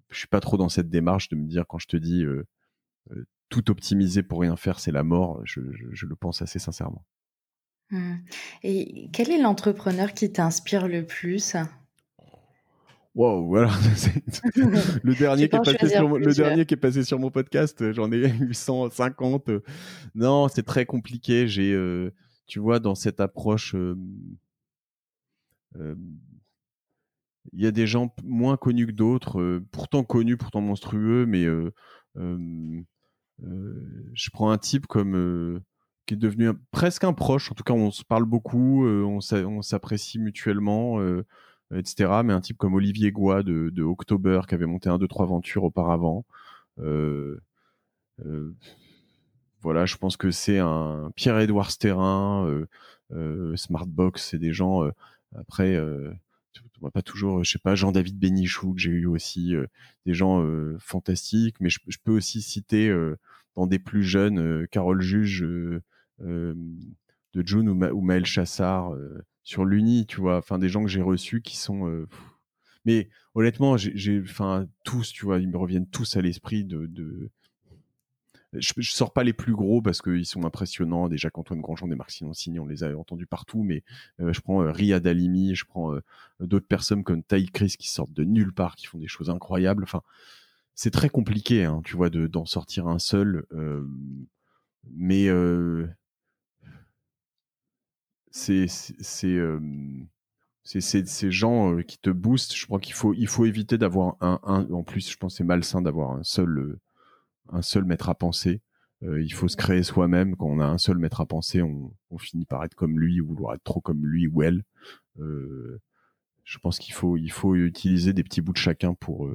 je 0.10 0.18
suis 0.18 0.28
pas 0.28 0.39
trop 0.39 0.57
dans 0.57 0.70
cette 0.70 0.89
démarche 0.89 1.30
de 1.30 1.36
me 1.36 1.47
dire 1.47 1.66
quand 1.68 1.80
je 1.80 1.88
te 1.88 1.97
dis 1.97 2.26
tout 3.49 3.72
optimiser 3.72 4.24
pour 4.24 4.41
rien 4.41 4.55
faire, 4.55 4.80
c'est 4.80 4.91
la 4.91 5.03
mort. 5.03 5.41
Je, 5.43 5.62
je 5.91 6.05
le 6.05 6.16
pense 6.16 6.41
assez 6.41 6.60
sincèrement. 6.60 7.05
Mmh. 7.91 8.16
Et 8.64 9.10
quel 9.12 9.32
est 9.32 9.41
l'entrepreneur 9.41 10.14
qui 10.14 10.32
t'inspire 10.32 10.88
le 10.88 11.05
plus? 11.05 11.55
Wow, 13.16 13.47
voilà, 13.47 13.72
le 15.03 15.16
dernier 15.16 15.49
qui 15.49 15.55
est 15.55 15.60
passé 15.60 15.89
sur 15.89 16.07
mon, 16.07 16.18
le 16.18 16.34
dernier 16.34 16.66
qui 16.66 16.76
est 16.76 16.78
passé 16.78 17.03
sur 17.03 17.20
mon 17.20 17.32
podcast, 17.32 17.82
euh, 17.82 17.91
j'en 17.91 18.12
ai 18.12 18.30
850. 18.39 19.49
Euh. 19.49 19.64
Non, 20.14 20.47
c'est 20.47 20.64
très 20.64 20.86
compliqué. 20.86 21.47
J'ai, 21.47 21.74
euh, 21.74 22.14
tu 22.45 22.60
vois, 22.60 22.80
dans 22.80 22.95
cette 22.95 23.20
approche, 23.20 23.76
il 27.54 27.62
y 27.62 27.68
a 27.68 27.72
des 27.72 27.88
gens 27.88 28.14
moins 28.24 28.58
connus 28.58 28.88
que 28.88 28.91
d'autres, 28.91 29.62
pourtant 29.72 30.04
connus, 30.04 30.38
pourtant 30.38 30.62
monstrueux, 30.62 31.26
mais 31.26 31.45
je 32.16 32.84
prends 34.32 34.52
un 34.52 34.58
type 34.58 34.88
comme 34.88 35.62
qui 36.10 36.16
est 36.16 36.18
devenu 36.18 36.50
presque 36.72 37.04
un 37.04 37.14
proche. 37.14 37.52
En 37.52 37.56
tout 37.56 37.64
cas, 37.64 37.74
on 37.74 37.91
se 37.91 38.04
parle 38.04 38.26
beaucoup, 38.26 38.84
euh, 38.84 39.04
on 39.04 39.62
s'apprécie 39.62 40.18
mutuellement, 40.18 41.00
euh, 41.00 41.24
etc. 41.76 42.22
Mais 42.26 42.34
un 42.34 42.41
type 42.41 42.58
comme 42.58 42.74
Olivier 42.74 43.12
Goua 43.12 43.43
de, 43.43 43.84
October, 43.84 44.41
qui 44.47 44.56
avait 44.56 44.66
monté 44.66 44.89
un, 44.89 44.97
deux, 44.97 45.08
trois 45.08 45.26
aventures 45.26 45.64
auparavant. 45.66 46.26
Euh, 46.80 47.39
voilà, 49.62 49.86
je 49.86 49.97
pense 49.97 50.18
que 50.18 50.32
c'est 50.32 50.58
un 50.58 51.12
Pierre-Édouard 51.16 51.70
Sterrin, 51.70 52.66
Smartbox, 53.56 54.30
c'est 54.32 54.39
des 54.39 54.52
gens. 54.52 54.89
après, 55.36 55.80
pas 56.93 57.02
toujours, 57.02 57.43
je 57.43 57.52
sais 57.52 57.60
pas, 57.60 57.76
Jean-David 57.76 58.18
Bénichou 58.18 58.74
que 58.74 58.80
j'ai 58.80 58.91
eu 58.91 59.06
aussi, 59.06 59.54
des 60.06 60.14
gens 60.14 60.45
fantastiques. 60.80 61.58
Mais 61.60 61.70
je, 61.70 61.80
peux 62.04 62.12
aussi 62.12 62.41
citer 62.41 62.93
dans 63.56 63.68
des 63.68 63.80
plus 63.80 64.04
jeunes, 64.04 64.68
Carole 64.68 65.02
Juge 65.02 65.43
euh, 66.22 66.56
de 67.34 67.45
June 67.45 67.70
ou, 67.70 68.02
Maël 68.02 68.26
Chassard 68.26 68.93
euh, 68.93 69.24
sur 69.43 69.64
l'Uni, 69.64 70.08
tu 70.08 70.20
vois, 70.20 70.38
enfin 70.38 70.58
des 70.58 70.68
gens 70.68 70.84
que 70.84 70.89
j'ai 70.89 71.02
reçus 71.02 71.41
qui 71.41 71.58
sont 71.58 71.88
euh, 71.88 72.08
mais 72.86 73.10
honnêtement, 73.36 73.78
j'ai, 73.78 74.20
enfin, 74.22 74.68
tous, 74.84 75.12
tu 75.12 75.26
vois, 75.26 75.39
ils 75.39 75.47
me 75.47 75.58
reviennent 75.58 75.88
tous 75.88 76.18
à 76.18 76.22
l'esprit 76.22 76.66
de... 76.66 77.30
Je, 78.54 78.74
je, 78.78 78.91
sors 78.91 79.14
pas 79.14 79.24
les 79.24 79.34
plus 79.34 79.54
gros 79.54 79.82
parce 79.82 80.02
qu'ils 80.02 80.26
sont 80.26 80.43
impressionnants. 80.45 81.08
Déjà 81.08 81.30
qu'Antoine 81.30 81.62
Grandjean 81.62 81.88
des 81.88 81.95
Marc 81.95 82.12
Simoncini, 82.12 82.60
on 82.60 82.66
les 82.66 82.84
a 82.84 82.97
entendus 82.97 83.28
partout, 83.28 83.64
mais 83.64 83.84
je 84.20 84.39
prends 84.41 84.64
euh, 84.64 84.72
Riyad 84.72 85.06
Alimi, 85.06 85.56
je 85.56 85.66
prends 85.66 85.93
d'autres 86.39 86.68
personnes 86.68 87.04
comme 87.04 87.24
Ty 87.24 87.45
Chris 87.52 87.76
qui 87.78 87.89
sortent 87.89 88.14
de 88.14 88.24
nulle 88.24 88.54
part, 88.54 88.76
qui 88.76 88.88
font 88.88 88.97
des 88.97 89.08
choses 89.08 89.30
incroyables. 89.30 89.84
Enfin, 89.84 90.02
c'est 90.76 90.91
très 90.91 91.10
compliqué, 91.10 91.66
hein, 91.66 91.82
tu 91.84 91.95
vois, 91.95 92.10
de, 92.10 92.28
d'en 92.28 92.45
sortir 92.45 92.88
un 92.88 93.00
seul. 93.00 93.45
mais 94.91 95.30
c'est 98.32 98.68
c'est 100.64 100.91
ces 101.08 101.32
gens 101.32 101.74
euh, 101.74 101.82
qui 101.82 101.97
te 101.97 102.10
boostent. 102.10 102.56
Je 102.56 102.66
crois 102.66 102.80
qu'il 102.80 102.93
faut 102.93 103.14
il 103.14 103.28
faut 103.28 103.45
éviter 103.45 103.78
d'avoir 103.78 104.16
un, 104.22 104.39
un, 104.43 104.70
en 104.72 104.84
plus 104.84 105.10
je 105.10 105.18
pense 105.18 105.38
c'est 105.38 105.43
malsain 105.43 105.82
d'avoir 105.82 106.12
un 106.12 106.24
seul 106.24 106.58
euh, 106.60 106.80
un 107.52 107.62
seul 107.62 107.86
maître 107.86 108.10
à 108.10 108.16
penser. 108.16 108.62
Euh, 109.04 109.22
il 109.22 109.34
faut 109.34 109.47
se 109.47 109.58
créer 109.58 109.84
soi-même. 109.84 110.36
Quand 110.36 110.47
on 110.47 110.60
a 110.60 110.66
un 110.66 110.78
seul 110.78 110.97
maître 110.97 111.22
à 111.22 111.26
penser, 111.26 111.62
on, 111.62 111.93
on, 112.10 112.18
finit 112.18 112.45
par 112.45 112.64
être 112.64 112.76
comme 112.76 113.00
lui 113.00 113.22
ou 113.22 113.28
vouloir 113.28 113.56
être 113.56 113.64
trop 113.64 113.82
comme 113.82 114.06
lui 114.06 114.28
ou 114.28 114.43
elle. 114.43 114.64
Euh, 115.20 115.80
je 116.43 116.58
pense 116.60 116.80
qu'il 116.80 116.93
faut 116.93 117.18
il 117.18 117.32
faut 117.32 117.56
utiliser 117.56 118.14
des 118.14 118.24
petits 118.24 118.41
bouts 118.41 118.54
de 118.54 118.58
chacun 118.58 118.93
pour 118.95 119.30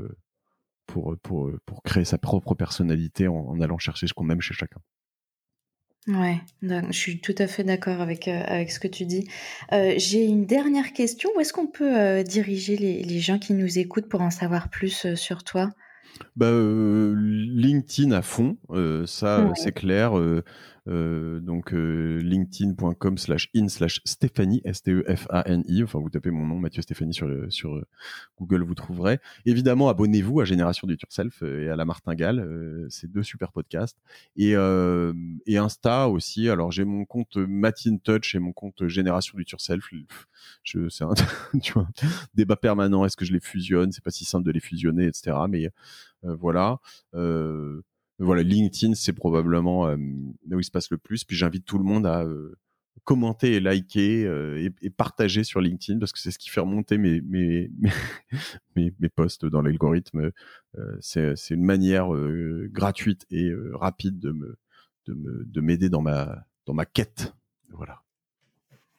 pour 0.87 1.17
pour 1.23 1.51
pour 1.67 1.83
créer 1.83 2.05
sa 2.05 2.19
propre 2.19 2.55
personnalité 2.55 3.29
en, 3.29 3.35
en 3.35 3.61
allant 3.61 3.79
chercher 3.79 4.07
ce 4.07 4.15
qu'on 4.15 4.31
aime 4.31 4.41
chez 4.41 4.55
chacun. 4.55 4.81
Ouais, 6.07 6.39
je 6.61 6.93
suis 6.93 7.19
tout 7.21 7.35
à 7.39 7.47
fait 7.47 7.65
d'accord 7.65 8.03
avec, 8.03 8.29
euh, 8.29 8.43
avec 8.47 8.71
ce 8.71 8.79
que 8.79 8.89
tu 8.89 9.07
dis. 9.07 9.27
Euh, 9.73 9.95
j'ai 9.97 10.23
une 10.25 10.45
dernière 10.45 10.93
question. 10.93 11.31
Où 11.35 11.41
est-ce 11.41 11.55
qu'on 11.55 11.67
peut, 11.67 11.99
euh, 11.99 12.23
diriger 12.23 12.77
les 12.77 13.03
les 13.03 13.21
gens 13.21 13.39
qui 13.39 13.55
nous 13.55 13.79
écoutent 13.79 14.09
pour 14.09 14.21
en 14.21 14.31
savoir 14.31 14.69
plus, 14.69 15.15
sur 15.15 15.45
toi? 15.45 15.71
Bah, 16.37 16.51
LinkedIn 16.51 18.12
à 18.12 18.23
fond, 18.23 18.57
ça, 19.07 19.53
c'est 19.55 19.73
clair, 19.73 20.19
euh, 20.19 20.43
donc 20.87 21.72
euh, 21.72 22.20
linkedin.com 22.22 23.16
slash 23.16 23.49
in 23.57 23.68
slash 23.68 24.01
Stéphanie, 24.05 24.61
S-T-E-F-A-N-I. 24.64 25.82
Enfin, 25.82 25.99
vous 25.99 26.11
tapez 26.11 26.30
mon 26.30 26.47
nom, 26.47 26.59
Mathieu 26.59 26.82
Stéphanie, 26.82 27.14
sur, 27.14 27.28
sur 27.51 27.74
euh, 27.74 27.87
Google, 28.39 28.62
vous 28.62 28.74
trouverez. 28.74 29.18
Évidemment, 29.47 29.89
abonnez-vous 29.89 30.41
à 30.41 30.45
Génération 30.45 30.89
It 30.89 31.01
Yourself 31.01 31.43
et 31.43 31.70
à 31.70 31.76
La 31.76 31.85
Martingale. 31.85 32.87
c'est 32.91 33.11
deux 33.11 33.22
super 33.22 33.53
podcasts. 33.53 33.99
Et, 34.37 34.53
et 35.47 35.57
Insta 35.57 36.09
aussi. 36.09 36.49
Alors, 36.49 36.70
j'ai 36.70 36.85
mon 36.85 37.05
compte 37.05 37.37
Matin 37.37 37.97
Touch 37.97 38.35
et 38.35 38.39
mon 38.39 38.53
compte 38.53 38.87
Génération 38.87 39.39
It 39.39 39.51
Yourself. 39.51 39.91
Je, 40.62 40.89
c'est 40.89 41.05
un 41.05 41.14
tu 41.62 41.72
vois, 41.72 41.89
débat 42.35 42.57
permanent. 42.57 43.05
Est-ce 43.05 43.16
que 43.16 43.24
je 43.24 43.32
les 43.32 43.41
fusionne? 43.41 43.93
C'est 43.93 44.05
pas 44.05 44.11
si 44.11 44.24
simple 44.24 44.45
de 44.45 44.51
les 44.51 44.61
fusionner, 44.61 45.07
etc. 45.07 45.37
Mais 45.49 45.70
voilà. 46.22 46.78
Euh, 47.14 47.82
voilà, 48.19 48.43
LinkedIn, 48.43 48.95
c'est 48.95 49.12
probablement 49.12 49.89
euh, 49.89 49.97
là 50.47 50.57
où 50.57 50.61
il 50.61 50.65
se 50.65 50.71
passe 50.71 50.91
le 50.91 50.99
plus. 50.99 51.25
Puis 51.25 51.37
j'invite 51.37 51.65
tout 51.65 51.79
le 51.79 51.85
monde 51.85 52.07
à, 52.07 52.23
euh, 52.23 52.57
commenter 53.03 53.55
et 53.55 53.61
liker 53.61 54.23
et, 54.81 54.91
partager 54.91 55.45
sur 55.45 55.61
LinkedIn 55.61 55.99
parce 55.99 56.12
que 56.12 56.19
c'est 56.19 56.31
ce 56.31 56.39
qui 56.39 56.49
fait 56.49 56.61
remonter 56.61 56.97
mes 56.97 57.21
mes 57.23 57.71
mes, 58.77 58.95
mes 58.99 59.09
posts 59.09 59.45
dans 59.45 59.61
l'algorithme. 59.61 60.31
c'est 61.01 61.37
c'est 61.37 61.55
une 61.55 61.65
manière 61.65 62.09
gratuite 62.71 63.27
et 63.31 63.51
rapide 63.73 64.21
de 64.21 64.31
me 64.31 64.57
de 65.07 65.15
me 65.15 65.45
de 65.45 65.61
m'aider 65.61 65.91
dans 65.91 66.03
ma 66.03 66.47
dans 66.67 66.73
ma 66.73 66.87
quête. 66.87 67.35
Voilà. 67.71 68.03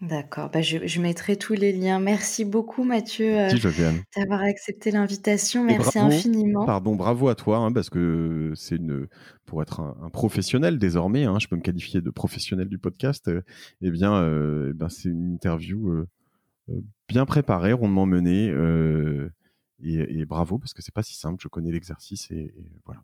D'accord, 0.01 0.49
bah 0.51 0.61
je, 0.61 0.99
mettrai 0.99 1.37
tous 1.37 1.53
les 1.53 1.71
liens. 1.71 1.99
Merci 1.99 2.43
beaucoup 2.43 2.83
Mathieu 2.83 3.39
euh, 3.39 3.49
d'avoir 4.17 4.41
accepté 4.41 4.91
l'invitation. 4.91 5.63
Merci 5.63 5.97
infiniment. 5.97 6.65
Pardon, 6.65 6.95
bravo 6.95 7.29
à 7.29 7.35
toi, 7.35 7.59
hein, 7.59 7.71
parce 7.71 7.89
que 7.89 8.51
c'est 8.55 8.75
une 8.75 9.07
pour 9.45 9.61
être 9.61 9.79
un, 9.79 10.09
professionnel 10.09 10.79
désormais, 10.79 11.23
hein, 11.23 11.37
je 11.39 11.47
peux 11.47 11.55
me 11.55 11.61
qualifier 11.61 12.01
de 12.01 12.09
professionnel 12.09 12.67
du 12.67 12.77
podcast. 12.77 13.29
Euh, 13.29 13.41
eh 13.81 13.89
bien, 13.89 14.13
euh, 14.15 14.71
eh 14.71 14.73
ben 14.73 14.89
c'est 14.89 15.07
une 15.07 15.33
interview 15.33 16.05
bien 17.07 17.25
préparée, 17.25 17.71
rondement 17.71 18.05
menée, 18.05 18.53
et, 19.81 20.25
bravo 20.25 20.57
parce 20.59 20.73
que 20.73 20.81
c'est 20.81 20.93
pas 20.93 21.03
si 21.03 21.15
simple. 21.15 21.37
Je 21.41 21.47
connais 21.47 21.71
l'exercice 21.71 22.29
et 22.31 22.53
voilà. 22.85 23.01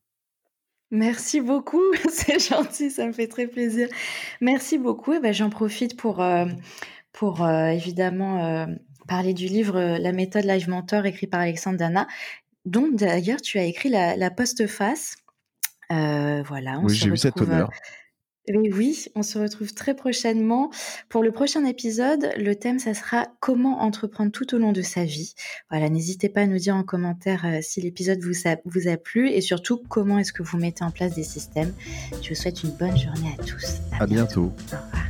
Merci 0.91 1.39
beaucoup, 1.39 1.81
c'est 2.09 2.39
gentil, 2.39 2.91
ça 2.91 3.07
me 3.07 3.13
fait 3.13 3.27
très 3.27 3.47
plaisir. 3.47 3.87
Merci 4.41 4.77
beaucoup. 4.77 5.13
Et 5.13 5.19
ben, 5.19 5.33
j'en 5.33 5.49
profite 5.49 5.95
pour, 5.95 6.21
euh, 6.21 6.45
pour 7.13 7.43
euh, 7.43 7.67
évidemment 7.67 8.43
euh, 8.43 8.65
parler 9.07 9.33
du 9.33 9.47
livre 9.47 9.79
La 9.97 10.11
méthode 10.11 10.43
Live 10.43 10.69
Mentor 10.69 11.05
écrit 11.05 11.27
par 11.27 11.39
Alexandre 11.39 11.77
Dana, 11.77 12.07
dont 12.65 12.89
d'ailleurs 12.91 13.41
tu 13.41 13.57
as 13.57 13.63
écrit 13.63 13.87
la, 13.87 14.17
la 14.17 14.29
postface. 14.29 15.15
voilà. 15.89 16.79
On 16.79 16.85
oui, 16.85 16.93
j'ai 16.95 17.09
eu 17.09 17.17
cet 17.17 17.39
honneur. 17.39 17.69
Oui, 18.49 18.71
oui, 18.73 19.05
on 19.15 19.21
se 19.21 19.37
retrouve 19.37 19.73
très 19.73 19.93
prochainement. 19.93 20.71
Pour 21.09 21.23
le 21.23 21.31
prochain 21.31 21.63
épisode, 21.65 22.31
le 22.37 22.55
thème, 22.55 22.79
ça 22.79 22.93
sera 22.93 23.27
comment 23.39 23.81
entreprendre 23.81 24.31
tout 24.31 24.55
au 24.55 24.57
long 24.57 24.71
de 24.71 24.81
sa 24.81 25.03
vie. 25.03 25.35
Voilà, 25.69 25.89
n'hésitez 25.89 26.27
pas 26.27 26.41
à 26.41 26.47
nous 26.47 26.57
dire 26.57 26.75
en 26.75 26.83
commentaire 26.83 27.45
euh, 27.45 27.59
si 27.61 27.81
l'épisode 27.81 28.19
vous 28.19 28.47
a, 28.47 28.57
vous 28.65 28.87
a 28.87 28.97
plu 28.97 29.29
et 29.29 29.41
surtout 29.41 29.81
comment 29.89 30.17
est-ce 30.17 30.33
que 30.33 30.43
vous 30.43 30.57
mettez 30.57 30.83
en 30.83 30.91
place 30.91 31.13
des 31.13 31.23
systèmes. 31.23 31.73
Je 32.21 32.29
vous 32.29 32.35
souhaite 32.35 32.63
une 32.63 32.71
bonne 32.71 32.97
journée 32.97 33.35
à 33.39 33.43
tous. 33.43 33.77
À, 33.99 34.07
bientôt. 34.07 34.51
Au 34.71 34.75
revoir. 34.75 35.05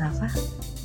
Au 0.00 0.12
revoir. 0.12 0.75